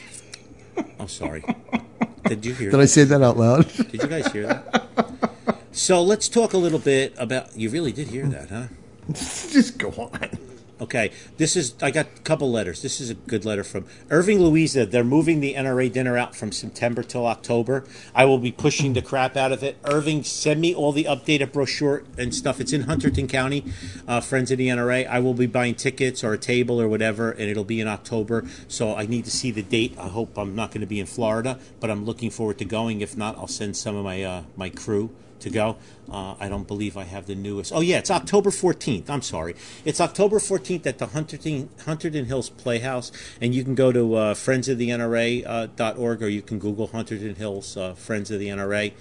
oh, 1.00 1.06
sorry. 1.06 1.44
Did 2.24 2.44
you 2.44 2.56
hear? 2.56 2.72
Did 2.72 2.80
I 2.80 2.86
say 2.86 3.04
that 3.04 3.22
out 3.22 3.38
loud? 3.38 3.70
Did 3.92 4.02
you 4.02 4.08
guys 4.08 4.32
hear 4.32 4.48
that? 4.48 5.22
So 5.72 6.02
let's 6.02 6.28
talk 6.28 6.54
a 6.54 6.58
little 6.58 6.80
bit 6.80 7.14
about. 7.20 7.56
You 7.56 7.70
really 7.70 7.92
did 7.92 8.08
hear 8.08 8.26
that, 8.26 8.50
huh? 8.50 8.68
just 9.14 9.78
go 9.78 9.90
on. 9.90 10.30
Okay, 10.82 11.12
this 11.38 11.56
is 11.56 11.74
I 11.82 11.90
got 11.90 12.08
a 12.18 12.22
couple 12.24 12.52
letters. 12.52 12.82
This 12.82 13.00
is 13.00 13.10
a 13.10 13.14
good 13.14 13.46
letter 13.46 13.64
from 13.64 13.86
Irving, 14.10 14.40
Louisa. 14.40 14.86
They're 14.86 15.06
moving 15.06 15.40
the 15.40 15.54
NRA 15.54 15.90
dinner 15.90 16.18
out 16.18 16.36
from 16.36 16.52
September 16.52 17.02
till 17.02 17.26
October. 17.26 17.86
I 18.14 18.26
will 18.26 18.40
be 18.40 18.52
pushing 18.52 18.92
the 18.92 19.02
crap 19.02 19.38
out 19.38 19.54
of 19.54 19.64
it. 19.64 19.78
Irving, 19.86 20.24
send 20.24 20.60
me 20.60 20.76
all 20.76 20.92
the 20.92 21.06
updated 21.06 21.54
brochure 21.54 22.04
and 22.18 22.36
stuff. 22.36 22.60
It's 22.60 22.74
in 22.74 22.84
Hunterdon 22.84 23.30
County, 23.30 23.64
uh, 24.06 24.20
Friends 24.20 24.52
of 24.52 24.58
the 24.58 24.68
NRA. 24.68 25.08
I 25.08 25.20
will 25.20 25.34
be 25.34 25.46
buying 25.46 25.76
tickets 25.76 26.26
or 26.26 26.34
a 26.34 26.38
table 26.38 26.82
or 26.82 26.90
whatever, 26.90 27.32
and 27.32 27.44
it'll 27.44 27.64
be 27.64 27.80
in 27.80 27.88
October. 27.88 28.44
So 28.68 28.98
I 28.98 29.06
need 29.06 29.24
to 29.26 29.32
see 29.32 29.52
the 29.52 29.64
date. 29.64 29.96
I 29.98 30.10
hope 30.10 30.38
I'm 30.38 30.56
not 30.56 30.72
going 30.72 30.82
to 30.82 30.88
be 30.88 31.00
in 31.00 31.06
Florida, 31.06 31.58
but 31.80 31.90
I'm 31.90 32.04
looking 32.04 32.30
forward 32.30 32.58
to 32.58 32.66
going. 32.66 33.00
If 33.00 33.16
not, 33.16 33.38
I'll 33.38 33.48
send 33.48 33.78
some 33.78 33.96
of 33.96 34.04
my 34.04 34.22
uh, 34.24 34.44
my 34.58 34.70
crew 34.70 35.16
to 35.40 35.50
go. 35.50 35.78
Uh, 36.12 36.36
I 36.40 36.50
don't 36.50 36.68
believe 36.68 36.98
I 36.98 37.04
have 37.04 37.26
the 37.26 37.36
newest. 37.36 37.74
Oh 37.74 37.82
yeah, 37.82 37.98
it's 37.98 38.12
October 38.12 38.50
14th. 38.50 39.10
I'm 39.10 39.22
sorry, 39.22 39.56
it's 39.84 40.00
October 40.00 40.40
14th 40.40 40.86
at 40.86 40.98
the 40.98 41.08
Hunterdon, 41.08 41.68
Hunterdon 41.84 42.26
Hills 42.26 42.50
Playhouse, 42.50 43.12
and 43.42 43.56
you 43.56 43.64
can 43.64 43.76
go 43.76 43.92
to 43.92 44.16
uh, 44.16 44.34
friendsofthenra.org 44.34 46.22
uh, 46.22 46.26
or 46.26 46.30
you 46.30 46.42
can 46.42 46.60
Google 46.60 46.90
Hunterdon 46.90 47.38
Hills 47.38 47.78
uh, 47.78 47.94
Friends 47.94 48.32
of 48.32 48.40
the 48.40 48.48
NRA. 48.50 48.94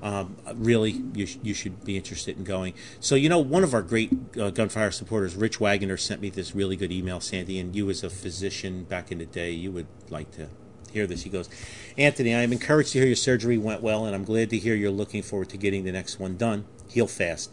Um, 0.00 0.36
really, 0.54 1.02
you, 1.14 1.26
sh- 1.26 1.38
you 1.42 1.54
should 1.54 1.84
be 1.84 1.96
interested 1.96 2.38
in 2.38 2.44
going. 2.44 2.74
So, 3.00 3.16
you 3.16 3.28
know, 3.28 3.40
one 3.40 3.64
of 3.64 3.74
our 3.74 3.82
great 3.82 4.12
uh, 4.40 4.50
gunfire 4.50 4.92
supporters, 4.92 5.34
Rich 5.34 5.58
Wagoner, 5.58 5.96
sent 5.96 6.20
me 6.20 6.30
this 6.30 6.54
really 6.54 6.76
good 6.76 6.92
email, 6.92 7.20
Sandy, 7.20 7.58
and 7.58 7.74
you 7.74 7.90
as 7.90 8.04
a 8.04 8.10
physician 8.10 8.84
back 8.84 9.10
in 9.10 9.18
the 9.18 9.26
day, 9.26 9.50
you 9.50 9.72
would 9.72 9.88
like 10.08 10.30
to 10.32 10.48
hear 10.92 11.06
this. 11.06 11.22
He 11.22 11.30
goes, 11.30 11.48
Anthony, 11.96 12.34
I 12.34 12.42
am 12.42 12.52
encouraged 12.52 12.92
to 12.92 12.98
hear 12.98 13.06
your 13.06 13.16
surgery 13.16 13.58
went 13.58 13.82
well, 13.82 14.04
and 14.04 14.14
I'm 14.14 14.24
glad 14.24 14.50
to 14.50 14.58
hear 14.58 14.74
you're 14.74 14.90
looking 14.90 15.22
forward 15.22 15.48
to 15.50 15.56
getting 15.56 15.84
the 15.84 15.92
next 15.92 16.18
one 16.18 16.36
done. 16.36 16.64
Heal 16.88 17.06
fast. 17.06 17.50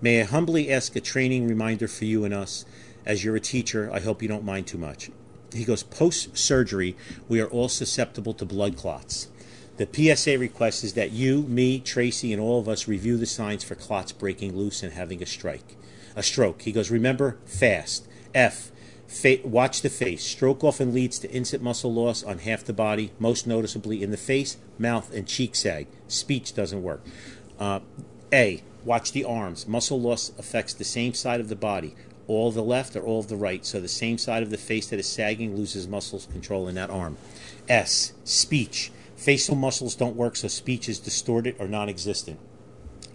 May 0.00 0.20
I 0.20 0.24
humbly 0.24 0.70
ask 0.70 0.94
a 0.96 1.00
training 1.00 1.48
reminder 1.48 1.88
for 1.88 2.04
you 2.04 2.24
and 2.24 2.34
us? 2.34 2.64
As 3.06 3.24
you're 3.24 3.36
a 3.36 3.40
teacher, 3.40 3.90
I 3.92 4.00
hope 4.00 4.22
you 4.22 4.28
don't 4.28 4.44
mind 4.44 4.66
too 4.66 4.78
much. 4.78 5.10
He 5.52 5.64
goes, 5.64 5.82
post 5.82 6.36
surgery, 6.36 6.96
we 7.28 7.40
are 7.40 7.46
all 7.46 7.68
susceptible 7.68 8.34
to 8.34 8.44
blood 8.44 8.76
clots. 8.76 9.28
The 9.76 9.88
PSA 9.90 10.38
request 10.38 10.84
is 10.84 10.94
that 10.94 11.10
you, 11.10 11.42
me, 11.42 11.80
Tracy, 11.80 12.32
and 12.32 12.40
all 12.40 12.60
of 12.60 12.68
us 12.68 12.88
review 12.88 13.16
the 13.16 13.26
signs 13.26 13.64
for 13.64 13.74
clots 13.74 14.12
breaking 14.12 14.56
loose 14.56 14.82
and 14.82 14.92
having 14.92 15.22
a 15.22 15.26
strike, 15.26 15.76
a 16.14 16.22
stroke. 16.22 16.62
He 16.62 16.72
goes, 16.72 16.90
remember, 16.90 17.38
fast. 17.44 18.06
F. 18.34 18.70
Fa- 19.14 19.38
watch 19.44 19.82
the 19.82 19.90
face. 19.90 20.24
Stroke 20.24 20.64
often 20.64 20.92
leads 20.92 21.20
to 21.20 21.30
instant 21.30 21.62
muscle 21.62 21.94
loss 21.94 22.24
on 22.24 22.38
half 22.38 22.64
the 22.64 22.72
body, 22.72 23.12
most 23.20 23.46
noticeably 23.46 24.02
in 24.02 24.10
the 24.10 24.16
face, 24.16 24.56
mouth, 24.76 25.14
and 25.14 25.28
cheek 25.28 25.54
sag. 25.54 25.86
Speech 26.08 26.52
doesn't 26.52 26.82
work. 26.82 27.00
Uh, 27.58 27.78
a. 28.32 28.62
Watch 28.84 29.12
the 29.12 29.24
arms. 29.24 29.68
Muscle 29.68 30.00
loss 30.00 30.32
affects 30.36 30.74
the 30.74 30.84
same 30.84 31.14
side 31.14 31.38
of 31.38 31.48
the 31.48 31.54
body, 31.54 31.94
all 32.26 32.48
of 32.48 32.54
the 32.54 32.64
left 32.64 32.96
or 32.96 33.02
all 33.02 33.20
of 33.20 33.28
the 33.28 33.36
right. 33.36 33.64
So 33.64 33.80
the 33.80 33.86
same 33.86 34.18
side 34.18 34.42
of 34.42 34.50
the 34.50 34.58
face 34.58 34.88
that 34.88 34.98
is 34.98 35.06
sagging 35.06 35.56
loses 35.56 35.86
muscles 35.86 36.26
control 36.26 36.66
in 36.66 36.74
that 36.74 36.90
arm. 36.90 37.16
S. 37.68 38.14
Speech. 38.24 38.90
Facial 39.14 39.54
muscles 39.54 39.94
don't 39.94 40.16
work, 40.16 40.34
so 40.34 40.48
speech 40.48 40.88
is 40.88 40.98
distorted 40.98 41.54
or 41.60 41.68
non 41.68 41.88
existent. 41.88 42.40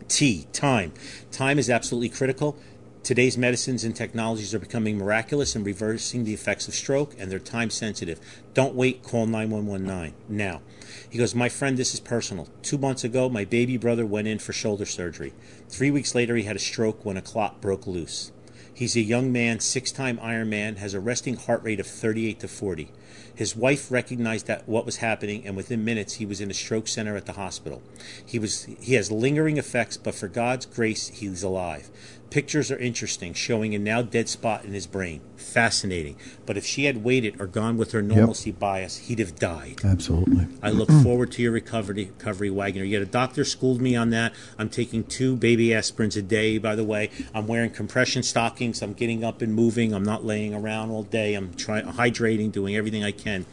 T. 0.08 0.48
Time. 0.54 0.94
Time 1.30 1.60
is 1.60 1.70
absolutely 1.70 2.10
critical. 2.10 2.58
Today's 3.02 3.38
medicines 3.38 3.84
and 3.86 3.96
technologies 3.96 4.54
are 4.54 4.60
becoming 4.60 4.98
miraculous 4.98 5.56
in 5.56 5.64
reversing 5.64 6.26
the 6.26 6.34
effects 6.34 6.68
of 6.68 6.76
stroke, 6.76 7.16
and 7.18 7.32
they're 7.32 7.40
time 7.40 7.70
sensitive. 7.70 8.20
Don't 8.54 8.76
wait, 8.76 9.04
call 9.04 9.26
9119 9.26 10.14
now. 10.28 10.62
He 11.10 11.18
goes, 11.18 11.34
My 11.34 11.50
friend, 11.50 11.78
this 11.78 11.94
is 11.94 12.02
personal. 12.02 12.50
Two 12.62 12.78
months 12.78 13.04
ago, 13.04 13.30
my 13.30 13.46
baby 13.46 13.78
brother 13.78 14.06
went 14.06 14.28
in 14.28 14.38
for 14.38 14.54
shoulder 14.54 14.86
surgery. 14.86 15.34
Three 15.70 15.90
weeks 15.90 16.14
later, 16.14 16.36
he 16.36 16.44
had 16.44 16.58
a 16.58 16.60
stroke 16.60 17.06
when 17.06 17.18
a 17.18 17.22
clot 17.22 17.62
broke 17.62 17.88
loose. 17.88 18.32
He's 18.72 18.96
a 18.96 19.02
young 19.02 19.32
man, 19.32 19.60
six 19.62 19.92
time 19.92 20.18
Ironman, 20.18 20.78
has 20.78 20.94
a 20.94 21.00
resting 21.00 21.38
heart 21.38 21.64
rate 21.64 21.80
of 21.80 21.88
38 21.88 22.42
to 22.42 22.48
40. 22.48 22.92
His 23.34 23.56
wife 23.56 23.92
recognized 23.92 24.48
that 24.48 24.68
what 24.68 24.86
was 24.86 24.98
happening, 24.98 25.46
and 25.46 25.56
within 25.56 25.86
minutes 25.86 26.16
he 26.16 26.26
was 26.26 26.42
in 26.42 26.52
a 26.52 26.54
stroke 26.54 26.88
center 26.88 27.16
at 27.16 27.26
the 27.26 27.34
hospital. 27.34 27.82
He 28.26 28.40
was 28.40 28.66
he 28.80 28.96
has 28.96 29.12
lingering 29.12 29.58
effects, 29.58 29.98
but 29.98 30.16
for 30.16 30.28
God's 30.28 30.66
grace, 30.66 31.08
he's 31.10 31.44
alive. 31.44 31.90
Pictures 32.30 32.70
are 32.70 32.78
interesting, 32.78 33.34
showing 33.34 33.74
a 33.74 33.80
now 33.80 34.04
dead 34.04 34.30
spot 34.30 34.64
in 34.64 34.74
his 34.74 34.86
brain. 34.86 35.22
Fascinating. 35.36 36.16
But 36.46 36.58
if 36.58 36.66
she 36.66 36.86
had 36.86 37.04
waited 37.04 37.42
or 37.42 37.48
gone 37.48 37.76
with 37.76 37.92
her 37.92 38.04
normalcy 38.04 38.52
yep. 38.52 38.60
bias, 38.60 38.98
he'd 38.98 39.18
have 39.18 39.36
died. 39.38 39.82
Absolutely. 39.84 40.48
I 40.62 40.70
look 40.70 40.90
forward 41.04 41.32
to 41.34 41.42
your 41.42 41.52
recovery, 41.52 42.06
recovery, 42.06 42.52
Wagner. 42.52 42.84
Yet 42.84 43.02
a 43.02 43.08
doctor 43.08 43.44
schooled 43.44 43.82
me 43.82 43.96
on 43.96 44.12
that. 44.12 44.34
I'm 44.60 44.70
taking 44.70 45.06
two 45.06 45.36
baby 45.36 45.70
aspirins 45.70 46.16
a 46.18 46.22
day, 46.22 46.60
by 46.60 46.76
the 46.76 46.84
way. 46.84 47.10
I'm 47.34 47.48
wearing 47.48 47.72
compression 47.72 48.22
stockings. 48.22 48.84
I'm 48.84 48.94
getting 48.94 49.24
up 49.24 49.42
and 49.42 49.56
moving. 49.56 49.94
I'm 49.94 50.04
not 50.04 50.24
laying 50.24 50.54
around 50.54 50.92
all 50.92 51.04
day. 51.04 51.34
I'm 51.34 51.56
trying 51.56 51.86
hydrating, 51.86 52.52
doing 52.52 52.76
everything 52.76 52.99
I 53.04 53.12
can. 53.12 53.46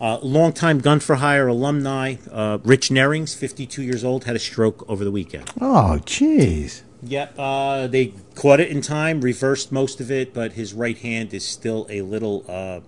Uh, 0.00 0.18
longtime 0.22 0.78
Gun 0.78 1.00
for 1.00 1.16
Hire 1.16 1.48
alumni, 1.48 2.16
uh, 2.30 2.58
Rich 2.62 2.90
Nerings, 2.90 3.34
52 3.34 3.82
years 3.82 4.04
old, 4.04 4.24
had 4.24 4.36
a 4.36 4.38
stroke 4.38 4.88
over 4.88 5.04
the 5.04 5.10
weekend. 5.10 5.50
Oh, 5.60 5.98
jeez. 6.04 6.82
Yep, 7.02 7.34
uh, 7.38 7.86
they 7.86 8.14
caught 8.34 8.60
it 8.60 8.70
in 8.70 8.80
time, 8.80 9.20
reversed 9.20 9.70
most 9.72 10.00
of 10.00 10.10
it, 10.10 10.34
but 10.34 10.52
his 10.52 10.72
right 10.74 10.98
hand 10.98 11.32
is 11.32 11.44
still 11.44 11.86
a 11.88 12.02
little, 12.02 12.44
uh, 12.48 12.80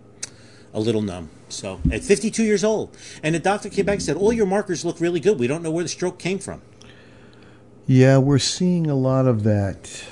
a 0.72 0.80
little 0.80 1.02
numb. 1.02 1.30
So 1.48 1.80
at 1.90 2.02
52 2.02 2.44
years 2.44 2.62
old, 2.62 2.96
and 3.22 3.34
the 3.34 3.38
doctor 3.40 3.68
came 3.68 3.86
back 3.86 3.94
and 3.94 4.02
said, 4.02 4.16
"All 4.16 4.32
your 4.32 4.46
markers 4.46 4.84
look 4.84 5.00
really 5.00 5.20
good. 5.20 5.38
We 5.38 5.46
don't 5.46 5.62
know 5.62 5.70
where 5.70 5.84
the 5.84 5.88
stroke 5.88 6.18
came 6.18 6.38
from." 6.38 6.62
Yeah, 7.86 8.18
we're 8.18 8.38
seeing 8.38 8.88
a 8.88 8.94
lot 8.94 9.26
of 9.26 9.42
that. 9.42 10.04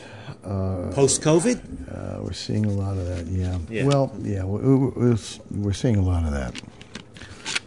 Uh, 0.48 0.90
Post 0.92 1.20
COVID, 1.20 1.58
uh, 1.92 2.22
we're 2.22 2.32
seeing 2.32 2.64
a 2.64 2.70
lot 2.70 2.96
of 2.96 3.06
that. 3.06 3.26
Yeah. 3.26 3.58
yeah. 3.68 3.84
Well, 3.84 4.10
yeah, 4.22 4.44
we're, 4.44 5.16
we're 5.50 5.72
seeing 5.74 5.96
a 5.96 6.02
lot 6.02 6.24
of 6.24 6.30
that. 6.30 6.60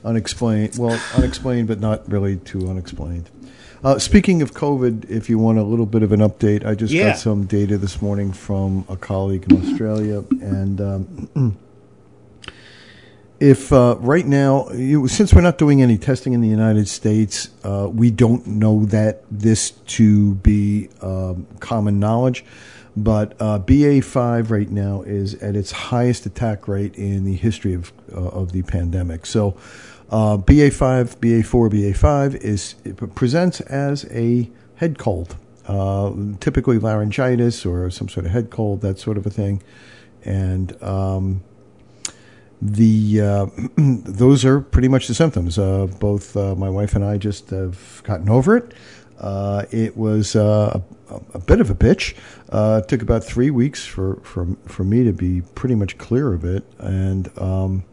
Unexplained. 0.03 0.77
Well, 0.79 0.99
unexplained, 1.15 1.67
but 1.67 1.79
not 1.79 2.09
really 2.11 2.37
too 2.37 2.67
unexplained. 2.69 3.29
Uh, 3.83 3.99
speaking 3.99 4.41
of 4.41 4.53
COVID, 4.53 5.09
if 5.11 5.29
you 5.29 5.37
want 5.37 5.59
a 5.59 5.63
little 5.63 5.85
bit 5.85 6.01
of 6.01 6.11
an 6.11 6.21
update, 6.21 6.65
I 6.65 6.73
just 6.73 6.91
yeah. 6.91 7.09
got 7.09 7.19
some 7.19 7.45
data 7.45 7.77
this 7.77 8.01
morning 8.01 8.31
from 8.31 8.85
a 8.89 8.95
colleague 8.95 9.51
in 9.51 9.61
Australia, 9.61 10.23
and 10.41 10.81
um, 10.81 11.57
if 13.41 13.73
uh, 13.73 13.95
right 13.99 14.27
now, 14.27 14.69
you, 14.69 15.07
since 15.07 15.33
we're 15.33 15.41
not 15.41 15.57
doing 15.57 15.81
any 15.81 15.97
testing 15.97 16.33
in 16.33 16.41
the 16.41 16.47
United 16.47 16.87
States, 16.87 17.49
uh, 17.63 17.89
we 17.91 18.11
don't 18.11 18.45
know 18.45 18.85
that 18.85 19.23
this 19.31 19.71
to 19.71 20.35
be 20.35 20.89
um, 21.01 21.47
common 21.59 21.99
knowledge. 21.99 22.45
But 22.95 23.33
uh, 23.41 23.57
BA5 23.57 24.51
right 24.51 24.69
now 24.69 25.01
is 25.01 25.33
at 25.35 25.55
its 25.55 25.71
highest 25.71 26.27
attack 26.27 26.67
rate 26.67 26.93
in 26.95 27.25
the 27.25 27.35
history 27.35 27.73
of 27.73 27.91
uh, 28.13 28.19
of 28.19 28.51
the 28.51 28.61
pandemic. 28.61 29.25
So 29.25 29.57
uh, 30.11 30.37
BA5, 30.37 31.17
BA4, 31.17 31.95
BA5 31.95 32.35
is 32.35 32.75
presents 33.15 33.59
as 33.61 34.05
a 34.11 34.51
head 34.75 34.99
cold, 34.99 35.35
uh, 35.67 36.13
typically 36.41 36.77
laryngitis 36.77 37.65
or 37.65 37.89
some 37.89 38.07
sort 38.07 38.27
of 38.27 38.33
head 38.33 38.51
cold, 38.51 38.81
that 38.81 38.99
sort 38.99 39.17
of 39.17 39.25
a 39.25 39.31
thing, 39.31 39.63
and 40.25 40.79
um, 40.83 41.43
the 42.61 43.21
uh, 43.21 43.45
those 43.77 44.45
are 44.45 44.61
pretty 44.61 44.87
much 44.87 45.07
the 45.07 45.13
symptoms. 45.13 45.57
Uh, 45.57 45.87
both 45.99 46.37
uh, 46.37 46.55
my 46.55 46.69
wife 46.69 46.95
and 46.95 47.03
I 47.03 47.17
just 47.17 47.49
have 47.49 48.01
gotten 48.03 48.29
over 48.29 48.55
it. 48.55 48.73
Uh, 49.19 49.65
it 49.71 49.95
was 49.97 50.35
a, 50.35 50.81
a, 51.33 51.39
bit 51.39 51.61
of 51.61 51.69
a 51.69 51.75
bitch. 51.75 52.15
it 52.51 52.87
took 52.87 53.01
about 53.01 53.23
three 53.23 53.51
weeks 53.51 53.85
for, 53.85 54.15
for 54.23 54.47
for 54.65 54.83
me 54.83 55.03
to 55.03 55.11
be 55.11 55.41
pretty 55.53 55.75
much 55.75 55.97
clear 55.97 56.33
of 56.33 56.43
it, 56.43 56.63
and 56.79 57.29
um, 57.37 57.83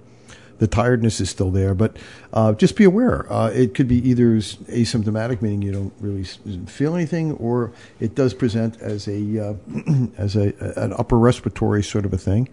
the 0.58 0.66
tiredness 0.66 1.20
is 1.20 1.30
still 1.30 1.50
there. 1.50 1.74
But 1.74 1.96
uh, 2.32 2.52
just 2.52 2.76
be 2.76 2.84
aware. 2.84 3.30
Uh, 3.32 3.50
it 3.50 3.74
could 3.74 3.88
be 3.88 4.06
either 4.08 4.36
asymptomatic, 4.36 5.42
meaning 5.42 5.62
you 5.62 5.72
don't 5.72 5.92
really 6.00 6.24
feel 6.24 6.94
anything, 6.94 7.32
or 7.32 7.72
it 8.00 8.14
does 8.14 8.34
present 8.34 8.80
as 8.80 9.08
a 9.08 9.50
uh, 9.50 9.54
as 10.18 10.36
a 10.36 10.54
an 10.78 10.92
upper 10.94 11.18
respiratory 11.18 11.82
sort 11.82 12.04
of 12.04 12.12
a 12.12 12.18
thing, 12.18 12.48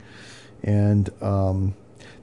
and. 0.63 1.09
Um, 1.21 1.75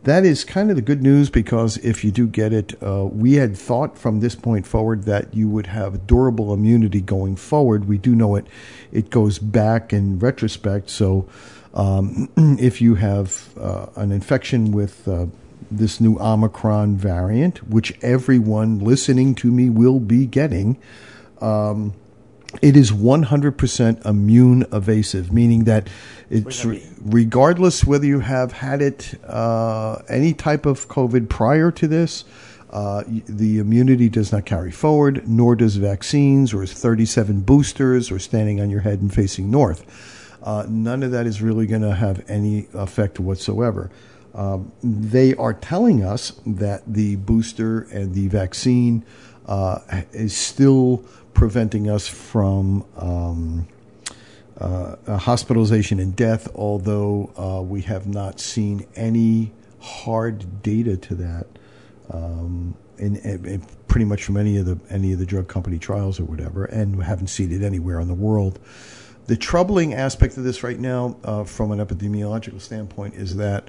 that 0.04 0.24
is 0.24 0.44
kind 0.44 0.70
of 0.70 0.76
the 0.76 0.82
good 0.82 1.02
news 1.02 1.30
because 1.30 1.76
if 1.78 2.04
you 2.04 2.10
do 2.10 2.26
get 2.26 2.52
it, 2.52 2.74
uh, 2.82 3.04
we 3.04 3.34
had 3.34 3.56
thought 3.56 3.96
from 3.96 4.20
this 4.20 4.34
point 4.34 4.66
forward 4.66 5.04
that 5.04 5.32
you 5.32 5.48
would 5.48 5.68
have 5.68 6.06
durable 6.06 6.52
immunity 6.52 7.00
going 7.00 7.36
forward. 7.36 7.86
We 7.86 7.98
do 7.98 8.14
know 8.14 8.34
it; 8.34 8.46
it 8.90 9.10
goes 9.10 9.38
back 9.38 9.92
in 9.92 10.18
retrospect. 10.18 10.90
So, 10.90 11.28
um, 11.74 12.28
if 12.58 12.80
you 12.80 12.96
have 12.96 13.56
uh, 13.58 13.86
an 13.96 14.10
infection 14.10 14.72
with 14.72 15.06
uh, 15.06 15.26
this 15.70 16.00
new 16.00 16.18
Omicron 16.18 16.96
variant, 16.96 17.68
which 17.68 17.96
everyone 18.02 18.80
listening 18.80 19.34
to 19.36 19.50
me 19.52 19.70
will 19.70 20.00
be 20.00 20.26
getting, 20.26 20.78
um, 21.40 21.94
it 22.60 22.76
is 22.76 22.92
100% 22.92 24.04
immune 24.04 24.66
evasive, 24.72 25.32
meaning 25.32 25.64
that 25.64 25.88
it's 26.28 26.64
re- 26.64 26.86
regardless 27.00 27.84
whether 27.84 28.06
you 28.06 28.20
have 28.20 28.52
had 28.52 28.82
it, 28.82 29.14
uh, 29.26 30.02
any 30.08 30.34
type 30.34 30.66
of 30.66 30.88
COVID 30.88 31.28
prior 31.28 31.70
to 31.70 31.88
this, 31.88 32.24
uh, 32.70 33.04
the 33.06 33.58
immunity 33.58 34.08
does 34.08 34.32
not 34.32 34.44
carry 34.44 34.70
forward, 34.70 35.28
nor 35.28 35.54
does 35.54 35.76
vaccines 35.76 36.54
or 36.54 36.64
37 36.66 37.40
boosters 37.40 38.10
or 38.10 38.18
standing 38.18 38.60
on 38.60 38.70
your 38.70 38.80
head 38.80 39.00
and 39.00 39.12
facing 39.12 39.50
north. 39.50 39.84
Uh, 40.42 40.66
none 40.68 41.02
of 41.02 41.10
that 41.10 41.26
is 41.26 41.40
really 41.40 41.66
going 41.66 41.82
to 41.82 41.94
have 41.94 42.28
any 42.28 42.66
effect 42.74 43.20
whatsoever. 43.20 43.90
Um, 44.34 44.72
they 44.82 45.34
are 45.34 45.52
telling 45.52 46.02
us 46.02 46.32
that 46.46 46.82
the 46.86 47.16
booster 47.16 47.82
and 47.92 48.14
the 48.14 48.28
vaccine 48.28 49.04
uh, 49.46 49.80
is 50.12 50.34
still 50.34 51.04
preventing 51.34 51.88
us 51.88 52.06
from 52.06 52.84
um, 52.96 53.68
uh, 54.58 55.16
hospitalization 55.16 55.98
and 55.98 56.14
death, 56.14 56.48
although 56.54 57.32
uh, 57.36 57.62
we 57.62 57.82
have 57.82 58.06
not 58.06 58.40
seen 58.40 58.86
any 58.94 59.52
hard 59.80 60.62
data 60.62 60.96
to 60.96 61.14
that. 61.16 61.46
Um, 62.10 62.76
in, 62.98 63.16
in, 63.16 63.66
pretty 63.88 64.04
much 64.04 64.24
from 64.24 64.36
any 64.36 64.56
of 64.56 64.64
the 64.64 64.78
any 64.88 65.12
of 65.12 65.18
the 65.18 65.26
drug 65.26 65.48
company 65.48 65.78
trials 65.78 66.20
or 66.20 66.24
whatever, 66.24 66.64
and 66.64 66.96
we 66.96 67.04
haven't 67.04 67.26
seen 67.26 67.52
it 67.52 67.62
anywhere 67.62 68.00
in 68.00 68.08
the 68.08 68.14
world. 68.14 68.58
The 69.26 69.36
troubling 69.36 69.94
aspect 69.94 70.36
of 70.36 70.44
this 70.44 70.62
right 70.62 70.78
now, 70.78 71.16
uh, 71.24 71.44
from 71.44 71.72
an 71.72 71.78
epidemiological 71.78 72.60
standpoint, 72.60 73.14
is 73.14 73.36
that 73.36 73.68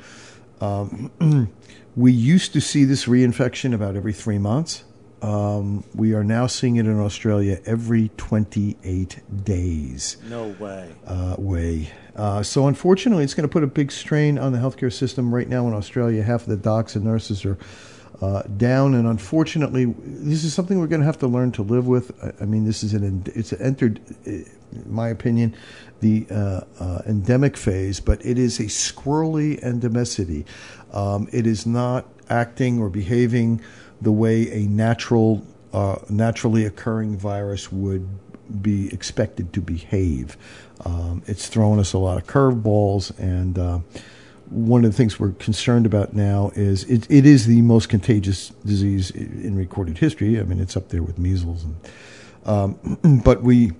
um, 0.61 1.11
we 1.95 2.11
used 2.11 2.53
to 2.53 2.61
see 2.61 2.85
this 2.85 3.05
reinfection 3.05 3.73
about 3.73 3.95
every 3.95 4.13
three 4.13 4.37
months. 4.37 4.83
Um, 5.23 5.85
we 5.95 6.13
are 6.13 6.23
now 6.23 6.47
seeing 6.47 6.75
it 6.75 6.85
in 6.85 6.99
Australia 6.99 7.59
every 7.65 8.09
28 8.17 9.21
days. 9.45 10.17
No 10.27 10.49
way. 10.59 10.91
Uh, 11.07 11.37
way. 11.39 11.89
Uh, 12.13 12.43
so, 12.43 12.67
unfortunately, 12.67 13.23
it's 13.23 13.33
going 13.33 13.47
to 13.47 13.51
put 13.51 13.63
a 13.63 13.67
big 13.67 13.89
strain 13.91 14.37
on 14.37 14.51
the 14.51 14.59
healthcare 14.59 14.91
system 14.91 15.33
right 15.33 15.47
now 15.47 15.65
in 15.67 15.73
Australia. 15.73 16.21
Half 16.23 16.41
of 16.41 16.49
the 16.49 16.57
docs 16.57 16.97
and 16.97 17.05
nurses 17.05 17.45
are 17.45 17.57
uh, 18.21 18.41
down, 18.57 18.93
and 18.95 19.07
unfortunately, 19.07 19.85
this 19.97 20.43
is 20.43 20.53
something 20.53 20.77
we're 20.77 20.87
going 20.87 20.99
to 20.99 21.05
have 21.05 21.19
to 21.19 21.27
learn 21.27 21.53
to 21.53 21.61
live 21.63 21.87
with. 21.87 22.11
I, 22.21 22.43
I 22.43 22.45
mean, 22.45 22.65
this 22.65 22.83
is 22.83 22.93
an 22.93 23.23
it's 23.33 23.53
entered, 23.53 24.01
in 24.25 24.45
my 24.85 25.07
opinion, 25.07 25.55
the 26.01 26.27
uh, 26.29 26.61
uh, 26.81 27.01
endemic 27.07 27.55
phase, 27.55 28.01
but 28.01 28.23
it 28.25 28.37
is 28.37 28.59
a 28.59 28.63
squirrely 28.63 29.63
endemicity. 29.63 30.45
Um, 30.91 31.29
it 31.31 31.47
is 31.47 31.65
not 31.65 32.07
acting 32.29 32.79
or 32.79 32.89
behaving 32.89 33.61
the 34.03 34.11
way 34.11 34.51
a 34.51 34.67
natural, 34.67 35.45
uh, 35.73 35.95
naturally 36.09 36.65
occurring 36.65 37.17
virus 37.17 37.71
would 37.71 38.07
be 38.61 38.93
expected 38.93 39.53
to 39.53 39.61
behave. 39.61 40.37
Um, 40.85 41.23
it's 41.25 41.47
thrown 41.47 41.79
us 41.79 41.93
a 41.93 41.97
lot 41.97 42.17
of 42.17 42.27
curveballs 42.27 43.17
and 43.17 43.57
uh, 43.57 43.79
one 44.53 44.85
of 44.85 44.91
the 44.91 44.97
things 44.97 45.19
we're 45.19 45.31
concerned 45.31 45.85
about 45.85 46.13
now 46.13 46.51
is 46.55 46.83
it, 46.83 47.09
it 47.09 47.25
is 47.25 47.47
the 47.47 47.61
most 47.61 47.89
contagious 47.89 48.49
disease 48.65 49.09
in 49.11 49.55
recorded 49.55 49.97
history. 49.97 50.39
I 50.39 50.43
mean, 50.43 50.59
it's 50.59 50.77
up 50.77 50.89
there 50.89 51.01
with 51.01 51.17
measles, 51.17 51.63
and, 51.63 51.75
um, 52.45 53.21
but 53.23 53.41
we 53.41 53.71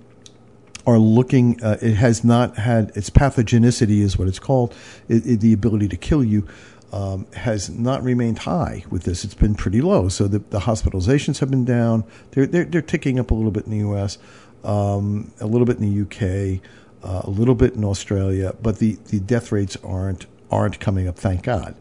are 0.86 0.98
looking. 0.98 1.62
Uh, 1.62 1.78
it 1.80 1.94
has 1.94 2.24
not 2.24 2.56
had 2.56 2.90
its 2.96 3.08
pathogenicity, 3.08 4.00
is 4.00 4.18
what 4.18 4.26
it's 4.26 4.38
called, 4.38 4.74
it, 5.08 5.24
it, 5.26 5.40
the 5.40 5.52
ability 5.52 5.88
to 5.88 5.96
kill 5.96 6.24
you. 6.24 6.46
Um, 6.94 7.26
has 7.32 7.68
not 7.68 8.04
remained 8.04 8.38
high 8.40 8.84
with 8.88 9.02
this. 9.02 9.24
It's 9.24 9.34
been 9.34 9.56
pretty 9.56 9.80
low. 9.80 10.08
So 10.08 10.28
the, 10.28 10.38
the 10.38 10.60
hospitalizations 10.60 11.40
have 11.40 11.50
been 11.50 11.64
down. 11.64 12.04
They're, 12.30 12.46
they're, 12.46 12.64
they're 12.64 12.82
ticking 12.82 13.18
up 13.18 13.32
a 13.32 13.34
little 13.34 13.50
bit 13.50 13.64
in 13.64 13.72
the 13.72 13.78
U.S., 13.78 14.16
um, 14.62 15.32
a 15.40 15.46
little 15.46 15.66
bit 15.66 15.78
in 15.78 15.82
the 15.82 15.96
U.K., 15.96 16.60
uh, 17.02 17.22
a 17.24 17.30
little 17.30 17.56
bit 17.56 17.74
in 17.74 17.82
Australia, 17.82 18.54
but 18.62 18.78
the, 18.78 18.96
the 19.08 19.18
death 19.18 19.50
rates 19.50 19.76
aren't 19.82 20.26
aren't 20.50 20.78
coming 20.78 21.08
up, 21.08 21.18
thank 21.18 21.42
God. 21.42 21.74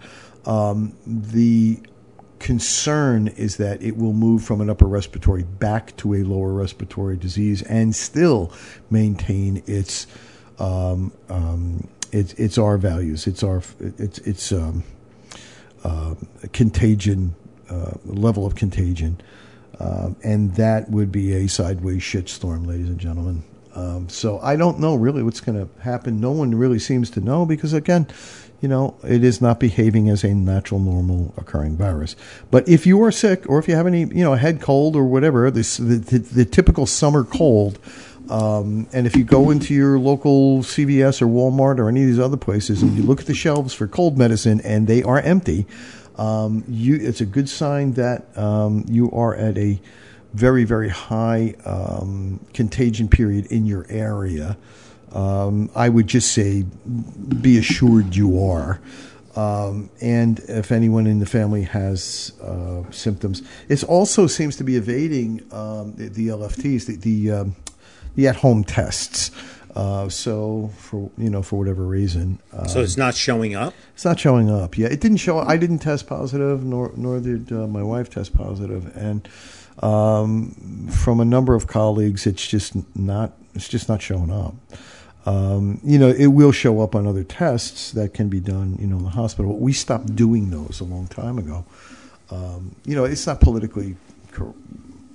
Um, 0.46 0.98
the 1.06 1.80
concern 2.40 3.30
is 3.30 3.58
that 3.58 3.82
it 3.82 3.96
will 3.96 4.14
move 4.14 4.44
from 4.44 4.60
an 4.60 4.70
upper 4.70 4.86
respiratory 4.86 5.44
back 5.44 5.96
to 5.98 6.14
a 6.14 6.24
lower 6.24 6.52
respiratory 6.52 7.16
disease 7.16 7.62
and 7.62 7.96
still 7.96 8.52
maintain 8.90 9.64
its 9.66 10.08
um, 10.60 11.14
um, 11.30 11.88
it's 12.12 12.34
it's 12.34 12.58
R 12.58 12.78
values. 12.78 13.28
It's 13.28 13.44
our 13.44 13.62
it's 13.80 14.20
it's 14.20 14.52
um, 14.52 14.84
contagion 16.52 17.36
uh, 17.70 17.94
level 18.06 18.46
of 18.46 18.56
contagion, 18.56 19.20
uh, 19.80 20.12
and 20.24 20.56
that 20.56 20.90
would 20.90 21.12
be 21.12 21.34
a 21.34 21.48
sideways 21.48 22.02
shitstorm, 22.02 22.68
ladies 22.68 22.90
and 22.90 23.00
gentlemen. 23.00 23.44
Um, 23.76 24.08
so 24.10 24.40
I 24.40 24.56
don't 24.56 24.80
know 24.80 24.96
really 24.96 25.24
what's 25.24 25.40
going 25.40 25.60
to 25.60 25.82
happen. 25.82 26.20
No 26.20 26.32
one 26.32 26.54
really 26.54 26.80
seems 26.80 27.10
to 27.12 27.22
know 27.22 27.46
because 27.46 27.74
again, 27.74 28.08
you 28.62 28.70
know, 28.70 28.96
it 29.04 29.24
is 29.24 29.42
not 29.42 29.60
behaving 29.60 30.10
as 30.10 30.24
a 30.24 30.34
natural, 30.34 30.80
normal 30.80 31.34
occurring 31.36 31.76
virus. 31.76 32.16
But 32.50 32.68
if 32.70 32.86
you 32.86 33.04
are 33.04 33.12
sick 33.12 33.50
or 33.50 33.60
if 33.60 33.68
you 33.68 33.76
have 33.76 33.88
any, 33.88 34.02
you 34.02 34.24
know, 34.24 34.34
a 34.34 34.38
head 34.38 34.62
cold 34.62 34.96
or 34.96 35.04
whatever, 35.04 35.52
this, 35.52 35.78
the, 35.78 35.96
the, 35.96 36.20
the 36.20 36.46
typical 36.46 36.86
summer 36.86 37.24
cold, 37.24 37.78
um, 38.30 38.88
and 38.94 39.06
if 39.06 39.16
you 39.16 39.24
go 39.24 39.50
into 39.50 39.74
your 39.74 40.00
local 40.00 40.60
CVS 40.60 41.22
or 41.22 41.28
Walmart 41.28 41.80
or 41.80 41.90
any 41.90 42.02
of 42.02 42.08
these 42.08 42.20
other 42.20 42.38
places 42.38 42.82
and 42.82 42.96
you 42.96 43.04
look 43.04 43.20
at 43.20 43.26
the 43.26 43.34
shelves 43.34 43.74
for 43.74 43.88
cold 43.88 44.18
medicine 44.18 44.62
and 44.62 44.88
they 44.88 45.04
are 45.04 45.20
empty, 45.20 45.66
um, 46.18 46.64
you, 46.68 46.96
it's 46.96 47.22
a 47.22 47.26
good 47.26 47.50
sign 47.50 47.94
that 47.94 48.38
um, 48.38 48.86
you 48.88 49.12
are 49.12 49.36
at 49.36 49.58
a 49.58 49.80
very, 50.34 50.64
very 50.64 50.90
high 50.90 51.56
um, 51.66 52.40
contagion 52.54 53.08
period 53.08 53.46
in 53.48 53.66
your 53.66 53.86
area. 53.90 54.58
Um, 55.12 55.70
I 55.76 55.90
would 55.90 56.08
just 56.08 56.32
say, 56.32 56.66
be 57.42 57.58
assured 57.58 58.16
you 58.16 58.44
are. 58.44 58.80
Um, 59.36 59.90
and 60.00 60.40
if 60.48 60.72
anyone 60.72 61.08
in 61.08 61.20
the 61.20 61.26
family 61.26 61.64
has 61.64 62.34
uh, 62.42 62.84
symptoms, 62.92 63.42
it 63.68 63.84
also 63.84 64.28
seems 64.28 64.56
to 64.58 64.64
be 64.64 64.76
evading 64.76 65.44
um, 65.52 65.94
the, 65.96 66.10
the, 66.10 66.28
LFTs, 66.28 66.86
the 66.86 66.96
the, 66.98 67.32
um, 67.32 67.56
the 68.16 68.28
at-home 68.28 68.64
tests. 68.64 69.32
Uh, 69.76 70.08
so 70.08 70.70
for 70.78 71.10
you 71.18 71.32
know 71.32 71.42
for 71.42 71.58
whatever 71.58 71.84
reason, 71.84 72.40
um, 72.52 72.68
so 72.68 72.80
it's 72.80 72.96
not 72.96 73.16
showing 73.16 73.56
up. 73.56 73.74
It's 73.96 74.06
not 74.06 74.20
showing 74.20 74.52
up. 74.52 74.78
Yeah, 74.78 74.88
it 74.88 75.02
didn't 75.02 75.18
show. 75.18 75.40
I 75.40 75.58
didn't 75.58 75.80
test 75.80 76.06
positive, 76.06 76.64
nor 76.64 76.92
nor 76.96 77.20
did 77.20 77.52
uh, 77.52 77.66
my 77.66 77.82
wife 77.82 78.12
test 78.12 78.36
positive. 78.36 78.96
and 78.96 79.28
um, 79.82 80.88
from 80.90 81.20
a 81.20 81.26
number 81.26 81.56
of 81.56 81.66
colleagues, 81.66 82.28
it's 82.28 82.46
just 82.46 82.74
not. 82.96 83.34
It's 83.56 83.68
just 83.68 83.90
not 83.90 84.02
showing 84.02 84.32
up. 84.32 84.54
Um, 85.26 85.80
you 85.84 85.98
know, 85.98 86.10
it 86.10 86.28
will 86.28 86.52
show 86.52 86.82
up 86.82 86.96
on 86.96 87.08
other 87.08 87.24
tests 87.24 87.92
that 87.94 88.14
can 88.14 88.28
be 88.30 88.40
done, 88.40 88.78
you 88.80 88.88
know, 88.88 88.98
in 88.98 89.04
the 89.04 89.10
hospital. 89.10 89.58
We 89.58 89.74
stopped 89.74 90.16
doing 90.16 90.50
those 90.50 90.82
a 90.82 90.84
long 90.84 91.08
time 91.08 91.38
ago. 91.38 91.66
Um, 92.30 92.76
you 92.86 92.96
know, 92.96 93.06
it's 93.06 93.26
not 93.26 93.40
politically 93.40 93.96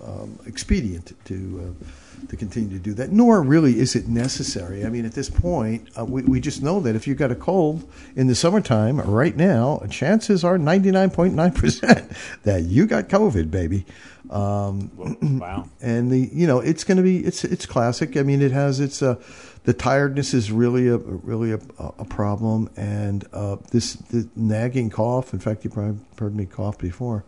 um, 0.02 0.38
expedient 0.46 1.12
to 1.26 1.74
uh, 1.82 1.84
to 2.28 2.36
continue 2.36 2.70
to 2.70 2.78
do 2.78 2.94
that, 2.94 3.10
nor 3.10 3.42
really 3.42 3.78
is 3.78 3.94
it 3.94 4.08
necessary. 4.08 4.84
I 4.84 4.88
mean, 4.88 5.04
at 5.04 5.12
this 5.12 5.30
point, 5.30 5.88
uh, 5.98 6.04
we, 6.04 6.22
we 6.22 6.40
just 6.40 6.62
know 6.62 6.80
that 6.80 6.96
if 6.96 7.06
you've 7.06 7.18
got 7.18 7.30
a 7.30 7.36
cold 7.36 7.88
in 8.16 8.26
the 8.26 8.34
summertime 8.34 9.00
right 9.00 9.36
now, 9.36 9.82
chances 9.90 10.44
are 10.44 10.58
99.9% 10.58 12.40
that 12.42 12.62
you 12.64 12.86
got 12.86 13.08
COVID, 13.08 13.50
baby. 13.50 13.86
Um, 14.30 14.90
wow. 15.40 15.68
And 15.80 16.10
the, 16.10 16.28
you 16.32 16.46
know, 16.46 16.60
it's 16.60 16.84
going 16.84 16.96
to 16.96 17.02
be, 17.02 17.18
it's, 17.24 17.44
it's 17.44 17.64
classic. 17.64 18.16
I 18.16 18.22
mean, 18.22 18.42
it 18.42 18.52
has 18.52 18.80
its, 18.80 19.00
uh, 19.02 19.16
the 19.64 19.74
tiredness 19.74 20.32
is 20.32 20.50
really 20.50 20.88
a 20.88 20.96
really 20.96 21.52
a, 21.52 21.60
a 21.98 22.04
problem, 22.06 22.70
and 22.74 23.26
uh, 23.34 23.56
this 23.70 23.94
the 23.94 24.26
nagging 24.34 24.88
cough. 24.88 25.34
In 25.34 25.40
fact, 25.40 25.62
you 25.62 25.68
probably 25.68 25.98
heard 26.18 26.34
me 26.34 26.46
cough 26.46 26.78
before. 26.78 27.24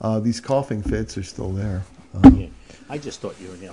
Uh, 0.00 0.18
these 0.18 0.40
coughing 0.40 0.82
fits 0.82 1.16
are 1.16 1.22
still 1.22 1.52
there. 1.52 1.84
Um, 2.12 2.34
yeah. 2.34 2.46
I 2.88 2.98
just 2.98 3.20
thought 3.20 3.36
you 3.40 3.48
were 3.48 3.56
know, 3.58 3.72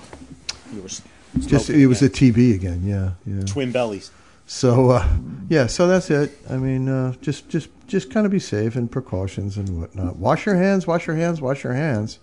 you 0.72 0.82
were 0.82 0.88
just 0.88 1.70
it 1.70 1.86
was 1.86 2.02
a 2.02 2.10
TB 2.10 2.54
again. 2.54 2.82
Yeah, 2.84 3.12
yeah. 3.26 3.44
Twin 3.44 3.72
bellies. 3.72 4.10
So 4.46 4.90
uh, 4.90 5.08
yeah, 5.48 5.66
so 5.66 5.86
that's 5.86 6.10
it. 6.10 6.36
I 6.50 6.56
mean, 6.56 6.88
uh, 6.88 7.14
just 7.20 7.48
just 7.48 7.70
just 7.86 8.10
kind 8.10 8.26
of 8.26 8.32
be 8.32 8.38
safe 8.38 8.76
and 8.76 8.90
precautions 8.90 9.56
and 9.56 9.80
whatnot. 9.80 10.16
Wash 10.16 10.46
your 10.46 10.56
hands. 10.56 10.86
Wash 10.86 11.06
your 11.06 11.16
hands. 11.16 11.40
Wash 11.40 11.64
your 11.64 11.74
hands. 11.74 12.18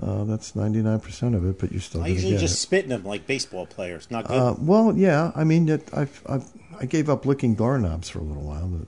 Uh, 0.00 0.24
that's 0.24 0.56
ninety 0.56 0.80
nine 0.80 1.00
percent 1.00 1.34
of 1.34 1.44
it, 1.44 1.58
but 1.58 1.70
you're 1.70 1.80
still. 1.80 2.02
I 2.02 2.08
usually 2.08 2.38
just 2.38 2.54
it. 2.54 2.58
spit 2.58 2.84
in 2.84 2.90
them 2.90 3.04
like 3.04 3.26
baseball 3.26 3.66
players. 3.66 4.10
Not 4.10 4.26
good. 4.26 4.38
Uh, 4.38 4.54
well, 4.58 4.96
yeah. 4.96 5.32
I 5.34 5.44
mean, 5.44 5.68
it, 5.68 5.88
I've, 5.92 6.22
I've, 6.26 6.44
i 6.80 6.86
gave 6.86 7.10
up 7.10 7.26
licking 7.26 7.54
doorknobs 7.54 8.08
for 8.08 8.20
a 8.20 8.22
little 8.22 8.44
while, 8.44 8.66
but 8.66 8.86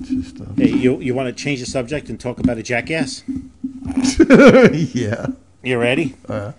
it's 0.00 0.08
just. 0.08 0.40
Uh, 0.40 0.52
hey, 0.56 0.70
you 0.70 0.98
you 0.98 1.14
want 1.14 1.34
to 1.34 1.42
change 1.42 1.60
the 1.60 1.66
subject 1.66 2.08
and 2.08 2.18
talk 2.18 2.40
about 2.40 2.58
a 2.58 2.62
jackass? 2.64 3.22
yeah. 4.92 5.26
You 5.64 5.78
ready? 5.78 6.14
Uh, 6.28 6.52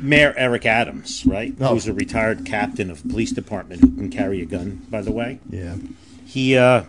Mayor 0.00 0.32
Eric 0.36 0.64
Adams, 0.64 1.26
right? 1.26 1.52
Oh. 1.60 1.74
Who's 1.74 1.88
a 1.88 1.92
retired 1.92 2.46
captain 2.46 2.90
of 2.90 3.06
police 3.08 3.32
department 3.32 3.80
who 3.80 3.90
can 3.90 4.10
carry 4.10 4.40
a 4.40 4.46
gun, 4.46 4.86
by 4.88 5.02
the 5.02 5.10
way. 5.10 5.40
Yeah. 5.50 5.76
He 6.24 6.56
uh, 6.56 6.84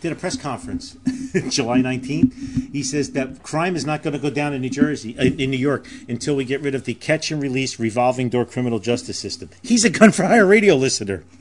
did 0.00 0.12
a 0.12 0.14
press 0.14 0.36
conference 0.36 0.96
July 1.48 1.80
19th. 1.80 2.72
He 2.72 2.82
says 2.82 3.12
that 3.12 3.42
crime 3.42 3.76
is 3.76 3.86
not 3.86 4.02
going 4.02 4.12
to 4.12 4.18
go 4.18 4.30
down 4.30 4.52
in 4.52 4.60
New 4.60 4.70
Jersey, 4.70 5.18
uh, 5.18 5.22
in 5.22 5.50
New 5.50 5.56
York, 5.56 5.86
until 6.08 6.36
we 6.36 6.44
get 6.44 6.60
rid 6.60 6.74
of 6.74 6.84
the 6.84 6.94
catch 6.94 7.30
and 7.30 7.42
release 7.42 7.78
revolving 7.80 8.28
door 8.28 8.44
criminal 8.44 8.78
justice 8.78 9.18
system. 9.18 9.48
He's 9.62 9.84
a 9.84 9.90
gun 9.90 10.12
for 10.12 10.24
hire 10.24 10.46
radio 10.46 10.76
listener. 10.76 11.24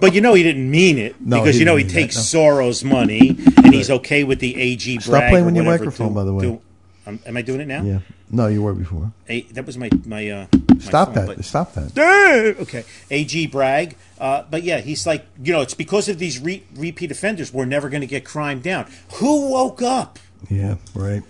but 0.00 0.14
you 0.14 0.20
know 0.20 0.34
he 0.34 0.42
didn't 0.42 0.70
mean 0.70 0.98
it 0.98 1.20
no, 1.20 1.40
because 1.40 1.58
you 1.58 1.64
know 1.64 1.76
he 1.76 1.84
takes 1.84 2.14
that, 2.16 2.36
no. 2.36 2.44
Soros 2.44 2.84
money 2.84 3.38
and 3.56 3.74
he's 3.74 3.90
okay 3.90 4.22
with 4.24 4.40
the 4.40 4.54
AG. 4.56 5.00
Stop 5.00 5.28
playing 5.30 5.46
with 5.46 5.56
your 5.56 5.64
microphone, 5.64 6.14
by 6.14 6.24
the 6.24 6.32
way. 6.32 6.42
Do, 6.42 6.60
Um, 7.08 7.20
am 7.24 7.38
I 7.38 7.42
doing 7.42 7.60
it 7.60 7.68
now? 7.68 7.82
Yeah. 7.82 8.00
No, 8.30 8.48
you 8.48 8.62
were 8.62 8.74
before. 8.74 9.10
A, 9.28 9.42
that 9.52 9.64
was 9.64 9.78
my 9.78 9.88
my. 10.04 10.28
Uh, 10.28 10.46
my 10.52 10.78
Stop 10.78 11.14
phone, 11.14 11.26
that. 11.26 11.44
Stop 11.44 11.72
that. 11.74 12.56
Okay. 12.60 12.84
AG 13.10 13.46
Bragg. 13.48 13.96
Uh, 14.20 14.44
but 14.48 14.62
yeah, 14.62 14.78
he's 14.78 15.06
like, 15.06 15.26
you 15.42 15.52
know, 15.52 15.60
it's 15.60 15.74
because 15.74 16.08
of 16.08 16.18
these 16.18 16.38
re- 16.38 16.62
repeat 16.76 17.10
offenders, 17.10 17.52
we're 17.52 17.64
never 17.64 17.88
going 17.88 18.02
to 18.02 18.06
get 18.06 18.24
crime 18.24 18.60
down. 18.60 18.88
Who 19.14 19.50
woke 19.50 19.82
up? 19.82 20.18
Yeah, 20.48 20.76
right. 20.94 21.22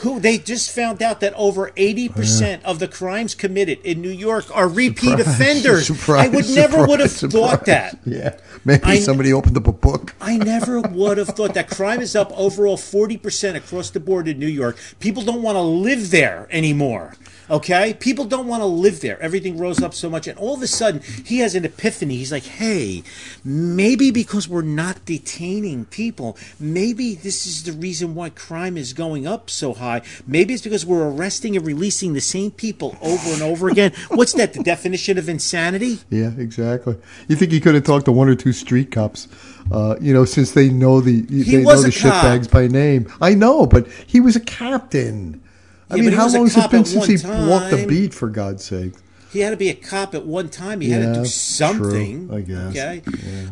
Who 0.00 0.20
they 0.20 0.38
just 0.38 0.70
found 0.74 1.02
out 1.02 1.20
that 1.20 1.32
over 1.34 1.72
eighty 1.76 2.08
percent 2.08 2.64
of 2.64 2.78
the 2.78 2.86
crimes 2.88 3.34
committed 3.34 3.78
in 3.82 4.00
New 4.02 4.10
York 4.10 4.44
are 4.54 4.68
repeat 4.68 5.18
offenders. 5.26 5.86
Surprise, 5.86 6.26
I 6.26 6.28
would 6.34 6.48
never 6.50 6.86
would 6.86 7.00
have 7.00 7.10
surprise, 7.10 7.32
thought 7.32 7.64
that. 7.66 7.98
Yeah. 8.04 8.36
Maybe 8.64 8.84
I- 8.84 8.98
somebody 8.98 9.32
opened 9.32 9.56
up 9.56 9.66
a 9.66 9.72
book. 9.72 10.14
I 10.20 10.36
never 10.36 10.80
would 10.80 11.18
have 11.18 11.28
thought 11.28 11.54
that 11.54 11.70
crime 11.70 12.00
is 12.00 12.14
up 12.14 12.30
overall 12.36 12.76
40% 12.76 13.54
across 13.56 13.90
the 13.90 14.00
board 14.00 14.28
in 14.28 14.38
New 14.38 14.46
York. 14.46 14.76
People 15.00 15.22
don't 15.22 15.42
want 15.42 15.56
to 15.56 15.62
live 15.62 16.10
there 16.10 16.46
anymore. 16.50 17.14
Okay? 17.50 17.94
People 17.94 18.24
don't 18.24 18.46
want 18.46 18.62
to 18.62 18.66
live 18.66 19.00
there. 19.00 19.20
Everything 19.20 19.58
rose 19.58 19.82
up 19.82 19.94
so 19.94 20.10
much. 20.10 20.26
And 20.26 20.38
all 20.38 20.54
of 20.54 20.62
a 20.62 20.66
sudden, 20.66 21.00
he 21.24 21.38
has 21.38 21.54
an 21.54 21.64
epiphany. 21.64 22.16
He's 22.16 22.32
like, 22.32 22.44
hey, 22.44 23.02
maybe 23.44 24.10
because 24.10 24.48
we're 24.48 24.62
not 24.62 25.04
detaining 25.04 25.84
people, 25.86 26.36
maybe 26.58 27.14
this 27.14 27.46
is 27.46 27.64
the 27.64 27.72
reason 27.72 28.14
why 28.14 28.30
crime 28.30 28.76
is 28.76 28.92
going 28.92 29.26
up 29.26 29.50
so 29.50 29.74
high. 29.74 30.02
Maybe 30.26 30.54
it's 30.54 30.62
because 30.62 30.84
we're 30.84 31.08
arresting 31.08 31.56
and 31.56 31.66
releasing 31.66 32.12
the 32.12 32.20
same 32.20 32.50
people 32.50 32.96
over 33.00 33.30
and 33.30 33.42
over 33.42 33.68
again. 33.68 33.92
What's 34.08 34.32
that? 34.34 34.52
The 34.52 34.62
definition 34.62 35.18
of 35.18 35.28
insanity? 35.28 35.98
Yeah, 36.10 36.32
exactly. 36.36 36.96
You 37.28 37.36
think 37.36 37.52
he 37.52 37.60
could 37.60 37.74
have 37.74 37.84
talked 37.84 38.06
to 38.06 38.12
one 38.12 38.28
or 38.28 38.34
two 38.34 38.52
street 38.52 38.90
cops? 38.90 39.28
Uh, 39.70 39.96
you 40.00 40.12
know, 40.12 40.24
since 40.24 40.52
they 40.52 40.68
know 40.68 41.00
the 41.00 41.22
they 41.22 41.62
know 41.62 41.64
was 41.64 41.82
the 41.82 41.88
a 41.88 41.92
shitbags 41.92 42.50
by 42.50 42.68
name. 42.68 43.12
I 43.20 43.34
know, 43.34 43.66
but 43.66 43.88
he 44.06 44.20
was 44.20 44.36
a 44.36 44.40
captain. 44.40 45.42
I 45.90 45.96
Yeah, 45.96 46.02
mean, 46.02 46.12
how 46.12 46.28
long 46.28 46.48
has 46.48 46.56
it 46.56 46.70
been 46.70 46.84
since 46.84 47.22
he 47.22 47.28
walked 47.28 47.70
the 47.70 47.86
beat? 47.86 48.12
For 48.12 48.28
God's 48.28 48.64
sake! 48.64 48.94
He 49.32 49.40
had 49.40 49.50
to 49.50 49.56
be 49.56 49.68
a 49.68 49.74
cop 49.74 50.14
at 50.14 50.24
one 50.24 50.48
time. 50.48 50.80
He 50.80 50.90
had 50.90 51.00
to 51.00 51.12
do 51.12 51.18
true, 51.20 51.24
something. 51.26 52.30
I 52.32 52.40
guess. 52.40 52.70
Okay. 52.70 53.02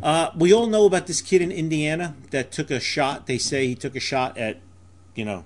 Uh, 0.03 0.31
we 0.35 0.53
all 0.53 0.67
know 0.67 0.87
about 0.87 1.07
this 1.07 1.21
kid 1.21 1.43
in 1.43 1.53
Indiana 1.53 2.17
that 2.31 2.51
took 2.53 2.71
a 2.71 2.81
shot. 2.81 3.27
They 3.27 3.39
say 3.39 3.67
he 3.67 3.75
took 3.75 3.95
a 3.95 4.01
shot 4.01 4.39
at, 4.39 4.61
you 5.15 5.25
know, 5.25 5.45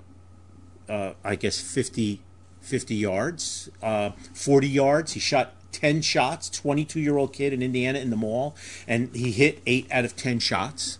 uh, 0.89 1.15
I 1.25 1.35
guess 1.35 1.61
50, 1.61 2.23
50 2.61 2.95
yards, 2.95 3.69
uh, 3.83 4.11
40 4.33 4.69
yards. 4.69 5.13
He 5.13 5.21
shot 5.21 5.55
10 5.73 6.03
shots, 6.03 6.49
22 6.51 7.01
year 7.01 7.17
old 7.17 7.33
kid 7.33 7.53
in 7.53 7.63
Indiana 7.63 7.99
in 7.99 8.11
the 8.11 8.17
mall, 8.17 8.55
and 8.87 9.15
he 9.15 9.33
hit 9.33 9.61
eight 9.67 9.87
out 9.91 10.05
of 10.05 10.17
10 10.17 10.39
shots. 10.39 10.98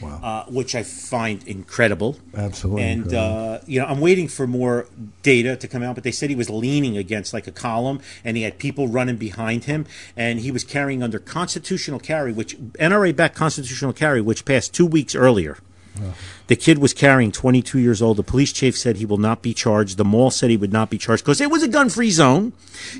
Wow. 0.00 0.20
Uh, 0.22 0.44
which 0.50 0.74
I 0.74 0.82
find 0.82 1.46
incredible. 1.46 2.16
Absolutely 2.34 2.82
And 2.82 3.02
incredible. 3.04 3.48
uh, 3.52 3.58
you 3.66 3.80
know, 3.80 3.86
I'm 3.86 4.00
waiting 4.00 4.28
for 4.28 4.46
more 4.46 4.86
data 5.22 5.56
to 5.56 5.68
come 5.68 5.82
out. 5.82 5.94
But 5.94 6.04
they 6.04 6.12
said 6.12 6.30
he 6.30 6.36
was 6.36 6.50
leaning 6.50 6.96
against 6.96 7.32
like 7.32 7.46
a 7.46 7.52
column, 7.52 8.00
and 8.24 8.36
he 8.36 8.42
had 8.42 8.58
people 8.58 8.88
running 8.88 9.16
behind 9.16 9.64
him, 9.64 9.86
and 10.16 10.40
he 10.40 10.50
was 10.50 10.64
carrying 10.64 11.02
under 11.02 11.18
constitutional 11.18 11.98
carry, 12.00 12.32
which 12.32 12.56
NRA 12.74 13.14
backed 13.14 13.36
constitutional 13.36 13.92
carry, 13.92 14.20
which 14.20 14.44
passed 14.44 14.74
two 14.74 14.86
weeks 14.86 15.14
earlier. 15.14 15.58
The 16.46 16.56
kid 16.56 16.78
was 16.78 16.92
carrying 16.92 17.32
22 17.32 17.78
years 17.78 18.02
old. 18.02 18.16
The 18.16 18.22
police 18.22 18.52
chief 18.52 18.76
said 18.76 18.96
he 18.96 19.06
will 19.06 19.18
not 19.18 19.42
be 19.42 19.54
charged. 19.54 19.96
The 19.96 20.04
mall 20.04 20.30
said 20.30 20.50
he 20.50 20.56
would 20.56 20.72
not 20.72 20.90
be 20.90 20.98
charged 20.98 21.24
because 21.24 21.40
it 21.40 21.50
was 21.50 21.62
a 21.62 21.68
gun-free 21.68 22.10
zone. 22.10 22.52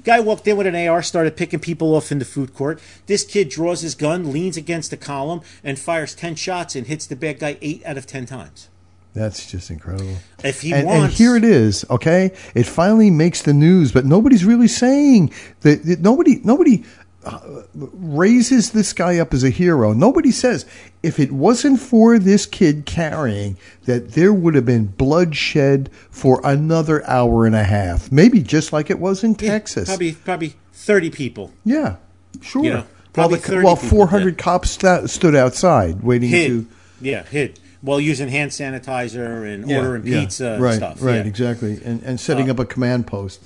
Guy 0.04 0.20
walked 0.20 0.46
in 0.46 0.56
with 0.56 0.66
an 0.66 0.76
AR, 0.76 1.02
started 1.02 1.36
picking 1.36 1.60
people 1.60 1.94
off 1.94 2.12
in 2.12 2.18
the 2.18 2.24
food 2.24 2.54
court. 2.54 2.80
This 3.06 3.24
kid 3.24 3.48
draws 3.48 3.80
his 3.80 3.94
gun, 3.94 4.32
leans 4.32 4.56
against 4.56 4.90
the 4.90 4.96
column, 4.96 5.40
and 5.64 5.78
fires 5.78 6.14
10 6.14 6.36
shots 6.36 6.76
and 6.76 6.86
hits 6.86 7.06
the 7.06 7.16
bad 7.16 7.38
guy 7.38 7.58
eight 7.60 7.84
out 7.84 7.98
of 7.98 8.06
10 8.06 8.26
times. 8.26 8.68
That's 9.12 9.50
just 9.50 9.70
incredible. 9.70 10.16
If 10.44 10.60
he 10.60 10.72
and, 10.72 10.86
wants, 10.86 11.04
and 11.04 11.12
here 11.12 11.34
it 11.34 11.42
is. 11.42 11.84
Okay, 11.90 12.30
it 12.54 12.64
finally 12.64 13.10
makes 13.10 13.42
the 13.42 13.52
news, 13.52 13.90
but 13.90 14.04
nobody's 14.04 14.44
really 14.44 14.68
saying 14.68 15.32
that. 15.62 15.82
that 15.84 16.00
nobody, 16.00 16.40
nobody 16.44 16.84
uh, 17.24 17.62
raises 17.74 18.70
this 18.70 18.92
guy 18.92 19.18
up 19.18 19.34
as 19.34 19.44
a 19.44 19.50
hero. 19.50 19.92
Nobody 19.92 20.30
says 20.30 20.64
if 21.02 21.18
it 21.18 21.32
wasn't 21.32 21.80
for 21.80 22.18
this 22.18 22.46
kid 22.46 22.86
carrying, 22.86 23.56
that 23.84 24.12
there 24.12 24.32
would 24.32 24.54
have 24.54 24.64
been 24.66 24.86
bloodshed 24.86 25.90
for 26.10 26.40
another 26.44 27.06
hour 27.08 27.46
and 27.46 27.54
a 27.54 27.64
half, 27.64 28.10
maybe 28.10 28.42
just 28.42 28.72
like 28.72 28.90
it 28.90 28.98
was 28.98 29.22
in 29.22 29.32
Yeah, 29.38 29.50
Texas. 29.52 29.88
probably 29.88 30.12
probably 30.12 30.54
30 30.72 31.10
people 31.10 31.52
Yeah, 31.64 31.96
sure. 32.40 32.64
You 32.64 32.70
know, 32.72 32.84
while 33.14 33.28
the, 33.28 33.36
30 33.36 33.64
while 33.64 33.76
people 33.76 33.88
400 33.90 34.30
dead. 34.36 34.38
cops 34.38 34.70
sta- 34.70 35.06
stood 35.06 35.34
outside 35.34 36.02
waiting 36.02 36.30
hid. 36.30 36.46
to. 36.48 36.66
Yeah, 37.02 37.24
hid. 37.24 37.58
While 37.82 38.00
using 38.00 38.28
hand 38.28 38.50
sanitizer 38.50 39.50
and 39.52 39.68
Yeah, 39.68 39.78
ordering 39.78 40.06
yeah. 40.06 40.20
pizza 40.20 40.52
and 40.52 40.62
right, 40.62 40.74
stuff. 40.76 41.02
Right, 41.02 41.16
yeah. 41.16 41.22
exactly, 41.24 41.80
and 41.84 42.02
and 42.02 42.18
setting 42.20 42.48
up 42.50 42.58
a 42.58 42.64
command 42.66 43.06
post. 43.06 43.40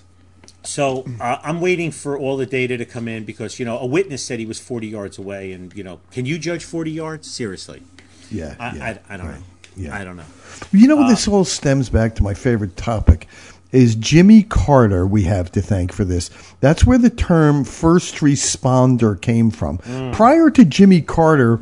So 0.64 1.04
uh, 1.20 1.38
I'm 1.42 1.60
waiting 1.60 1.90
for 1.90 2.18
all 2.18 2.36
the 2.36 2.46
data 2.46 2.76
to 2.76 2.84
come 2.84 3.06
in 3.06 3.24
because 3.24 3.58
you 3.58 3.64
know 3.64 3.78
a 3.78 3.86
witness 3.86 4.24
said 4.24 4.38
he 4.38 4.46
was 4.46 4.58
40 4.58 4.88
yards 4.88 5.18
away, 5.18 5.52
and 5.52 5.74
you 5.74 5.84
know, 5.84 6.00
can 6.10 6.26
you 6.26 6.38
judge 6.38 6.64
40 6.64 6.90
yards 6.90 7.30
seriously? 7.30 7.82
Yeah, 8.30 8.56
I, 8.58 8.76
yeah, 8.76 8.84
I, 8.84 9.14
I 9.14 9.16
don't 9.16 9.26
right, 9.26 9.36
know. 9.36 9.44
Yeah. 9.76 9.96
I 9.96 10.04
don't 10.04 10.16
know. 10.16 10.24
You 10.72 10.88
know, 10.88 11.08
this 11.08 11.26
all 11.28 11.44
stems 11.44 11.88
back 11.88 12.14
to 12.16 12.22
my 12.22 12.34
favorite 12.34 12.76
topic. 12.76 13.28
Is 13.72 13.96
Jimmy 13.96 14.44
Carter 14.44 15.04
we 15.04 15.24
have 15.24 15.50
to 15.52 15.60
thank 15.60 15.92
for 15.92 16.04
this? 16.04 16.30
That's 16.60 16.84
where 16.84 16.96
the 16.98 17.10
term 17.10 17.64
first 17.64 18.16
responder 18.16 19.20
came 19.20 19.50
from. 19.50 19.78
Prior 20.12 20.48
to 20.50 20.64
Jimmy 20.64 21.02
Carter 21.02 21.60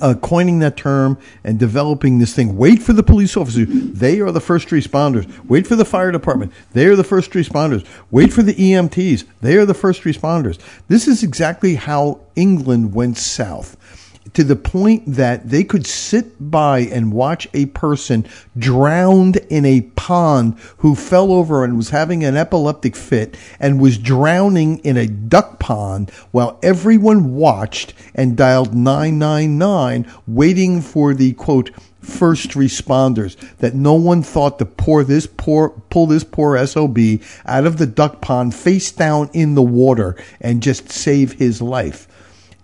uh, 0.00 0.14
coining 0.14 0.58
that 0.60 0.76
term 0.76 1.18
and 1.44 1.58
developing 1.58 2.18
this 2.18 2.34
thing, 2.34 2.56
wait 2.56 2.82
for 2.82 2.92
the 2.92 3.02
police 3.02 3.36
officers. 3.36 3.68
They 3.68 4.20
are 4.20 4.32
the 4.32 4.40
first 4.40 4.68
responders. 4.68 5.26
Wait 5.48 5.66
for 5.66 5.76
the 5.76 5.84
fire 5.84 6.10
department. 6.10 6.52
They 6.72 6.86
are 6.86 6.96
the 6.96 7.04
first 7.04 7.32
responders. 7.32 7.86
Wait 8.10 8.32
for 8.32 8.42
the 8.42 8.54
EMTs. 8.54 9.24
They 9.40 9.56
are 9.56 9.66
the 9.66 9.74
first 9.74 10.02
responders. 10.02 10.58
This 10.88 11.06
is 11.06 11.22
exactly 11.22 11.76
how 11.76 12.20
England 12.34 12.94
went 12.94 13.16
south 13.16 13.76
to 14.34 14.44
the 14.44 14.56
point 14.56 15.02
that 15.06 15.48
they 15.48 15.64
could 15.64 15.86
sit 15.86 16.50
by 16.50 16.80
and 16.80 17.12
watch 17.12 17.48
a 17.54 17.66
person 17.66 18.26
drowned 18.58 19.36
in 19.48 19.64
a 19.64 19.82
pond 19.96 20.58
who 20.78 20.94
fell 20.94 21.32
over 21.32 21.64
and 21.64 21.76
was 21.76 21.90
having 21.90 22.24
an 22.24 22.36
epileptic 22.36 22.96
fit 22.96 23.36
and 23.60 23.80
was 23.80 23.98
drowning 23.98 24.78
in 24.78 24.96
a 24.96 25.06
duck 25.06 25.58
pond 25.58 26.10
while 26.30 26.58
everyone 26.62 27.34
watched 27.34 27.94
and 28.14 28.36
dialed 28.36 28.74
999 28.74 30.10
waiting 30.26 30.80
for 30.80 31.14
the 31.14 31.32
quote 31.34 31.70
first 32.06 32.50
responders 32.50 33.36
that 33.58 33.74
no 33.74 33.94
one 33.94 34.22
thought 34.22 34.58
to 34.58 34.64
pour 34.64 35.02
this 35.02 35.26
poor 35.26 35.70
pull 35.90 36.06
this 36.06 36.24
poor 36.24 36.64
SOB 36.66 36.98
out 37.46 37.66
of 37.66 37.78
the 37.78 37.86
duck 37.86 38.20
pond 38.20 38.54
face 38.54 38.92
down 38.92 39.28
in 39.32 39.54
the 39.54 39.62
water 39.62 40.16
and 40.40 40.62
just 40.62 40.90
save 40.90 41.32
his 41.32 41.60
life. 41.60 42.06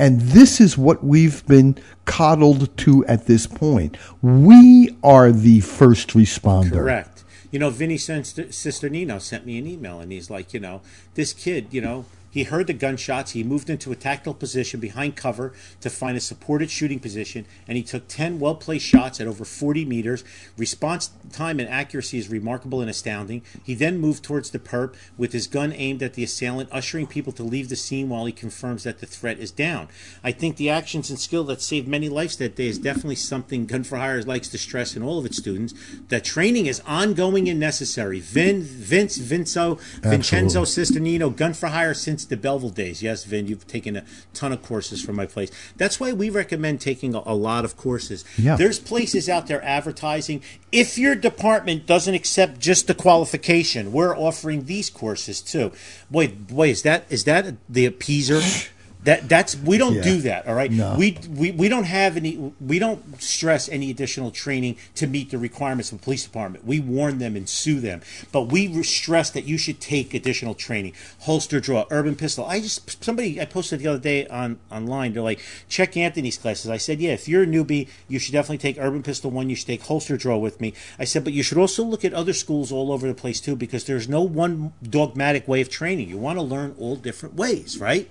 And 0.03 0.21
this 0.21 0.61
is 0.61 0.77
what 0.77 1.05
we've 1.05 1.47
been 1.47 1.79
coddled 2.07 2.77
to 2.79 3.07
at 3.07 3.27
this 3.27 3.47
point. 3.47 3.97
We 4.21 4.97
are 5.05 5.31
the 5.31 5.61
first 5.61 6.09
responder. 6.09 6.73
Correct. 6.73 7.23
You 7.53 7.61
know, 7.61 7.71
Vinny 7.71 7.99
Sisternino 7.99 9.21
sent 9.21 9.47
me 9.47 9.59
an 9.59 9.67
email, 9.69 10.01
and 10.01 10.11
he's 10.11 10.29
like, 10.29 10.53
you 10.53 10.59
know, 10.59 10.81
this 11.15 11.33
kid, 11.33 11.69
you 11.71 11.81
know, 11.81 12.05
he 12.33 12.45
heard 12.45 12.67
the 12.67 12.73
gunshots. 12.73 13.33
He 13.33 13.45
moved 13.45 13.69
into 13.69 13.93
a 13.93 13.97
tactical 13.97 14.33
position 14.33 14.81
behind 14.81 15.17
cover 15.17 15.53
to 15.83 15.91
find 15.91 16.17
a 16.17 16.21
supported 16.21 16.71
shooting 16.71 16.99
position, 16.99 17.45
and 17.69 17.77
he 17.77 17.83
took 17.83 18.09
10 18.09 18.41
well 18.41 18.55
placed 18.55 18.87
shots 18.87 19.21
at 19.21 19.27
over 19.27 19.45
40 19.45 19.85
meters. 19.85 20.25
Response 20.57 21.11
time 21.31 21.61
and 21.61 21.69
accuracy 21.69 22.19
is 22.19 22.31
remarkable 22.31 22.81
and 22.81 22.89
astounding. 22.89 23.43
He 23.63 23.75
then 23.75 23.99
moved 23.99 24.25
towards 24.25 24.51
the 24.51 24.59
perp 24.59 24.95
with 25.19 25.33
his 25.33 25.47
gun 25.47 25.73
aimed 25.75 26.03
at 26.03 26.15
the 26.15 26.25
assailant, 26.25 26.71
ushering 26.73 27.07
people 27.07 27.33
to 27.35 27.43
leave 27.43 27.69
the 27.69 27.77
scene 27.77 28.09
while 28.09 28.25
he 28.25 28.33
confirms 28.33 28.85
that 28.85 29.01
the 29.01 29.07
threat 29.07 29.39
is 29.39 29.51
down. 29.51 29.89
I 30.25 30.33
think 30.33 30.57
the 30.57 30.71
actions 30.71 31.11
and 31.11 31.19
skill 31.19 31.45
that 31.45 31.61
saved 31.61 31.87
many 31.87 32.09
lives 32.09 32.37
that 32.39 32.57
day 32.57 32.67
is 32.67 32.79
definitely 32.79 33.17
something 33.17 33.67
Gun 33.67 33.85
for 33.85 33.99
Hire 33.99 34.23
likes 34.23 34.49
to 34.49 34.59
stress 34.59 34.97
in 34.97 35.03
all 35.03 35.19
of 35.19 35.27
its 35.27 35.37
students. 35.37 35.75
That 36.09 36.25
training 36.25 36.67
is 36.67 36.81
ongoing 36.87 37.49
and 37.49 37.61
necessary. 37.61 38.21
Vin, 38.21 38.63
Vince, 38.63 39.19
Vinco, 39.19 39.79
Vincenzo 40.01 40.63
Sisternino, 40.63 41.35
Gun 41.35 41.53
for 41.53 41.69
Hire 41.69 41.95
since 41.95 42.22
the 42.27 42.37
Belleville 42.37 42.71
days. 42.71 43.03
Yes, 43.03 43.25
Vin, 43.25 43.47
you've 43.47 43.67
taken 43.67 43.97
a 43.97 44.05
ton 44.35 44.53
of 44.53 44.63
courses 44.63 45.03
from 45.03 45.17
my 45.17 45.27
place. 45.27 45.51
That's 45.77 46.01
why 46.01 46.13
we 46.13 46.31
recommend 46.31 46.81
taking 46.81 47.15
a, 47.15 47.23
a 47.25 47.35
lot 47.35 47.65
of 47.65 47.77
courses. 47.77 48.25
Yeah. 48.39 48.57
There's 48.57 48.79
places 48.79 49.29
out 49.29 49.47
there 49.47 49.63
advertising. 49.65 50.43
If 50.71 50.99
your 50.99 51.15
department 51.15 51.87
doesn't 51.87 52.15
accept 52.15 52.59
just 52.59 52.87
the 52.87 52.95
qualification, 52.95 53.93
we're 53.93 54.17
offering 54.17 54.65
these 54.65 54.91
courses 54.91 55.41
too. 55.41 55.73
Boy, 56.11 56.29
boy, 56.29 56.71
is 56.71 56.83
that 56.83 57.05
is 57.11 57.25
that 57.25 57.55
the 57.69 57.89
appeaser? 57.89 58.71
That 59.05 59.29
that's 59.29 59.57
we 59.57 59.79
don't 59.79 59.95
Yeah. 59.97 60.03
do 60.03 60.21
that. 60.23 60.47
All 60.47 60.55
right. 60.55 60.71
No. 60.71 60.95
We, 60.97 61.19
we 61.29 61.51
we 61.51 61.69
don't 61.69 61.85
have 61.85 62.17
any. 62.17 62.53
We 62.61 62.79
don't 62.79 63.21
stress 63.21 63.69
any 63.69 63.91
additional 63.91 64.31
training 64.31 64.77
to 64.95 65.09
meet 65.09 65.31
the 65.31 65.39
requirements 65.39 65.91
of 65.91 65.99
the 65.99 66.05
police 66.05 66.23
department. 66.23 66.65
We 66.65 66.79
warn 66.79 67.19
them 67.19 67.35
and 67.35 67.49
sue 67.49 67.81
them, 67.81 68.01
but 68.31 68.43
we 68.43 68.83
stress 68.85 69.31
that 69.31 69.45
you 69.45 69.59
should 69.59 69.81
take 69.81 70.15
additional 70.15 70.55
training. 70.55 70.93
Holster 71.21 71.59
draw, 71.59 71.85
urban 71.91 72.15
pistol. 72.15 72.45
I 72.45 72.61
just 72.61 73.03
somebody 73.03 73.41
I 73.41 73.45
posted 73.45 73.81
the 73.81 73.89
other 73.89 73.99
day 73.99 74.27
on 74.29 74.61
online. 74.71 75.15
They're 75.15 75.23
like, 75.23 75.41
check 75.69 75.97
Anthony's 75.97 76.39
classes. 76.39 76.71
I 76.71 76.77
said, 76.77 77.01
yeah, 77.01 77.11
if 77.13 77.27
you're 77.27 77.43
a 77.43 77.47
newbie, 77.47 77.89
you 78.09 78.21
should 78.21 78.33
definitely 78.33 78.59
take 78.59 78.77
urban 78.79 79.03
pistol 79.03 79.33
one. 79.33 79.51
You 79.51 79.57
should 79.57 79.67
take 79.67 79.83
holster 79.83 80.17
draw 80.17 80.37
with 80.39 80.61
me. 80.61 80.75
I 80.99 81.05
said, 81.05 81.25
but 81.25 81.33
you 81.33 81.43
should 81.43 81.59
also 81.59 81.83
look 81.83 82.05
at 82.05 82.15
other 82.15 82.33
schools 82.33 82.71
all 82.71 82.93
over 82.93 83.09
the 83.09 83.15
place 83.15 83.41
too, 83.41 83.57
because 83.57 83.85
there's 83.85 84.09
no 84.09 84.23
one 84.23 84.75
dogmatic 84.81 85.49
way 85.49 85.61
of 85.61 85.69
training. 85.69 86.09
You 86.09 86.19
want 86.19 86.39
to 86.39 86.43
learn 86.43 86.77
all 86.79 86.95
different 86.95 87.35
ways, 87.35 87.79
right? 87.79 88.09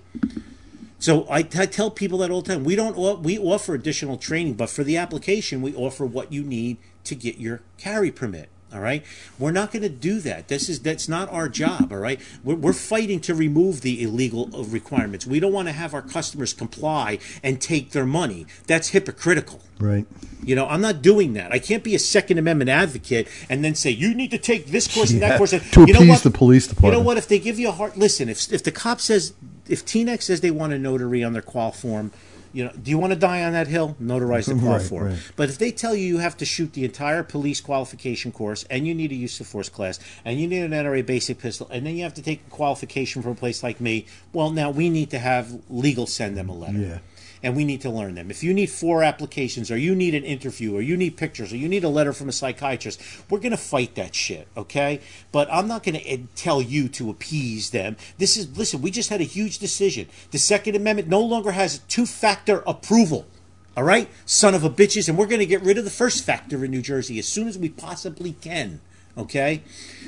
So 1.01 1.25
I, 1.29 1.39
I 1.39 1.65
tell 1.65 1.89
people 1.89 2.19
that 2.19 2.29
all 2.29 2.43
the 2.43 2.53
time. 2.53 2.63
We 2.63 2.75
don't 2.75 2.95
au- 2.95 3.15
we 3.15 3.37
offer 3.37 3.73
additional 3.73 4.17
training, 4.17 4.53
but 4.53 4.69
for 4.69 4.83
the 4.83 4.97
application, 4.97 5.61
we 5.61 5.75
offer 5.75 6.05
what 6.05 6.31
you 6.31 6.43
need 6.43 6.77
to 7.05 7.15
get 7.15 7.37
your 7.39 7.61
carry 7.77 8.11
permit. 8.11 8.49
All 8.73 8.79
right, 8.79 9.03
we're 9.37 9.51
not 9.51 9.73
going 9.73 9.81
to 9.81 9.89
do 9.89 10.21
that. 10.21 10.47
This 10.47 10.69
is 10.69 10.79
that's 10.79 11.09
not 11.09 11.29
our 11.29 11.49
job. 11.49 11.91
All 11.91 11.97
right, 11.97 12.21
we're, 12.41 12.55
we're 12.55 12.71
fighting 12.71 13.19
to 13.21 13.33
remove 13.33 13.81
the 13.81 14.01
illegal 14.01 14.49
uh, 14.55 14.63
requirements. 14.63 15.25
We 15.27 15.41
don't 15.41 15.51
want 15.51 15.67
to 15.67 15.73
have 15.73 15.93
our 15.93 16.01
customers 16.01 16.53
comply 16.53 17.19
and 17.43 17.59
take 17.59 17.91
their 17.91 18.05
money. 18.05 18.45
That's 18.67 18.89
hypocritical. 18.89 19.59
Right. 19.77 20.05
You 20.43 20.55
know, 20.55 20.67
I'm 20.67 20.79
not 20.79 21.01
doing 21.01 21.33
that. 21.33 21.51
I 21.51 21.59
can't 21.59 21.83
be 21.83 21.95
a 21.95 21.99
Second 21.99 22.37
Amendment 22.37 22.69
advocate 22.69 23.27
and 23.49 23.65
then 23.65 23.75
say 23.75 23.89
you 23.89 24.13
need 24.13 24.31
to 24.31 24.37
take 24.37 24.67
this 24.67 24.87
course 24.87 25.11
and 25.11 25.21
that 25.21 25.37
course. 25.37 25.51
to 25.51 25.57
you 25.57 25.93
know 25.93 25.99
appease 25.99 26.09
what? 26.09 26.23
the 26.23 26.31
police 26.31 26.67
department. 26.67 26.93
You 26.93 26.99
know 26.99 27.05
what? 27.05 27.17
If 27.17 27.27
they 27.27 27.39
give 27.39 27.59
you 27.59 27.69
a 27.69 27.73
hard 27.73 27.97
listen, 27.97 28.29
if 28.29 28.53
if 28.53 28.63
the 28.63 28.71
cop 28.71 29.01
says 29.01 29.33
if 29.71 29.85
TNX 29.85 30.23
says 30.23 30.41
they 30.41 30.51
want 30.51 30.73
a 30.73 30.79
notary 30.79 31.23
on 31.23 31.33
their 31.33 31.41
qual 31.41 31.71
form, 31.71 32.11
you 32.53 32.65
know, 32.65 32.71
do 32.83 32.91
you 32.91 32.97
want 32.97 33.13
to 33.13 33.19
die 33.19 33.43
on 33.43 33.53
that 33.53 33.67
hill? 33.67 33.95
Notarize 34.01 34.45
the 34.53 34.55
qual 34.59 34.73
Right, 34.77 34.81
form. 34.81 35.05
right. 35.07 35.31
But 35.37 35.49
if 35.49 35.57
they 35.57 35.71
tell 35.71 35.95
you 35.95 36.05
you 36.05 36.17
have 36.17 36.35
to 36.37 36.45
shoot 36.45 36.73
the 36.73 36.83
entire 36.83 37.23
police 37.23 37.61
qualification 37.61 38.33
course 38.33 38.65
and 38.69 38.85
you 38.85 38.93
need 38.93 39.11
a 39.13 39.15
use 39.15 39.39
of 39.39 39.47
force 39.47 39.69
class 39.69 39.99
and 40.25 40.37
you 40.39 40.47
need 40.47 40.61
an 40.63 40.71
NRA 40.71 41.05
basic 41.05 41.39
pistol 41.39 41.67
and 41.71 41.85
then 41.85 41.95
you 41.95 42.03
have 42.03 42.13
to 42.15 42.21
take 42.21 42.41
a 42.45 42.49
qualification 42.49 43.21
from 43.21 43.31
a 43.31 43.35
place 43.35 43.63
like 43.63 43.79
me, 43.79 44.05
well, 44.33 44.49
now 44.51 44.69
we 44.69 44.89
need 44.89 45.09
to 45.11 45.19
have 45.19 45.61
legal 45.69 46.05
send 46.05 46.35
them 46.35 46.49
a 46.49 46.53
letter 46.53 46.77
Yeah. 46.77 46.97
And 47.43 47.55
we 47.55 47.65
need 47.65 47.81
to 47.81 47.89
learn 47.89 48.15
them. 48.15 48.29
If 48.29 48.43
you 48.43 48.53
need 48.53 48.69
four 48.69 49.03
applications, 49.03 49.71
or 49.71 49.77
you 49.77 49.95
need 49.95 50.13
an 50.15 50.23
interview, 50.23 50.75
or 50.75 50.81
you 50.81 50.95
need 50.95 51.17
pictures, 51.17 51.51
or 51.51 51.57
you 51.57 51.67
need 51.67 51.83
a 51.83 51.89
letter 51.89 52.13
from 52.13 52.29
a 52.29 52.31
psychiatrist, 52.31 53.01
we're 53.29 53.39
going 53.39 53.51
to 53.51 53.57
fight 53.57 53.95
that 53.95 54.13
shit, 54.13 54.47
okay? 54.55 55.01
But 55.31 55.51
I'm 55.51 55.67
not 55.67 55.83
going 55.83 55.99
to 55.99 56.17
tell 56.35 56.61
you 56.61 56.87
to 56.89 57.09
appease 57.09 57.71
them. 57.71 57.97
This 58.17 58.37
is, 58.37 58.57
listen, 58.57 58.81
we 58.81 58.91
just 58.91 59.09
had 59.09 59.21
a 59.21 59.25
huge 59.25 59.59
decision. 59.59 60.07
The 60.31 60.37
Second 60.37 60.75
Amendment 60.75 61.07
no 61.07 61.21
longer 61.21 61.51
has 61.51 61.79
two 61.79 62.05
factor 62.05 62.63
approval. 62.67 63.25
All 63.75 63.83
right, 63.83 64.09
son 64.25 64.53
of 64.53 64.65
a 64.65 64.69
bitches, 64.69 65.07
and 65.07 65.17
we're 65.17 65.27
going 65.27 65.39
to 65.39 65.45
get 65.45 65.61
rid 65.61 65.77
of 65.77 65.85
the 65.85 65.89
first 65.89 66.25
factor 66.25 66.65
in 66.65 66.71
New 66.71 66.81
Jersey 66.81 67.17
as 67.19 67.27
soon 67.27 67.47
as 67.47 67.57
we 67.57 67.69
possibly 67.69 68.33
can. 68.33 68.81
Okay, 69.17 69.63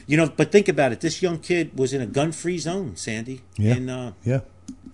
you 0.05 0.17
know, 0.17 0.27
but 0.27 0.51
think 0.51 0.67
about 0.67 0.91
it. 0.91 0.99
This 0.99 1.21
young 1.21 1.39
kid 1.39 1.77
was 1.77 1.93
in 1.93 2.01
a 2.01 2.05
gun-free 2.05 2.57
zone, 2.57 2.97
Sandy. 2.97 3.41
Yeah. 3.57 3.75
In 3.75 3.89
uh, 3.89 4.13
Yeah. 4.23 4.41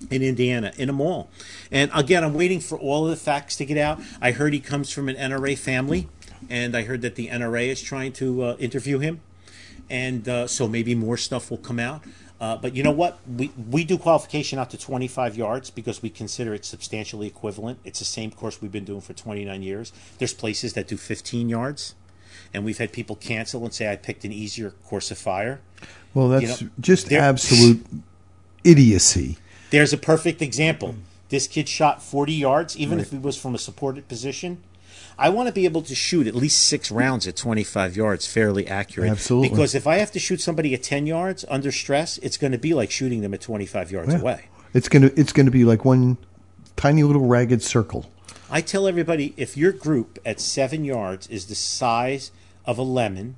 In 0.10 0.22
Indiana 0.22 0.72
in 0.78 0.90
a 0.90 0.94
mall. 0.94 1.30
And 1.72 1.92
again, 1.94 2.24
I'm 2.24 2.34
waiting 2.34 2.60
for 2.60 2.78
all 2.78 3.06
of 3.06 3.12
the 3.12 3.18
facts 3.18 3.56
to 3.58 3.66
get 3.66 3.78
out. 3.78 4.00
I 4.22 4.32
heard 4.32 4.54
he 4.54 4.60
comes 4.60 4.92
from 4.92 5.10
an 5.10 5.16
NRA 5.16 5.58
family, 5.58 6.08
and 6.50 6.76
I 6.76 6.84
heard 6.84 7.02
that 7.02 7.16
the 7.16 7.28
NRA 7.28 7.68
is 7.68 7.82
trying 7.82 8.14
to 8.14 8.44
uh, 8.44 8.56
interview 8.58 9.00
him, 9.00 9.22
and 9.90 10.28
uh, 10.28 10.48
so 10.48 10.68
maybe 10.68 10.96
more 10.96 11.18
stuff 11.18 11.50
will 11.50 11.58
come 11.58 11.80
out. 11.80 12.04
Uh, 12.40 12.56
but 12.56 12.74
you 12.74 12.84
know 12.84 12.92
what? 12.92 13.20
We 13.28 13.52
we 13.70 13.84
do 13.84 13.98
qualification 13.98 14.60
out 14.60 14.70
to 14.70 14.78
25 14.78 15.36
yards 15.36 15.70
because 15.70 16.02
we 16.02 16.10
consider 16.10 16.54
it 16.54 16.64
substantially 16.64 17.28
equivalent. 17.28 17.80
It's 17.84 18.00
the 18.00 18.06
same 18.06 18.32
course 18.32 18.62
we've 18.62 18.72
been 18.72 18.86
doing 18.86 19.02
for 19.02 19.14
29 19.14 19.62
years. 19.62 19.92
There's 20.20 20.34
places 20.34 20.74
that 20.74 20.88
do 20.88 20.96
15 20.96 21.50
yards, 21.50 21.96
and 22.54 22.64
we've 22.64 22.78
had 22.78 22.94
people 22.94 23.18
cancel 23.18 23.66
and 23.66 23.74
say 23.74 23.92
I 23.92 23.98
picked 23.98 24.24
an 24.24 24.32
easier 24.32 24.72
course 24.72 25.12
of 25.12 25.18
fire. 25.18 25.60
Well, 26.14 26.30
that's 26.30 26.62
know, 26.62 26.70
just 26.80 27.12
absolute 27.12 27.86
idiocy. 28.64 29.38
There's 29.70 29.94
a 29.94 29.98
perfect 29.98 30.42
example. 30.42 30.90
Mm-hmm. 30.90 31.02
This 31.30 31.48
kid 31.48 31.70
shot 31.70 32.02
40 32.02 32.34
yards, 32.34 32.78
even 32.78 33.00
if 33.00 33.12
he 33.12 33.18
was 33.18 33.38
from 33.38 33.54
a 33.54 33.60
supported 33.60 34.08
position. 34.08 34.64
I 35.18 35.30
want 35.30 35.48
to 35.48 35.54
be 35.54 35.66
able 35.66 35.82
to 35.84 35.94
shoot 35.94 36.28
at 36.28 36.34
least 36.34 36.66
six 36.66 36.90
rounds 36.90 37.28
at 37.28 37.36
25 37.36 37.96
yards, 37.96 38.26
fairly 38.26 38.68
accurate. 38.68 39.12
Absolutely. 39.12 39.50
Because 39.50 39.76
if 39.76 39.86
I 39.86 39.98
have 39.98 40.12
to 40.14 40.20
shoot 40.20 40.42
somebody 40.42 40.74
at 40.74 40.82
10 40.82 41.06
yards 41.06 41.46
under 41.50 41.72
stress, 41.72 42.18
it's 42.20 42.38
going 42.38 42.54
to 42.54 42.58
be 42.58 42.74
like 42.74 42.90
shooting 42.90 43.22
them 43.22 43.34
at 43.34 43.42
25 43.42 43.92
yards 43.92 44.14
Yeah. 44.14 44.20
away. 44.22 44.46
It's 44.74 44.88
gonna 44.88 45.10
it's 45.16 45.34
gonna 45.34 45.50
be 45.52 45.66
like 45.66 45.84
one 45.84 46.18
tiny 46.76 47.02
little 47.04 47.26
ragged 47.26 47.64
circle. 47.64 48.10
I 48.52 48.62
tell 48.62 48.88
everybody 48.88 49.34
if 49.36 49.58
your 49.58 49.72
group 49.72 50.20
at 50.26 50.40
seven 50.40 50.84
yards 50.86 51.28
is 51.28 51.48
the 51.48 51.56
size 51.56 52.32
of 52.66 52.78
a 52.78 52.84
lemon, 52.84 53.36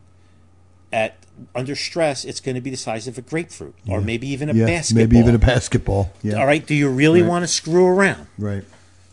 at 0.94 1.16
under 1.56 1.76
stress, 1.76 2.24
it's 2.26 2.40
going 2.40 2.56
to 2.56 2.62
be 2.62 2.70
the 2.70 2.78
size 2.78 3.08
of 3.08 3.18
a 3.18 3.22
grapefruit 3.22 3.74
or 3.88 4.00
maybe 4.02 4.28
even 4.28 4.50
a 4.50 4.54
yeah, 4.54 4.66
basketball. 4.68 5.02
maybe 5.04 5.18
even 5.18 5.34
a 5.36 5.40
basketball. 5.40 6.14
Yeah. 6.22 6.36
All 6.36 6.46
right. 6.46 6.66
Do 6.66 6.76
you 6.76 6.90
really 6.90 7.22
Right. 7.22 7.30
want 7.30 7.44
to 7.44 7.48
screw 7.48 7.86
around? 7.88 8.28
Right. 8.38 8.64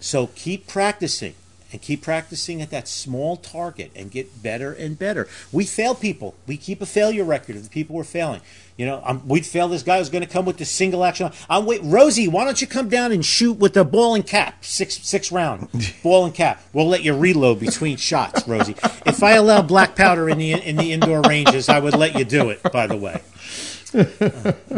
So 0.01 0.27
keep 0.35 0.67
practicing 0.67 1.35
and 1.73 1.83
keep 1.83 2.03
practicing 2.03 2.63
at 2.63 2.71
that 2.71 2.89
small 2.89 3.37
target 3.37 3.91
and 3.95 4.11
get 4.11 4.43
better 4.43 4.73
and 4.73 4.99
better. 4.99 5.29
We 5.53 5.65
fail 5.65 5.95
people. 5.95 6.35
We 6.47 6.57
keep 6.57 6.81
a 6.81 6.87
failure 6.87 7.25
record 7.25 7.57
of 7.57 7.65
the 7.65 7.71
people 7.71 7.97
we're 7.97 8.05
failing. 8.05 8.41
You 8.77 8.87
know, 8.87 9.03
um, 9.05 9.27
we'd 9.27 9.45
fail 9.45 9.67
this 9.67 9.83
guy 9.83 9.99
who's 9.99 10.09
going 10.09 10.25
to 10.25 10.31
come 10.31 10.45
with 10.45 10.59
the 10.59 10.65
single 10.65 11.05
action. 11.05 11.33
I'm 11.51 11.67
wait, 11.67 11.81
Rosie. 11.83 12.29
Why 12.29 12.45
don't 12.45 12.61
you 12.61 12.69
come 12.69 12.89
down 12.89 13.11
and 13.11 13.25
shoot 13.25 13.55
with 13.55 13.75
the 13.75 13.85
ball 13.85 14.15
and 14.15 14.25
cap, 14.25 14.65
six 14.65 14.99
six 14.99 15.33
round 15.33 15.69
ball 16.03 16.25
and 16.25 16.35
cap? 16.35 16.63
We'll 16.73 16.87
let 16.87 17.03
you 17.03 17.17
reload 17.17 17.59
between 17.59 17.97
shots, 17.99 18.47
Rosie. 18.47 18.77
If 19.05 19.23
I 19.23 19.33
allow 19.33 19.63
black 19.63 19.97
powder 19.97 20.29
in 20.29 20.39
the 20.39 20.53
in 20.53 20.77
the 20.77 20.93
indoor 20.93 21.23
ranges, 21.23 21.69
I 21.69 21.81
would 21.81 21.95
let 21.95 22.17
you 22.17 22.25
do 22.25 22.51
it. 22.51 22.63
By 22.73 22.87
the 22.87 22.97
way. 22.97 23.21
Uh, 23.95 24.05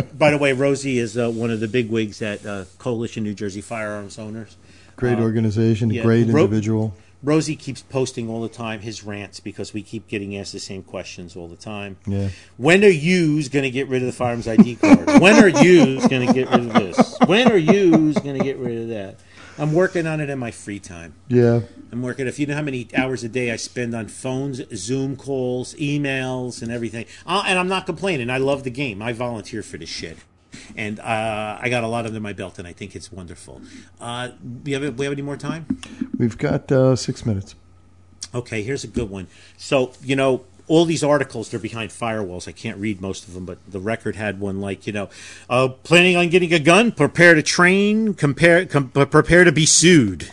by 0.18 0.30
the 0.30 0.38
way, 0.38 0.52
Rosie 0.52 0.98
is 0.98 1.18
uh, 1.18 1.30
one 1.30 1.50
of 1.50 1.60
the 1.60 1.68
big 1.68 1.90
wigs 1.90 2.22
at 2.22 2.44
uh, 2.46 2.64
Coalition 2.78 3.24
New 3.24 3.34
Jersey 3.34 3.60
Firearms 3.60 4.18
Owners. 4.18 4.56
Great 5.00 5.18
organization, 5.18 5.90
yeah, 5.90 6.02
great 6.02 6.26
Ro- 6.28 6.44
individual. 6.44 6.94
Rosie 7.22 7.56
keeps 7.56 7.82
posting 7.82 8.30
all 8.30 8.40
the 8.40 8.48
time 8.48 8.80
his 8.80 9.04
rants 9.04 9.40
because 9.40 9.74
we 9.74 9.82
keep 9.82 10.08
getting 10.08 10.36
asked 10.38 10.52
the 10.52 10.58
same 10.58 10.82
questions 10.82 11.36
all 11.36 11.48
the 11.48 11.56
time. 11.56 11.98
Yeah. 12.06 12.30
When 12.56 12.82
are 12.82 12.88
yous 12.88 13.48
going 13.48 13.64
to 13.64 13.70
get 13.70 13.88
rid 13.88 14.00
of 14.02 14.06
the 14.06 14.12
firearms 14.12 14.48
ID 14.48 14.76
card? 14.76 15.20
when 15.20 15.34
are 15.42 15.48
yous 15.48 16.06
going 16.06 16.26
to 16.26 16.32
get 16.32 16.48
rid 16.48 16.60
of 16.60 16.72
this? 16.72 17.18
When 17.26 17.52
are 17.52 17.58
yous 17.58 18.18
going 18.18 18.38
to 18.38 18.44
get 18.44 18.56
rid 18.56 18.78
of 18.78 18.88
that? 18.88 19.20
I'm 19.58 19.74
working 19.74 20.06
on 20.06 20.20
it 20.20 20.30
in 20.30 20.38
my 20.38 20.50
free 20.50 20.78
time. 20.78 21.14
Yeah. 21.28 21.60
I'm 21.92 22.00
working. 22.00 22.26
If 22.26 22.38
you 22.38 22.46
know 22.46 22.54
how 22.54 22.62
many 22.62 22.88
hours 22.96 23.22
a 23.22 23.28
day 23.28 23.50
I 23.50 23.56
spend 23.56 23.94
on 23.94 24.08
phones, 24.08 24.62
Zoom 24.74 25.16
calls, 25.16 25.74
emails, 25.74 26.62
and 26.62 26.72
everything, 26.72 27.04
uh, 27.26 27.42
and 27.46 27.58
I'm 27.58 27.68
not 27.68 27.84
complaining. 27.84 28.30
I 28.30 28.38
love 28.38 28.64
the 28.64 28.70
game. 28.70 29.02
I 29.02 29.12
volunteer 29.12 29.62
for 29.62 29.76
this 29.76 29.90
shit, 29.90 30.16
and 30.76 31.00
uh, 31.00 31.58
I 31.60 31.68
got 31.68 31.84
a 31.84 31.88
lot 31.88 32.06
under 32.06 32.20
my 32.20 32.32
belt, 32.32 32.58
and 32.58 32.66
I 32.66 32.72
think 32.72 32.94
it's 32.96 33.10
wonderful. 33.10 33.60
Uh, 34.00 34.30
we 34.64 34.72
have 34.72 34.98
we 34.98 35.04
have 35.04 35.12
any 35.12 35.22
more 35.22 35.36
time? 35.36 35.66
We've 36.18 36.38
got 36.38 36.70
uh, 36.70 36.96
six 36.96 37.24
minutes. 37.24 37.54
Okay, 38.34 38.62
here's 38.62 38.84
a 38.84 38.88
good 38.88 39.10
one. 39.10 39.26
So, 39.56 39.92
you 40.02 40.14
know, 40.14 40.44
all 40.68 40.84
these 40.84 41.02
articles, 41.02 41.50
they're 41.50 41.58
behind 41.58 41.90
firewalls. 41.90 42.46
I 42.46 42.52
can't 42.52 42.78
read 42.78 43.00
most 43.00 43.26
of 43.26 43.34
them, 43.34 43.44
but 43.44 43.58
the 43.68 43.80
record 43.80 44.14
had 44.14 44.38
one 44.38 44.60
like, 44.60 44.86
you 44.86 44.92
know, 44.92 45.08
uh, 45.48 45.68
planning 45.68 46.16
on 46.16 46.28
getting 46.28 46.52
a 46.52 46.60
gun, 46.60 46.92
prepare 46.92 47.34
to 47.34 47.42
train, 47.42 48.14
compare, 48.14 48.64
com- 48.66 48.90
prepare 48.90 49.42
to 49.42 49.50
be 49.50 49.66
sued. 49.66 50.30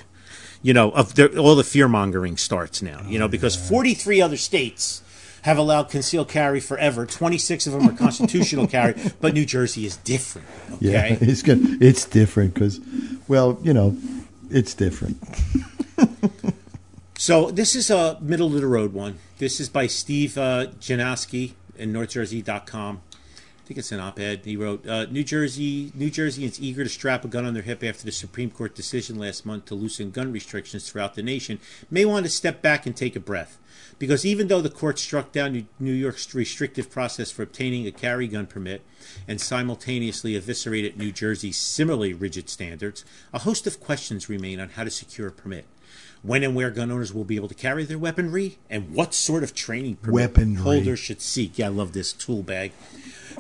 You 0.62 0.74
know, 0.74 0.92
of 0.92 1.16
the, 1.16 1.38
all 1.38 1.56
the 1.56 1.64
fear 1.64 1.88
mongering 1.88 2.38
starts 2.38 2.82
now, 2.82 3.02
you 3.08 3.18
know, 3.18 3.28
because 3.28 3.56
43 3.56 4.22
other 4.22 4.38
states 4.38 5.02
have 5.44 5.58
allowed 5.58 5.90
concealed 5.90 6.30
carry 6.30 6.60
forever. 6.60 7.06
26 7.06 7.68
of 7.68 7.74
them 7.74 7.88
are 7.88 7.94
constitutional 7.94 8.68
carry, 8.78 8.96
but 9.22 9.34
New 9.34 9.46
Jersey 9.46 9.86
is 9.86 9.98
different. 9.98 10.48
Yeah, 10.80 11.06
it's 11.22 11.42
good. 11.42 11.82
It's 11.82 12.06
different 12.06 12.54
because, 12.54 12.80
well, 13.28 13.60
you 13.64 13.74
know, 13.74 13.98
it's 14.50 14.74
different. 14.74 15.18
So 17.18 17.50
this 17.50 17.76
is 17.76 17.90
a 17.90 18.18
middle 18.22 18.54
of 18.56 18.62
the 18.62 18.68
road 18.68 18.94
one. 18.94 19.18
This 19.40 19.60
is 19.60 19.70
by 19.70 19.88
Steve 19.88 20.38
uh, 20.38 20.68
Janoski 20.80 21.54
in 21.76 21.92
NorthJersey.com. 21.92 23.02
I 23.68 23.76
think 23.76 23.80
it's 23.80 23.92
an 23.92 24.00
op-ed. 24.00 24.44
He 24.46 24.56
wrote, 24.56 24.88
uh, 24.88 25.08
"New 25.08 25.26
Jersey, 25.26 25.92
New 25.94 26.10
Jerseyans 26.10 26.58
eager 26.58 26.86
to 26.86 26.90
strap 26.90 27.26
a 27.26 27.28
gun 27.28 27.44
on 27.44 27.54
their 27.54 27.64
hip 27.64 27.84
after 27.84 28.06
the 28.06 28.14
Supreme 28.14 28.50
Court 28.50 28.74
decision 28.74 29.20
last 29.20 29.46
month 29.46 29.66
to 29.66 29.76
loosen 29.76 30.10
gun 30.10 30.32
restrictions 30.32 30.90
throughout 30.90 31.16
the 31.16 31.22
nation 31.22 31.60
may 31.92 32.06
want 32.06 32.26
to 32.26 32.32
step 32.32 32.62
back 32.62 32.86
and 32.86 32.96
take 32.96 33.18
a 33.18 33.20
breath." 33.20 33.58
Because 34.00 34.26
even 34.26 34.48
though 34.48 34.62
the 34.62 34.70
court 34.70 35.00
struck 35.00 35.34
down 35.34 35.52
New- 35.52 35.66
New 35.82 35.92
York's 35.92 36.34
restrictive 36.34 36.90
process 36.90 37.30
for 37.30 37.44
obtaining 37.44 37.86
a 37.86 37.92
carry 37.92 38.30
gun 38.30 38.46
permit 38.48 38.84
and 39.28 39.42
simultaneously 39.42 40.34
eviscerated 40.38 40.96
New 40.96 41.12
Jersey's 41.12 41.58
similarly 41.58 42.14
rigid 42.14 42.48
standards, 42.48 43.04
a 43.34 43.40
host 43.40 43.68
of 43.68 43.82
questions 43.82 44.30
remain 44.30 44.62
on 44.62 44.70
how 44.70 44.86
to 44.86 44.90
secure 44.90 45.28
a 45.28 45.32
permit 45.34 45.66
when 46.24 46.44
and 46.44 46.56
where 46.56 46.72
gun 46.72 46.92
owners 46.92 47.14
will 47.14 47.24
be 47.24 47.36
able 47.36 47.48
to 47.48 47.54
carry 47.54 47.86
their 47.86 48.00
weaponry, 48.00 48.58
and 48.70 48.94
what 48.94 49.14
sort 49.14 49.44
of 49.44 49.54
training 49.54 49.96
permit 49.98 50.16
Weaponry. 50.16 50.62
holders 50.62 51.00
should 51.00 51.22
seek. 51.22 51.58
Yeah, 51.60 51.68
I 51.68 51.70
love 51.70 51.94
this 51.94 52.12
tool 52.12 52.42
bag. 52.42 52.72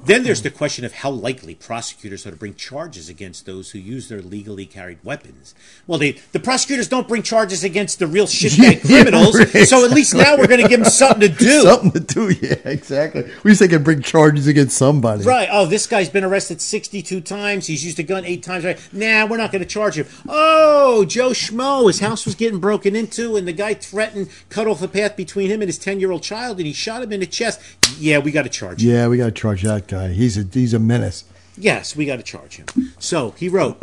Then 0.03 0.23
there's 0.23 0.41
the 0.41 0.51
question 0.51 0.85
of 0.85 0.93
how 0.93 1.09
likely 1.09 1.55
prosecutors 1.55 2.25
are 2.25 2.31
to 2.31 2.37
bring 2.37 2.55
charges 2.55 3.09
against 3.09 3.45
those 3.45 3.71
who 3.71 3.79
use 3.79 4.09
their 4.09 4.21
legally 4.21 4.65
carried 4.65 4.99
weapons. 5.03 5.55
Well, 5.85 5.99
they, 5.99 6.13
the 6.31 6.39
prosecutors 6.39 6.87
don't 6.87 7.07
bring 7.07 7.23
charges 7.23 7.63
against 7.63 7.99
the 7.99 8.07
real 8.07 8.27
shitbag 8.27 8.83
Yeah, 8.83 9.01
criminals, 9.01 9.37
right, 9.37 9.67
so 9.67 9.85
at 9.85 9.91
least 9.91 10.13
now 10.13 10.37
we're 10.37 10.47
going 10.47 10.61
to 10.61 10.67
give 10.67 10.81
them 10.81 10.89
something 10.89 11.21
to 11.21 11.29
do. 11.29 11.61
Something 11.67 11.91
to 11.91 11.99
do, 11.99 12.29
yeah, 12.29 12.55
exactly. 12.65 13.29
We 13.43 13.55
to 13.55 13.67
can 13.67 13.83
bring 13.83 14.01
charges 14.01 14.47
against 14.47 14.77
somebody. 14.77 15.23
Right. 15.23 15.49
Oh, 15.51 15.65
this 15.65 15.87
guy's 15.87 16.09
been 16.09 16.23
arrested 16.23 16.61
62 16.61 17.21
times. 17.21 17.67
He's 17.67 17.83
used 17.83 17.99
a 17.99 18.03
gun 18.03 18.25
eight 18.25 18.43
times. 18.43 18.63
Right. 18.63 18.79
Nah, 18.93 19.25
we're 19.25 19.37
not 19.37 19.51
going 19.51 19.63
to 19.63 19.67
charge 19.67 19.97
him. 19.97 20.07
Oh, 20.27 21.05
Joe 21.05 21.31
Schmo. 21.31 21.87
His 21.87 21.99
house 21.99 22.25
was 22.25 22.35
getting 22.35 22.59
broken 22.59 22.95
into, 22.95 23.35
and 23.35 23.47
the 23.47 23.53
guy 23.53 23.73
threatened, 23.73 24.29
cut 24.49 24.67
off 24.67 24.79
the 24.79 24.87
path 24.87 25.15
between 25.15 25.49
him 25.49 25.61
and 25.61 25.67
his 25.69 25.77
10 25.77 25.99
year 25.99 26.11
old 26.11 26.23
child, 26.23 26.57
and 26.57 26.67
he 26.67 26.73
shot 26.73 27.03
him 27.03 27.11
in 27.11 27.19
the 27.19 27.27
chest. 27.27 27.59
Yeah, 27.97 28.19
we 28.19 28.31
got 28.31 28.43
to 28.43 28.49
charge 28.49 28.83
him. 28.83 28.89
Yeah, 28.89 29.07
we 29.07 29.17
got 29.17 29.25
to 29.25 29.31
charge 29.31 29.63
that 29.63 29.86
guy. 29.87 30.09
He's 30.09 30.37
a 30.37 30.43
he's 30.43 30.73
a 30.73 30.79
menace. 30.79 31.23
Yes, 31.57 31.95
we 31.95 32.05
got 32.05 32.17
to 32.17 32.23
charge 32.23 32.57
him. 32.57 32.67
So 32.99 33.31
he 33.31 33.49
wrote. 33.49 33.81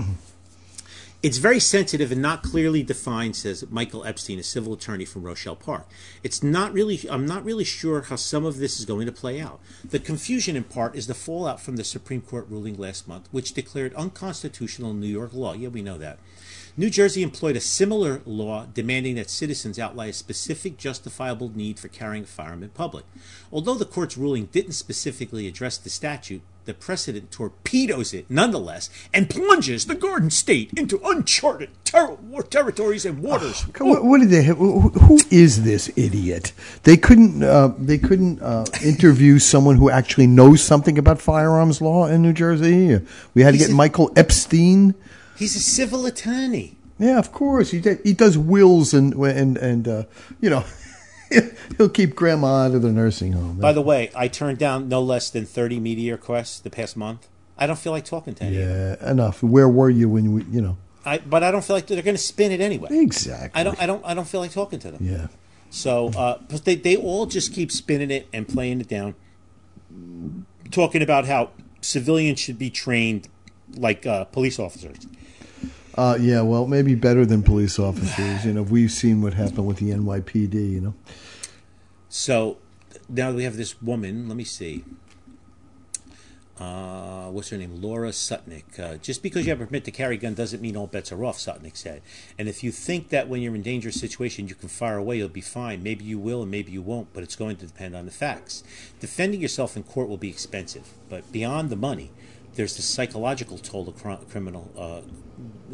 It's 1.24 1.38
very 1.38 1.59
sensitive 1.59 2.12
and 2.12 2.20
not 2.20 2.42
clearly 2.42 2.82
defined, 2.82 3.34
says 3.34 3.64
Michael 3.70 4.05
Epstein, 4.05 4.38
a 4.38 4.42
civil 4.42 4.74
attorney 4.74 5.07
from 5.07 5.22
Rochelle 5.22 5.57
Park. 5.57 5.88
It's 6.22 6.42
not 6.42 6.74
really, 6.74 7.00
I'm 7.09 7.24
not 7.24 7.46
really 7.46 7.64
sure 7.64 8.02
how 8.02 8.16
some 8.16 8.44
of 8.44 8.59
this 8.59 8.78
is 8.78 8.84
going 8.84 9.07
to 9.07 9.12
play 9.12 9.40
out. 9.40 9.59
The 9.82 9.98
confusion, 9.98 10.55
in 10.55 10.64
part, 10.64 10.94
is 10.94 11.07
the 11.07 11.14
fallout 11.14 11.62
from 11.62 11.76
the 11.76 11.82
Supreme 11.84 12.20
Court 12.20 12.46
ruling 12.50 12.76
last 12.76 13.09
month, 13.09 13.26
which 13.30 13.55
declared 13.55 13.94
unconstitutional 13.94 14.92
New 14.92 15.07
York 15.07 15.32
law. 15.32 15.55
Yeah, 15.55 15.68
we 15.68 15.80
know 15.80 15.96
that. 15.96 16.18
New 16.77 16.91
Jersey 16.91 17.22
employed 17.22 17.57
a 17.57 17.61
similar 17.61 18.20
law 18.27 18.66
demanding 18.75 19.14
that 19.14 19.31
citizens 19.31 19.79
outline 19.79 20.09
a 20.09 20.12
specific 20.12 20.77
justifiable 20.77 21.53
need 21.55 21.79
for 21.79 21.87
carrying 21.87 22.25
a 22.25 22.27
firearm 22.27 22.64
in 22.64 22.70
public. 22.70 23.05
Although 23.53 23.75
the 23.75 23.85
court's 23.85 24.18
ruling 24.18 24.47
didn't 24.47 24.72
specifically 24.72 25.47
address 25.47 25.79
the 25.79 25.89
statute, 25.89 26.43
the 26.64 26.75
precedent 26.75 27.31
torpedoes 27.31 28.12
it 28.14 28.29
nonetheless 28.29 28.89
and 29.12 29.31
plunges 29.31 29.85
the 29.87 29.95
Garden 29.95 30.31
State 30.31 30.72
into 30.77 30.99
uncharted 31.05 31.68
ter- 31.85 32.16
territories 32.51 33.05
and 33.05 33.22
waters. 33.22 33.64
What, 33.79 34.05
what 34.05 34.20
did 34.20 34.31
they? 34.31 34.43
Have, 34.43 34.57
who 34.57 34.89
who 34.89 35.18
is 35.31 35.62
this 35.64 35.91
idiot? 35.95 36.53
They 36.85 36.97
couldn't. 36.97 37.43
Uh, 37.43 37.75
they 37.79 37.99
couldn't 37.99 38.41
uh, 38.41 38.64
interview 38.83 39.39
someone 39.39 39.77
who 39.77 39.91
actually 39.91 40.27
knows 40.27 40.62
something 40.62 40.97
about 40.99 41.20
firearms 41.20 41.83
law 41.83 42.07
in 42.07 42.22
New 42.22 42.33
Jersey. 42.33 42.99
We 43.35 43.43
had 43.43 43.51
to 43.51 43.59
He's 43.59 43.66
get 43.66 43.72
a- 43.72 43.77
Michael 43.77 44.11
Epstein. 44.16 44.95
He's 45.37 45.57
a 45.57 45.61
civil 45.61 46.07
attorney. 46.07 46.76
Yeah, 46.99 47.18
of 47.18 47.32
course. 47.32 47.70
He 47.70 47.80
d- 47.80 47.97
he 48.05 48.12
does 48.12 48.39
wills 48.39 48.95
and 48.95 49.14
and 49.14 49.57
and 49.57 49.89
uh, 49.89 50.05
you 50.41 50.51
know 50.51 50.64
he'll 51.76 51.89
keep 51.89 52.14
grandma 52.14 52.66
out 52.66 52.74
of 52.74 52.82
the 52.82 52.93
nursing 52.93 53.32
home. 53.32 53.59
By 53.59 53.72
the 53.72 53.82
way, 53.82 54.11
I 54.14 54.28
turned 54.28 54.59
down 54.59 54.89
no 54.89 55.01
less 55.03 55.30
than 55.30 55.45
30 55.45 55.80
media 55.80 56.12
requests 56.12 56.61
the 56.61 56.70
past 56.70 56.97
month. 56.97 57.28
I 57.59 57.66
don't 57.66 57.78
feel 57.78 57.93
like 57.93 58.05
talking 58.05 58.35
to 58.35 58.45
any 58.45 58.61
of 58.62 58.68
them. 58.68 58.97
yeah, 59.01 59.11
enough. 59.11 59.43
Where 59.43 59.68
were 59.68 59.91
you 59.91 60.09
when 60.09 60.32
we? 60.35 60.45
You 60.45 60.61
know 60.61 60.76
I, 61.05 61.18
but 61.18 61.43
I 61.43 61.51
don't 61.51 61.64
feel 61.64 61.76
like 61.76 61.87
they're 61.87 62.03
going 62.03 62.16
to 62.16 62.22
spin 62.22 62.51
it 62.53 62.61
anyway. 62.61 62.89
exactly. 62.91 63.61
I 63.61 63.64
don't. 63.64 63.80
I 63.80 63.87
don't. 63.87 64.05
I 64.05 64.14
don't 64.14 64.26
feel 64.28 64.41
like 64.41 64.53
talking 64.53 64.78
to 64.80 64.91
them. 64.91 65.05
Yeah. 65.05 65.26
So, 65.70 66.09
uh, 66.16 66.39
but 66.49 66.64
they 66.64 66.76
they 66.76 66.97
all 66.97 67.26
just 67.26 67.53
keep 67.53 67.72
spinning 67.72 68.11
it 68.11 68.28
and 68.32 68.47
playing 68.49 68.80
it 68.80 68.89
down, 68.89 69.14
talking 70.70 71.03
about 71.03 71.26
how 71.26 71.51
civilians 71.80 72.39
should 72.39 72.59
be 72.59 72.70
trained 72.70 73.28
like 73.76 74.07
uh, 74.07 74.24
police 74.24 74.59
officers. 74.59 75.07
Uh, 75.97 76.18
yeah, 76.20 76.40
well, 76.40 76.66
maybe 76.66 76.95
better 76.95 77.24
than 77.24 77.42
police 77.42 77.78
officers. 77.78 78.45
You 78.45 78.53
know, 78.53 78.62
we've 78.62 78.90
seen 78.90 79.22
what 79.22 79.34
happened 79.34 79.66
with 79.66 79.76
the 79.76 79.90
NYPD. 79.90 80.72
You 80.72 80.80
know, 80.80 80.95
So 82.09 82.59
now 83.09 83.30
we 83.30 83.45
have 83.45 83.57
this 83.57 83.80
woman. 83.80 84.28
Let 84.28 84.36
me 84.36 84.45
see. 84.45 84.84
Uh, 86.59 87.30
what's 87.30 87.51
her 87.51 87.57
name? 87.57 87.80
Laura 87.80 88.11
Sutnick. 88.11 88.78
Uh, 88.78 88.97
just 88.97 89.22
because 89.22 89.45
you 89.45 89.51
have 89.51 89.61
a 89.61 89.66
permit 89.66 89.84
to 89.84 89.90
carry 89.90 90.14
a 90.14 90.18
gun 90.18 90.34
doesn't 90.34 90.62
mean 90.62 90.76
all 90.76 90.86
bets 90.86 91.11
are 91.11 91.24
off, 91.24 91.36
Sutnick 91.36 91.76
said. 91.76 92.01
And 92.38 92.49
if 92.49 92.62
you 92.62 92.70
think 92.70 93.09
that 93.09 93.28
when 93.28 93.42
you're 93.42 93.57
in 93.57 93.62
dangerous 93.62 93.99
situation 93.99 94.47
you 94.47 94.55
can 94.55 94.68
fire 94.68 94.97
away, 94.97 95.18
you'll 95.18 95.28
be 95.28 95.40
fine. 95.40 95.82
Maybe 95.82 96.05
you 96.05 96.18
will 96.18 96.42
and 96.42 96.51
maybe 96.51 96.70
you 96.70 96.80
won't, 96.80 97.12
but 97.12 97.24
it's 97.24 97.34
going 97.34 97.57
to 97.57 97.66
depend 97.66 97.97
on 97.97 98.05
the 98.05 98.12
facts. 98.12 98.62
Defending 99.01 99.40
yourself 99.40 99.76
in 99.76 99.82
court 99.82 100.09
will 100.09 100.16
be 100.16 100.28
expensive, 100.28 100.92
but 101.09 101.30
beyond 101.32 101.70
the 101.70 101.76
money, 101.76 102.12
there's 102.55 102.76
the 102.76 102.82
psychological 102.82 103.59
toll 103.59 103.88
a 103.88 103.92
cr- 103.92 104.24
criminal 104.30 104.70
uh, 104.78 105.01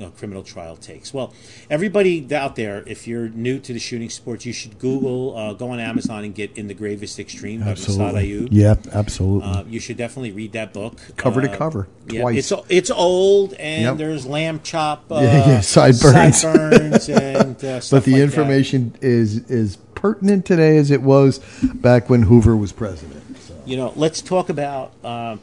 uh, 0.01 0.09
criminal 0.11 0.43
trial 0.43 0.77
takes. 0.77 1.13
Well, 1.15 1.33
everybody 1.69 2.27
out 2.35 2.57
there, 2.57 2.83
if 2.87 3.07
you're 3.09 3.29
new 3.31 3.59
to 3.61 3.73
the 3.73 3.79
shooting 3.79 4.11
sports, 4.11 4.45
you 4.47 4.53
should 4.53 4.79
Google, 4.79 5.37
uh, 5.37 5.53
go 5.55 5.71
on 5.71 5.81
Amazon 5.81 6.25
and 6.25 6.35
get 6.35 6.57
"In 6.57 6.67
the 6.69 6.75
Gravest 6.75 7.19
Extreme" 7.19 7.61
by 7.61 7.73
Massad 7.75 8.15
Ayoob. 8.15 8.49
Yeah, 8.51 8.75
absolutely. 8.93 9.49
Uh, 9.49 9.65
you 9.65 9.81
should 9.81 9.97
definitely 9.97 10.33
read 10.33 10.53
that 10.53 10.73
book, 10.73 10.99
Cover 11.17 11.41
to 11.41 11.51
Uh, 11.51 11.57
cover, 11.57 11.89
Yeah, 12.09 12.21
twice. 12.23 12.51
it's 12.53 12.63
it's 12.69 12.91
old, 12.91 13.55
and 13.55 13.83
Yep. 13.83 13.97
there's 13.99 14.27
lamb 14.27 14.61
chop, 14.63 15.05
uh, 15.11 15.21
Yeah, 15.21 15.49
yeah, 15.49 15.61
sideburns. 15.61 16.39
sideburns 16.41 17.09
and 17.09 17.65
uh, 17.65 17.81
stuff 17.81 17.91
but 18.01 18.05
the 18.05 18.13
like 18.13 18.21
information 18.23 18.95
is 19.01 19.39
is 19.51 19.77
pertinent 19.95 20.47
today 20.47 20.77
as 20.79 20.91
it 20.91 21.03
was 21.03 21.39
back 21.75 22.09
when 22.09 22.23
Hoover 22.23 22.57
was 22.57 22.73
president. 22.73 23.23
So. 23.39 23.55
you 23.67 23.77
know, 23.77 23.93
let's 23.97 24.23
talk 24.23 24.49
about, 24.49 24.93
uh, 25.05 25.37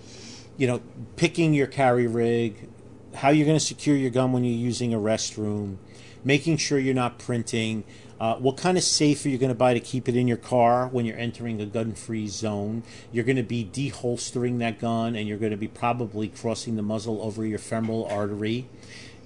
you 0.57 0.65
know, 0.65 0.81
picking 1.15 1.53
your 1.53 1.67
carry 1.67 2.07
rig, 2.07 2.55
how 3.17 3.29
you're 3.29 3.47
going 3.47 3.57
to 3.57 3.65
secure 3.65 3.95
your 3.95 4.11
gun 4.11 4.31
when 4.31 4.43
you're 4.43 4.53
using 4.53 4.93
a 4.93 4.97
restroom, 4.97 5.77
making 6.23 6.55
sure 6.57 6.77
you're 6.77 6.93
not 6.93 7.17
printing, 7.17 7.83
uh, 8.19 8.35
what 8.35 8.57
kind 8.57 8.77
of 8.77 8.83
safe 8.83 9.25
are 9.25 9.29
you 9.29 9.39
going 9.39 9.49
to 9.49 9.55
buy 9.55 9.73
to 9.73 9.79
keep 9.79 10.07
it 10.07 10.15
in 10.15 10.27
your 10.27 10.37
car 10.37 10.87
when 10.87 11.03
you're 11.03 11.17
entering 11.17 11.59
a 11.59 11.65
gun-free 11.65 12.27
zone? 12.27 12.83
You're 13.11 13.23
going 13.23 13.37
to 13.37 13.43
be 13.43 13.65
deholstering 13.65 14.59
that 14.59 14.79
gun, 14.79 15.15
and 15.15 15.27
you're 15.27 15.37
going 15.39 15.51
to 15.51 15.57
be 15.57 15.67
probably 15.67 16.27
crossing 16.27 16.75
the 16.75 16.83
muzzle 16.83 17.19
over 17.21 17.43
your 17.43 17.59
femoral 17.59 18.05
artery. 18.05 18.67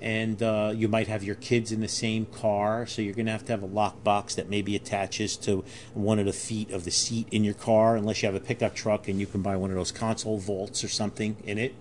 And 0.01 0.41
uh, 0.41 0.73
you 0.73 0.87
might 0.87 1.07
have 1.07 1.23
your 1.23 1.35
kids 1.35 1.71
in 1.71 1.81
the 1.81 1.87
same 1.87 2.25
car, 2.25 2.87
so 2.87 3.01
you're 3.01 3.13
going 3.13 3.27
to 3.27 3.31
have 3.33 3.45
to 3.45 3.51
have 3.51 3.61
a 3.61 3.67
lockbox 3.67 4.35
that 4.35 4.49
maybe 4.49 4.75
attaches 4.75 5.35
to 5.37 5.63
one 5.93 6.17
of 6.17 6.25
the 6.25 6.33
feet 6.33 6.71
of 6.71 6.85
the 6.85 6.91
seat 6.91 7.27
in 7.29 7.43
your 7.43 7.53
car, 7.53 7.97
unless 7.97 8.23
you 8.23 8.25
have 8.25 8.35
a 8.35 8.39
pickup 8.39 8.73
truck 8.73 9.07
and 9.07 9.19
you 9.19 9.27
can 9.27 9.41
buy 9.41 9.55
one 9.57 9.69
of 9.69 9.75
those 9.75 9.91
console 9.91 10.39
vaults 10.39 10.83
or 10.83 10.87
something 10.87 11.35
in 11.43 11.57
it 11.57 11.75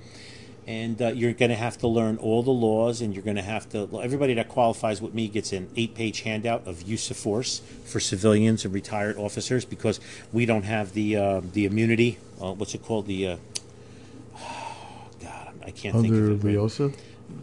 and 0.71 1.03
uh, 1.03 1.09
you're 1.09 1.33
going 1.33 1.49
to 1.51 1.57
have 1.57 1.77
to 1.79 1.89
learn 1.89 2.17
all 2.19 2.45
the 2.45 2.53
laws 2.53 3.01
and 3.01 3.13
you're 3.13 3.25
going 3.25 3.37
to 3.37 3.43
have 3.43 3.69
to 3.69 3.89
everybody 4.01 4.35
that 4.35 4.49
qualifies 4.49 5.03
with 5.03 5.13
me 5.13 5.27
gets 5.27 5.53
an 5.53 5.69
eight 5.75 5.97
page 5.97 6.21
handout 6.21 6.65
of 6.65 6.83
use 6.83 7.11
of 7.11 7.17
force 7.17 7.61
for 7.85 7.99
civilians 7.99 8.65
and 8.65 8.73
retired 8.73 9.17
officers 9.17 9.65
because 9.65 9.99
we 10.33 10.47
don't 10.47 10.63
have 10.63 10.93
the 10.93 11.17
uh, 11.17 11.41
the 11.53 11.65
immunity 11.65 12.19
uh, 12.41 12.53
what's 12.53 12.75
it 12.75 12.85
called 12.85 13.07
the 13.07 13.27
uh, 13.27 13.37
god 15.21 15.53
i 15.67 15.73
can't 15.73 15.97
think 16.01 16.15
of 16.15 16.45
it 16.45 16.47
right. 16.47 16.57
LEOSA? 16.57 16.95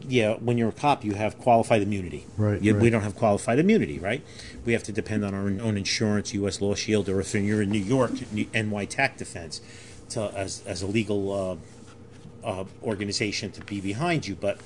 yeah 0.07 0.36
when 0.36 0.57
you're 0.57 0.69
a 0.69 0.80
cop 0.84 1.03
you 1.03 1.13
have 1.13 1.38
qualified 1.38 1.82
immunity 1.82 2.25
Right, 2.38 2.61
You- 2.61 2.75
we 2.75 2.89
don't 2.89 3.01
have 3.03 3.15
qualified 3.15 3.59
immunity 3.59 3.99
right 3.99 4.21
we 4.65 4.71
have 4.71 4.84
to 4.84 4.93
depend 4.93 5.25
on 5.25 5.34
our 5.34 5.47
own 5.47 5.75
insurance 5.75 6.34
us 6.34 6.61
law 6.61 6.75
shield 6.75 7.09
or 7.09 7.19
if 7.19 7.34
you're 7.34 7.61
in 7.61 7.71
new 7.71 7.88
york 7.95 8.11
ny 8.53 8.86
tac 8.86 9.17
defense 9.17 9.59
to, 10.09 10.32
as, 10.34 10.63
as 10.65 10.82
a 10.82 10.88
legal 10.88 11.34
uh, 12.48 12.66
organization 12.82 13.52
to 13.52 13.62
be 13.62 13.82
behind 13.82 14.26
you. 14.26 14.36
But 14.36 14.60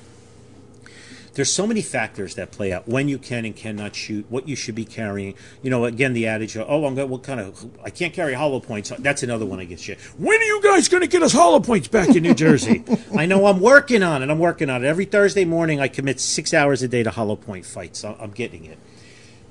there's 1.34 1.52
so 1.52 1.66
many 1.66 1.82
factors 1.82 2.36
that 2.36 2.52
play 2.52 2.74
out 2.74 2.88
when 2.88 3.08
you 3.08 3.18
can 3.18 3.46
and 3.46 3.56
cannot 3.56 3.96
shoot, 3.96 4.26
what 4.30 4.48
you 4.48 4.56
should 4.56 4.76
be 4.76 4.86
carrying. 4.86 5.34
You 5.62 5.70
know, 5.70 5.86
again, 5.86 6.14
the 6.14 6.28
adage, 6.28 6.56
of, 6.56 6.66
oh, 6.70 6.86
I'm 6.86 6.96
going, 6.96 7.10
what 7.10 7.24
kind 7.24 7.40
of, 7.40 7.70
I 7.84 7.90
can't 7.90 8.14
carry 8.14 8.34
hollow 8.34 8.60
points. 8.60 8.92
That's 9.00 9.24
another 9.24 9.46
one 9.46 9.60
I 9.60 9.66
get 9.66 9.80
shit. 9.80 10.00
When 10.18 10.40
are 10.40 10.44
you 10.44 10.62
guys 10.62 10.90
going 10.90 11.02
to 11.02 11.08
get 11.08 11.24
us 11.24 11.32
hollow 11.34 11.60
points 11.60 11.88
back 11.88 12.16
in 12.16 12.24
New 12.24 12.36
Jersey? 12.36 12.84
I 13.18 13.26
know 13.26 13.46
I'm 13.48 13.60
working 13.60 14.04
on 14.04 14.22
it. 14.22 14.30
I'm 14.30 14.40
working 14.40 14.70
on 14.70 14.84
it. 14.84 14.88
Every 14.88 15.06
Thursday 15.06 15.46
morning, 15.46 15.80
I 15.80 15.88
commit 15.88 16.20
six 16.20 16.54
hours 16.54 16.84
a 16.84 16.88
day 16.88 17.04
to 17.04 17.12
hollow 17.12 17.36
point 17.36 17.66
fights. 17.66 18.04
I'm 18.04 18.16
I'm 18.20 18.32
getting 18.32 18.66
it. 18.66 18.78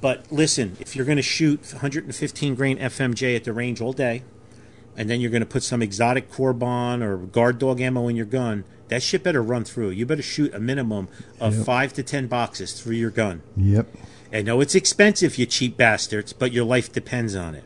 But 0.01 0.31
listen, 0.31 0.77
if 0.81 0.97
you're 0.97 1.05
going 1.05 1.17
to 1.17 1.23
shoot 1.23 1.61
115 1.73 2.55
grain 2.55 2.79
FMJ 2.79 3.37
at 3.37 3.45
the 3.45 3.53
range 3.53 3.81
all 3.81 3.93
day, 3.93 4.23
and 5.01 5.09
then 5.09 5.19
you're 5.19 5.31
going 5.31 5.41
to 5.41 5.47
put 5.47 5.63
some 5.63 5.81
exotic 5.81 6.31
Corbon 6.31 7.03
or 7.03 7.17
guard 7.17 7.59
dog 7.59 7.81
ammo 7.81 8.07
in 8.09 8.17
your 8.17 8.27
gun, 8.27 8.65
that 8.89 9.03
shit 9.03 9.23
better 9.23 9.43
run 9.43 9.65
through. 9.65 9.89
You 9.89 10.05
better 10.05 10.21
shoot 10.21 10.53
a 10.53 10.61
minimum 10.61 11.09
of 11.41 11.65
five 11.65 11.95
to 11.95 12.03
ten 12.03 12.27
boxes 12.27 12.79
through 12.79 12.97
your 12.97 13.09
gun. 13.09 13.41
Yep. 13.57 13.89
I 14.31 14.43
know 14.43 14.61
it's 14.61 14.75
expensive, 14.75 15.39
you 15.39 15.47
cheap 15.47 15.79
bastards, 15.79 16.35
but 16.35 16.53
your 16.53 16.67
life 16.67 16.93
depends 16.93 17.35
on 17.35 17.55
it. 17.55 17.65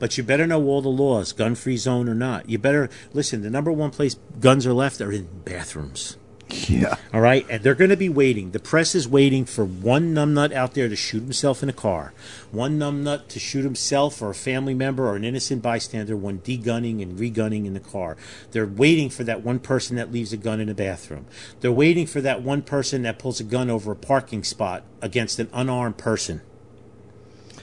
But 0.00 0.18
you 0.18 0.24
better 0.24 0.44
know 0.44 0.60
all 0.64 0.82
the 0.82 0.88
laws, 0.88 1.32
gun 1.32 1.54
free 1.54 1.76
zone 1.76 2.08
or 2.08 2.16
not. 2.16 2.50
You 2.50 2.58
better 2.58 2.90
listen. 3.12 3.42
The 3.42 3.50
number 3.50 3.70
one 3.70 3.92
place 3.92 4.16
guns 4.40 4.66
are 4.66 4.72
left 4.72 5.00
are 5.00 5.12
in 5.12 5.28
bathrooms. 5.44 6.16
Yeah. 6.48 6.96
All 7.12 7.20
right, 7.20 7.44
and 7.50 7.62
they're 7.62 7.74
going 7.74 7.90
to 7.90 7.96
be 7.96 8.08
waiting. 8.08 8.52
The 8.52 8.60
press 8.60 8.94
is 8.94 9.08
waiting 9.08 9.44
for 9.44 9.64
one 9.64 10.14
numbnut 10.14 10.52
out 10.52 10.74
there 10.74 10.88
to 10.88 10.94
shoot 10.94 11.22
himself 11.22 11.62
in 11.62 11.68
a 11.68 11.72
car, 11.72 12.12
one 12.52 12.78
numbnut 12.78 13.28
to 13.28 13.40
shoot 13.40 13.64
himself 13.64 14.22
or 14.22 14.30
a 14.30 14.34
family 14.34 14.74
member 14.74 15.08
or 15.08 15.16
an 15.16 15.24
innocent 15.24 15.60
bystander 15.60 16.16
when 16.16 16.38
degunning 16.40 17.02
and 17.02 17.18
regunning 17.18 17.66
in 17.66 17.74
the 17.74 17.80
car. 17.80 18.16
They're 18.52 18.66
waiting 18.66 19.10
for 19.10 19.24
that 19.24 19.42
one 19.42 19.58
person 19.58 19.96
that 19.96 20.12
leaves 20.12 20.32
a 20.32 20.36
gun 20.36 20.60
in 20.60 20.68
a 20.68 20.74
bathroom. 20.74 21.26
They're 21.60 21.72
waiting 21.72 22.06
for 22.06 22.20
that 22.20 22.42
one 22.42 22.62
person 22.62 23.02
that 23.02 23.18
pulls 23.18 23.40
a 23.40 23.44
gun 23.44 23.68
over 23.68 23.92
a 23.92 23.96
parking 23.96 24.44
spot 24.44 24.84
against 25.02 25.40
an 25.40 25.48
unarmed 25.52 25.98
person. 25.98 26.42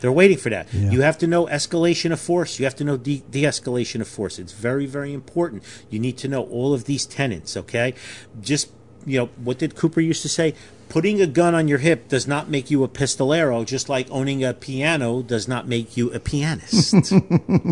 They're 0.04 0.12
waiting 0.12 0.38
for 0.38 0.50
that. 0.50 0.68
Yeah. 0.74 0.92
You 0.92 1.02
have 1.04 1.18
to 1.20 1.28
know 1.28 1.46
escalation 1.46 2.12
of 2.12 2.20
force. 2.20 2.60
You 2.60 2.66
have 2.66 2.76
to 2.76 2.84
know 2.84 2.98
de- 2.98 3.24
de-escalation 3.32 4.02
of 4.02 4.08
force. 4.10 4.38
It's 4.38 4.52
very, 4.52 4.86
very 4.86 5.14
important. 5.14 5.64
You 5.90 5.98
need 5.98 6.18
to 6.18 6.28
know 6.28 6.44
all 6.44 6.74
of 6.74 6.84
these 6.84 7.06
tenets. 7.06 7.56
Okay, 7.56 7.94
just 8.42 8.70
you 9.06 9.18
know 9.18 9.26
what 9.42 9.60
did 9.60 9.78
Cooper 9.78 10.02
used 10.02 10.22
to 10.24 10.28
say? 10.28 10.56
Putting 10.90 11.22
a 11.22 11.26
gun 11.26 11.56
on 11.56 11.70
your 11.70 11.78
hip 11.78 12.10
does 12.10 12.28
not 12.28 12.50
make 12.50 12.70
you 12.70 12.84
a 12.84 12.90
pistolero, 12.90 13.66
just 13.66 13.88
like 13.88 14.12
owning 14.12 14.44
a 14.44 14.54
piano 14.54 15.22
does 15.22 15.48
not 15.48 15.70
make 15.70 15.96
you 15.96 16.12
a 16.12 16.20
pianist. 16.20 16.94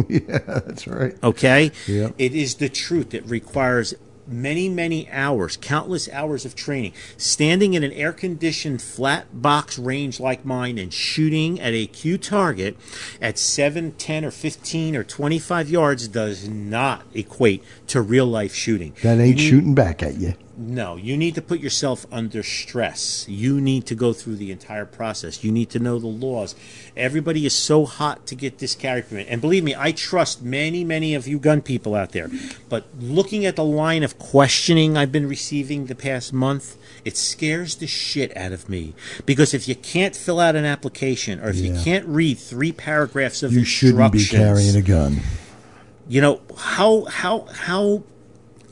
yeah, 0.07 0.38
that's 0.47 0.88
right. 0.88 1.21
Okay? 1.21 1.73
Yeah. 1.86 2.11
It 2.17 2.34
is 2.34 2.55
the 2.55 2.69
truth. 2.69 3.13
It 3.13 3.25
requires 3.25 3.93
many, 4.32 4.69
many 4.69 5.09
hours, 5.09 5.57
countless 5.57 6.09
hours 6.09 6.45
of 6.45 6.55
training. 6.55 6.93
Standing 7.17 7.73
in 7.73 7.84
an 7.84 7.91
air 7.91 8.13
conditioned 8.13 8.82
flat 8.82 9.41
box 9.41 9.77
range 9.77 10.19
like 10.19 10.45
mine 10.45 10.77
and 10.77 10.93
shooting 10.93 11.59
at 11.59 11.73
a 11.73 11.88
Q 11.88 12.17
target 12.17 12.77
at 13.21 13.38
7, 13.38 13.93
10, 13.93 14.25
or 14.25 14.32
15 14.32 14.95
or 14.95 15.03
25 15.03 15.69
yards 15.69 16.07
does 16.07 16.47
not 16.47 17.03
equate 17.13 17.63
to 17.88 18.01
real 18.01 18.25
life 18.25 18.53
shooting. 18.53 18.93
That 19.03 19.19
ain't 19.19 19.38
need- 19.38 19.39
shooting 19.39 19.75
back 19.75 20.01
at 20.03 20.17
you. 20.19 20.34
No, 20.57 20.95
you 20.95 21.17
need 21.17 21.35
to 21.35 21.41
put 21.41 21.59
yourself 21.59 22.05
under 22.11 22.43
stress. 22.43 23.25
You 23.27 23.59
need 23.61 23.85
to 23.87 23.95
go 23.95 24.13
through 24.13 24.35
the 24.35 24.51
entire 24.51 24.85
process. 24.85 25.43
You 25.43 25.51
need 25.51 25.69
to 25.71 25.79
know 25.79 25.99
the 25.99 26.07
laws. 26.07 26.55
Everybody 26.95 27.45
is 27.45 27.53
so 27.53 27.85
hot 27.85 28.25
to 28.27 28.35
get 28.35 28.59
this 28.59 28.75
carry 28.75 29.01
permit. 29.01 29.27
And 29.29 29.41
believe 29.41 29.63
me, 29.63 29.75
I 29.77 29.91
trust 29.91 30.41
many, 30.41 30.83
many 30.83 31.15
of 31.15 31.27
you 31.27 31.39
gun 31.39 31.61
people 31.61 31.95
out 31.95 32.11
there. 32.11 32.29
But 32.69 32.85
looking 32.99 33.45
at 33.45 33.55
the 33.55 33.63
line 33.63 34.03
of 34.03 34.19
questioning 34.19 34.97
I've 34.97 35.11
been 35.11 35.27
receiving 35.27 35.85
the 35.85 35.95
past 35.95 36.33
month, 36.33 36.77
it 37.05 37.17
scares 37.17 37.75
the 37.75 37.87
shit 37.87 38.35
out 38.37 38.51
of 38.51 38.69
me. 38.69 38.93
Because 39.25 39.53
if 39.53 39.67
you 39.67 39.75
can't 39.75 40.15
fill 40.15 40.39
out 40.39 40.55
an 40.55 40.65
application 40.65 41.39
or 41.39 41.49
if 41.49 41.57
you 41.57 41.73
can't 41.83 42.05
read 42.05 42.37
three 42.37 42.71
paragraphs 42.71 43.43
of 43.43 43.53
You 43.53 43.63
shouldn't 43.63 44.11
be 44.11 44.25
carrying 44.25 44.75
a 44.75 44.81
gun. 44.81 45.21
you 46.07 46.19
know 46.21 46.41
how 46.57 47.05
how 47.05 47.41
how 47.53 48.03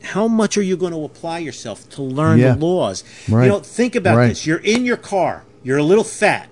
how 0.04 0.28
much 0.28 0.58
are 0.58 0.62
you 0.62 0.78
going 0.78 0.94
to 0.94 1.04
apply 1.04 1.40
yourself 1.40 1.88
to 1.90 2.02
learn 2.02 2.40
Yeah. 2.40 2.54
the 2.54 2.66
laws 2.66 3.04
Right. 3.28 3.44
you 3.46 3.50
know 3.50 3.60
think 3.60 3.96
about 3.96 4.18
Right. 4.18 4.28
this. 4.30 4.46
You're 4.46 4.58
in 4.60 4.86
your 4.86 4.98
car. 4.98 5.44
You're 5.64 5.78
a 5.78 5.84
little 5.84 6.04
fat. 6.04 6.50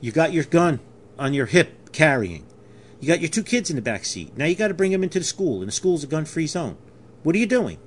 You 0.00 0.12
got 0.12 0.32
your 0.32 0.44
gun 0.44 0.80
on 1.18 1.32
your 1.34 1.46
hip 1.46 1.92
carrying. 1.92 2.44
You 3.00 3.08
got 3.08 3.20
your 3.20 3.28
two 3.28 3.42
kids 3.42 3.70
in 3.70 3.76
the 3.76 3.82
back 3.82 4.04
seat. 4.04 4.36
Now 4.36 4.46
you 4.46 4.54
got 4.54 4.68
to 4.68 4.74
bring 4.74 4.90
them 4.92 5.02
into 5.02 5.18
the 5.18 5.24
school 5.24 5.60
and 5.60 5.68
the 5.68 5.72
school's 5.72 6.02
a 6.04 6.06
gun-free 6.06 6.46
zone. 6.46 6.76
What 7.22 7.34
are 7.34 7.38
you 7.38 7.46
doing? 7.46 7.78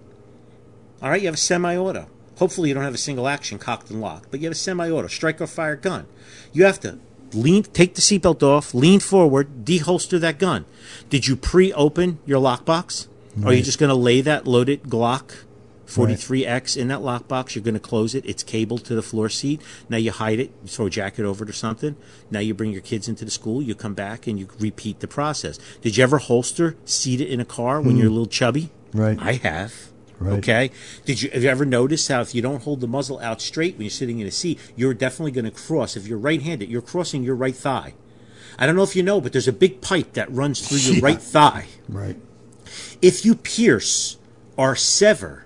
All 1.01 1.09
right 1.09 1.21
you 1.21 1.27
have 1.27 1.35
a 1.35 1.37
semi-auto. 1.37 2.07
Hopefully 2.37 2.69
you 2.69 2.75
don't 2.75 2.83
have 2.83 2.93
a 2.93 2.97
single 2.99 3.27
action 3.27 3.57
cocked 3.59 3.89
and 3.89 3.99
locked 4.01 4.31
but 4.31 4.39
you 4.39 4.45
have 4.47 4.51
a 4.53 4.55
semi-auto 4.55 5.07
strike 5.07 5.41
or 5.41 5.47
fire 5.47 5.75
gun. 5.75 6.05
You 6.53 6.63
have 6.65 6.79
to 6.81 6.99
lean 7.33 7.63
take 7.63 7.95
the 7.95 8.01
seatbelt 8.01 8.41
off 8.41 8.73
lean 8.73 8.99
forward 9.01 9.65
deholster 9.65 10.19
that 10.21 10.39
gun. 10.39 10.65
Did 11.09 11.27
you 11.27 11.35
pre-open 11.35 12.19
your 12.25 12.39
lockbox 12.41 13.07
or 13.43 13.49
are 13.49 13.53
you 13.53 13.63
just 13.63 13.79
going 13.79 13.89
to 13.89 13.95
lay 13.95 14.21
that 14.21 14.47
loaded 14.47 14.83
glock 14.83 15.43
43x 15.87 16.75
in 16.75 16.89
that 16.89 16.99
lockbox 16.99 17.55
you're 17.55 17.63
going 17.63 17.73
to 17.73 17.79
close 17.79 18.13
it 18.13 18.25
it's 18.25 18.43
cabled 18.43 18.83
to 18.85 18.93
the 18.93 19.01
floor 19.01 19.29
seat 19.29 19.61
now 19.87 19.97
you 19.97 20.11
hide 20.11 20.39
it 20.39 20.51
you 20.61 20.67
throw 20.67 20.87
a 20.87 20.89
jacket 20.89 21.23
over 21.23 21.45
it 21.45 21.49
or 21.49 21.53
something 21.53 21.95
now 22.29 22.39
you 22.39 22.53
bring 22.53 22.71
your 22.71 22.81
kids 22.81 23.07
into 23.07 23.23
the 23.23 23.31
school 23.31 23.61
you 23.61 23.73
come 23.73 23.93
back 23.93 24.27
and 24.27 24.37
you 24.37 24.47
repeat 24.59 24.99
the 24.99 25.07
process 25.07 25.57
did 25.81 25.95
you 25.95 26.03
ever 26.03 26.17
holster 26.17 26.75
seat 26.83 27.21
it 27.21 27.29
in 27.29 27.39
a 27.39 27.45
car 27.45 27.79
when 27.79 27.91
hmm. 27.91 28.01
you're 28.01 28.07
a 28.07 28.11
little 28.11 28.25
chubby 28.25 28.69
Right. 28.93 29.17
i 29.21 29.33
have 29.33 29.91
Right. 30.19 30.39
Okay. 30.39 30.71
Did 31.05 31.21
you 31.21 31.29
have 31.29 31.43
you 31.43 31.49
ever 31.49 31.65
noticed 31.65 32.07
how 32.07 32.21
if 32.21 32.33
you 32.33 32.41
don't 32.41 32.63
hold 32.63 32.81
the 32.81 32.87
muzzle 32.87 33.19
out 33.19 33.41
straight 33.41 33.75
when 33.75 33.83
you're 33.83 33.91
sitting 33.91 34.19
in 34.19 34.25
a 34.25 34.31
seat, 34.31 34.59
you're 34.75 34.93
definitely 34.93 35.31
going 35.31 35.45
to 35.45 35.51
cross. 35.51 35.95
If 35.95 36.07
you're 36.07 36.17
right-handed, 36.17 36.69
you're 36.69 36.81
crossing 36.81 37.23
your 37.23 37.35
right 37.35 37.55
thigh. 37.55 37.93
I 38.57 38.65
don't 38.65 38.75
know 38.75 38.83
if 38.83 38.95
you 38.95 39.03
know, 39.03 39.21
but 39.21 39.31
there's 39.31 39.47
a 39.47 39.53
big 39.53 39.81
pipe 39.81 40.13
that 40.13 40.31
runs 40.31 40.67
through 40.67 40.79
your 40.79 40.95
Yeah. 40.95 41.05
right 41.05 41.21
thigh. 41.21 41.67
Right. 41.87 42.17
If 43.01 43.25
you 43.25 43.35
pierce 43.35 44.17
or 44.55 44.75
sever 44.75 45.45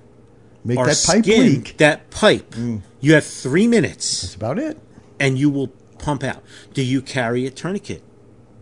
Make 0.64 0.78
or 0.78 0.86
that 0.86 1.04
pipe 1.06 1.24
skin 1.26 1.46
leak. 1.46 1.64
Mm. 1.74 1.78
that 1.78 2.10
pipe, 2.12 2.56
you 3.00 3.14
have 3.14 3.26
three 3.26 3.68
minutes 3.68 4.22
That's 4.22 4.36
about 4.36 4.60
it. 4.60 4.80
and 5.20 5.38
you 5.38 5.50
will 5.50 5.68
pump 5.98 6.24
out. 6.24 6.44
Do 6.74 6.84
you 6.84 7.02
carry 7.02 7.46
a 7.46 7.52
tourniquet? 7.52 8.04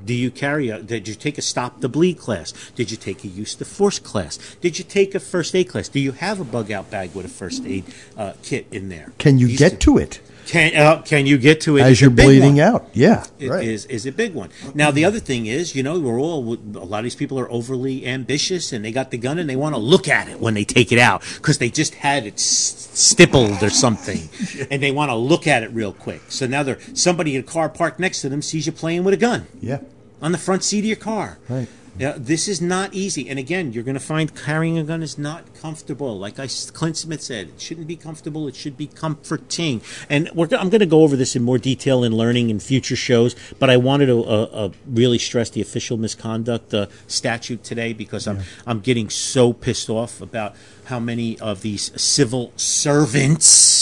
Do 0.06 0.14
you 0.14 0.32
carry 0.32 0.70
a? 0.70 0.82
Did 0.82 1.10
you 1.10 1.14
take 1.16 1.38
a 1.38 1.42
stop 1.42 1.82
the 1.82 1.90
bleed 1.90 2.18
class? 2.18 2.54
Did 2.74 2.90
you 2.90 2.96
take 2.96 3.26
a 3.26 3.28
use 3.28 3.54
the 3.54 3.66
force 3.66 4.00
class? 4.00 4.38
Did 4.62 4.80
you 4.80 4.86
take 4.86 5.14
a 5.14 5.20
first 5.20 5.54
aid 5.54 5.68
class? 5.68 5.90
Do 5.90 6.00
you 6.00 6.14
have 6.14 6.40
a 6.40 6.46
bug 6.46 6.72
out 6.72 6.90
bag 6.90 7.14
with 7.14 7.26
a 7.26 7.30
first 7.30 7.66
aid 7.66 7.84
uh, 8.16 8.32
kit 8.42 8.66
in 8.72 8.88
there? 8.88 9.12
Can 9.18 9.38
you 9.40 9.48
These 9.48 9.60
get 9.60 9.72
two- 9.82 9.96
to 9.96 9.98
it 9.98 10.22
Can 10.50 10.76
uh, 10.76 11.04
can 11.04 11.28
you 11.28 11.38
get 11.38 11.62
to 11.62 11.78
it 11.78 11.82
as 11.84 12.02
you're 12.02 12.10
bleeding 12.10 12.56
one. 12.56 12.60
out? 12.60 12.90
Yeah. 12.94 13.24
It 13.38 13.50
right. 13.50 13.64
is 13.64 13.86
is 13.86 14.08
a 14.08 14.12
big 14.12 14.34
one. 14.34 14.50
Now 14.74 14.90
the 14.90 15.06
other 15.06 15.20
thing 15.20 15.46
is, 15.46 15.76
you 15.76 15.84
know, 15.84 16.00
we're 16.00 16.20
all 16.20 16.56
a 16.56 16.86
lot 16.86 16.98
of 17.00 17.04
these 17.04 17.16
people 17.16 17.38
are 17.40 17.50
overly 17.52 18.08
ambitious, 18.08 18.74
and 18.74 18.84
they 18.84 18.92
got 18.92 19.12
the 19.12 19.20
gun 19.20 19.38
and 19.38 19.48
they 19.48 19.56
want 19.56 19.76
to 19.76 19.80
look 19.80 20.08
at 20.08 20.28
it 20.28 20.40
when 20.40 20.56
they 20.56 20.64
take 20.66 20.92
it 20.92 20.98
out 20.98 21.22
because 21.36 21.60
they 21.60 21.70
just 21.70 21.94
had 21.94 22.26
it 22.26 22.40
stippled 22.40 23.62
or 23.62 23.70
something, 23.70 24.28
and 24.72 24.82
they 24.82 24.90
want 24.92 25.10
to 25.12 25.16
look 25.16 25.46
at 25.46 25.62
it 25.62 25.70
real 25.72 25.94
quick. 25.94 26.22
So 26.30 26.48
now 26.48 26.64
they're 26.64 26.80
somebody 26.96 27.36
in 27.36 27.42
a 27.42 27.46
car 27.46 27.70
parked 27.70 28.00
next 28.00 28.22
to 28.22 28.30
them 28.30 28.42
sees 28.42 28.66
you 28.66 28.72
playing 28.72 29.04
with 29.04 29.14
a 29.14 29.18
gun 29.18 29.46
Yeah. 29.62 29.82
on 30.20 30.32
the 30.32 30.40
front 30.40 30.64
seat 30.64 30.80
of 30.80 30.86
your 30.86 30.96
car. 30.96 31.38
Right. 31.48 31.68
Yeah, 32.00 32.14
this 32.18 32.48
is 32.48 32.62
not 32.62 32.94
easy. 32.94 33.30
And 33.30 33.38
again, 33.38 33.74
you're 33.74 33.84
going 33.84 33.96
to 33.96 34.00
find 34.00 34.34
carrying 34.34 34.78
a 34.78 34.84
gun 34.86 35.04
is 35.04 35.18
not 35.18 35.54
comfortable. 35.54 36.18
Like 36.18 36.40
I, 36.40 36.48
Clint 36.48 36.96
Smith 36.96 37.22
said, 37.22 37.50
it 37.50 37.62
shouldn't 37.62 37.88
be 37.88 37.98
comfortable. 37.98 38.48
It 38.48 38.56
should 38.56 38.78
be 38.78 38.88
comforting. 38.88 39.82
And 40.10 40.30
we're, 40.34 40.48
I'm 40.58 40.70
going 40.70 40.80
to 40.80 40.86
go 40.86 41.04
over 41.04 41.18
this 41.18 41.36
in 41.36 41.44
more 41.44 41.58
detail 41.58 42.06
in 42.06 42.14
learning 42.14 42.50
in 42.50 42.62
future 42.62 42.96
shows. 42.96 43.36
But 43.60 43.70
I 43.70 43.76
wanted 43.76 44.06
to 44.06 44.24
uh, 44.24 44.44
uh, 44.52 44.70
really 44.88 45.20
stress 45.20 45.50
the 45.50 45.60
official 45.60 45.98
misconduct 45.98 46.74
uh, 46.74 46.88
statute 47.08 47.66
today 47.66 47.92
because 47.92 48.28
I'm 48.28 48.40
I'm 48.66 48.80
getting 48.80 49.10
so 49.10 49.52
pissed 49.52 49.90
off 49.90 50.22
about 50.22 50.56
how 50.86 51.00
many 51.00 51.38
of 51.40 51.62
these 51.62 51.92
civil 52.02 52.54
servants 52.56 53.80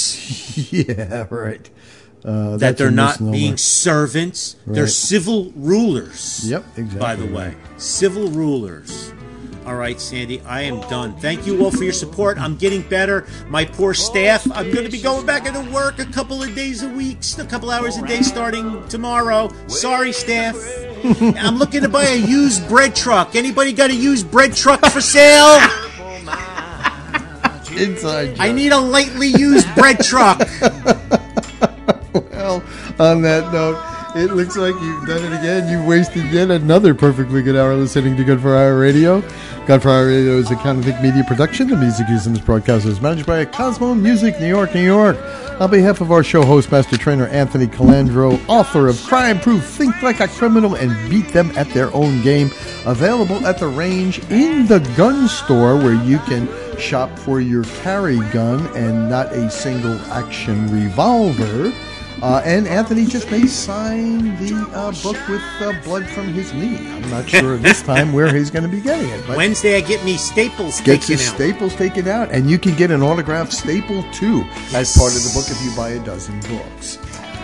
Yeah. 0.72 1.28
Right. 1.30 1.70
Uh, 2.28 2.58
that 2.58 2.78
they're 2.78 2.92
not 2.92 3.12
misnomer. 3.12 3.32
being 3.32 3.56
servants. 3.56 4.58
They're 4.68 4.86
civil 4.86 5.54
rulers. 5.56 6.50
Yep, 6.50 6.66
exactly 6.76 7.00
By 7.00 7.16
the 7.16 7.26
way, 7.26 7.56
civil 7.78 8.28
rulers. 8.28 9.14
All 9.66 9.76
right, 9.76 10.00
Sandy, 10.00 10.42
I 10.42 10.62
am 10.62 10.82
done. 10.90 11.16
Thank 11.20 11.48
you 11.48 11.64
all 11.64 11.72
for 11.72 11.86
your 11.86 11.94
support. 11.94 12.38
I'm 12.38 12.58
getting 12.58 12.82
better. 12.82 13.26
My 13.48 13.64
poor 13.64 13.94
staff, 13.94 14.46
I'm 14.52 14.72
going 14.72 14.86
to 14.86 14.92
be 14.92 15.02
going 15.02 15.26
back 15.26 15.46
into 15.46 15.62
work 15.72 16.00
a 16.00 16.06
couple 16.06 16.44
of 16.44 16.54
days 16.54 16.84
a 16.84 16.90
week, 16.90 17.20
a 17.38 17.46
couple 17.46 17.72
hours 17.72 17.98
a 17.98 18.06
day 18.06 18.22
starting 18.22 18.86
tomorrow. 18.90 19.50
Sorry, 19.68 20.12
staff. 20.12 20.56
I'm 21.22 21.58
looking 21.58 21.82
to 21.82 21.90
buy 21.90 22.06
a 22.06 22.18
used 22.18 22.68
bread 22.68 22.94
truck. 22.96 23.36
Anybody 23.36 23.72
got 23.72 23.90
a 23.90 23.96
used 23.96 24.30
bread 24.30 24.54
truck 24.54 24.86
for 24.86 25.00
sale? 25.02 25.60
Inside. 27.78 28.38
I 28.40 28.52
need 28.52 28.72
a 28.72 28.80
lightly 28.80 29.28
used 29.28 29.74
bread 29.76 30.04
truck. 30.04 30.42
Well, 32.48 32.64
on 32.98 33.24
that 33.24 33.52
note, 33.52 33.78
it 34.16 34.34
looks 34.34 34.56
like 34.56 34.74
you've 34.76 35.06
done 35.06 35.22
it 35.22 35.38
again. 35.38 35.68
You've 35.68 35.86
wasted 35.86 36.32
yet 36.32 36.50
another 36.50 36.96
perfectly 36.96 37.44
good 37.44 37.58
hour 37.58 37.76
listening 37.76 38.16
to 38.16 38.24
Gun 38.24 38.40
for 38.40 38.56
Hire 38.56 38.80
Radio. 38.80 39.20
Gun 39.66 39.82
for 39.82 39.90
Hire 39.90 40.08
Radio 40.08 40.38
is 40.38 40.50
a 40.50 40.56
Counterthink 40.56 41.04
Media 41.04 41.26
production. 41.26 41.68
The 41.68 41.76
music 41.76 42.08
used 42.08 42.26
in 42.26 42.32
this 42.32 42.42
broadcast 42.42 42.86
is 42.86 43.02
managed 43.02 43.28
by 43.28 43.44
Cosmo 43.44 43.94
Music, 43.96 44.40
New 44.40 44.48
York, 44.48 44.74
New 44.74 44.86
York. 44.86 45.18
On 45.60 45.70
behalf 45.70 46.00
of 46.00 46.10
our 46.10 46.24
show 46.24 46.42
host, 46.46 46.72
Master 46.72 46.98
Trainer 46.98 47.28
Anthony 47.28 47.68
Colandro, 47.68 48.40
author 48.48 48.88
of 48.88 48.98
Crime 49.04 49.42
Proof, 49.42 49.66
Think 49.66 50.02
Like 50.02 50.22
a 50.22 50.30
Criminal, 50.30 50.76
and 50.76 51.10
Beat 51.10 51.34
Them 51.34 51.52
at 51.58 51.68
Their 51.72 51.94
Own 51.94 52.22
Game, 52.22 52.50
available 52.86 53.46
at 53.46 53.60
the 53.60 53.68
range 53.68 54.20
in 54.30 54.68
the 54.68 54.80
gun 54.96 55.28
store 55.28 55.76
where 55.76 56.02
you 56.06 56.20
can 56.20 56.48
shop 56.80 57.20
for 57.20 57.42
your 57.42 57.66
carry 57.82 58.20
gun 58.30 58.66
and 58.68 59.10
not 59.10 59.34
a 59.34 59.52
single 59.52 60.00
action 60.14 60.72
revolver. 60.72 61.74
Uh, 62.22 62.42
and 62.44 62.68
Anthony 62.68 63.06
just 63.06 63.30
may 63.30 63.46
sign 63.46 64.36
the 64.38 64.56
uh, 64.74 64.92
book 65.04 65.18
with 65.28 65.42
uh, 65.62 65.74
blood 65.84 66.08
from 66.08 66.34
his 66.34 66.52
knee. 66.54 66.78
I'm 66.78 67.10
not 67.12 67.30
sure 67.30 67.58
this 67.58 67.84
time 67.84 68.12
where 68.12 68.34
he's 68.34 68.50
going 68.50 68.64
to 68.64 68.70
be 68.70 68.82
getting 68.82 69.10
it. 69.10 69.24
But 69.28 69.38
Wednesday, 69.38 69.78
I 69.78 69.82
get 69.82 70.04
me 70.04 70.18
staples 70.18 70.82
gets 70.82 71.08
taken 71.08 71.20
his 71.20 71.30
out. 71.30 71.36
staples 71.36 71.76
taken 71.76 72.08
out, 72.08 72.32
and 72.32 72.50
you 72.50 72.58
can 72.58 72.76
get 72.76 72.90
an 72.90 73.04
autographed 73.04 73.54
staple 73.54 74.04
too 74.12 74.44
as 74.74 74.98
part 74.98 75.16
of 75.16 75.24
the 75.24 75.32
book 75.34 75.46
if 75.50 75.64
you 75.64 75.76
buy 75.76 75.90
a 75.90 76.06
dozen 76.06 76.40
books. 76.42 76.98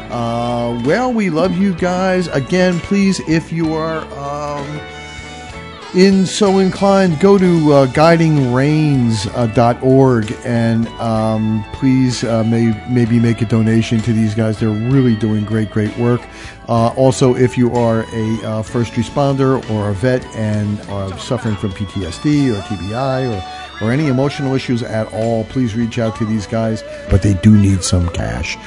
Uh, 0.09 0.82
well, 0.86 1.11
we 1.13 1.30
love 1.30 1.55
you 1.57 1.74
guys. 1.76 2.28
Again, 2.28 2.80
please, 2.80 3.19
if 3.28 3.51
you 3.51 3.74
are 3.74 3.99
um, 4.13 4.80
in 5.96 6.26
so 6.26 6.60
inclined, 6.60 7.20
go 7.20 7.38
to 7.38 7.74
uh, 7.74 7.86
guidingreins.org 7.88 10.38
and 10.44 10.88
um, 10.88 11.66
please 11.74 12.24
uh, 12.24 12.44
may, 12.44 12.74
maybe 12.89 13.20
make 13.20 13.41
a 13.41 13.46
donation 13.46 14.00
to 14.02 14.14
these 14.14 14.34
guys. 14.34 14.60
They're 14.60 14.70
really 14.70 15.16
doing 15.16 15.46
great, 15.46 15.70
great 15.70 15.96
work. 15.98 16.22
Uh, 16.68 16.88
also, 16.96 17.36
if 17.36 17.56
you 17.58 17.72
are 17.74 18.06
a 18.14 18.39
uh, 18.44 18.64
first 18.64 18.94
responder 18.94 19.70
or 19.70 19.89
a 19.89 19.94
vet 19.94 20.26
and 20.36 20.82
are 20.89 21.16
suffering 21.20 21.56
from 21.56 21.72
PTSD 21.72 22.56
or 22.56 22.62
TBI 22.62 23.82
or, 23.82 23.86
or 23.86 23.91
any 23.91 24.08
emotional 24.08 24.56
issues 24.56 24.82
at 24.82 25.14
all, 25.14 25.44
please 25.46 25.76
reach 25.76 26.00
out 26.00 26.16
to 26.18 26.26
these 26.26 26.48
guys. 26.48 26.84
But 27.10 27.22
they 27.22 27.36
do 27.36 27.56
need 27.56 27.84
some 27.84 28.10
cash. 28.10 28.58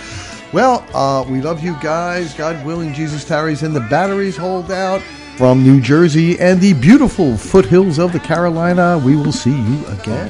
Well, 0.52 0.86
uh, 0.94 1.24
we 1.28 1.40
love 1.40 1.64
you 1.64 1.76
guys. 1.82 2.32
God 2.34 2.64
willing, 2.64 2.94
Jesus 2.94 3.24
tarries 3.24 3.64
and 3.64 3.74
the 3.74 3.80
batteries 3.80 4.36
hold 4.36 4.70
out. 4.70 5.02
From 5.36 5.62
New 5.62 5.82
Jersey 5.82 6.38
and 6.38 6.60
the 6.62 6.72
beautiful 6.72 7.36
foothills 7.36 7.98
of 7.98 8.12
the 8.14 8.18
Carolina, 8.18 8.96
we 9.04 9.16
will 9.16 9.32
see 9.32 9.50
you 9.50 9.86
again. 9.88 10.28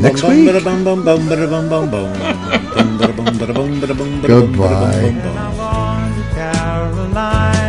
Next 0.00 0.22
week. 0.22 0.46
Goodbye. 4.28 5.10
Carolina. 6.34 7.65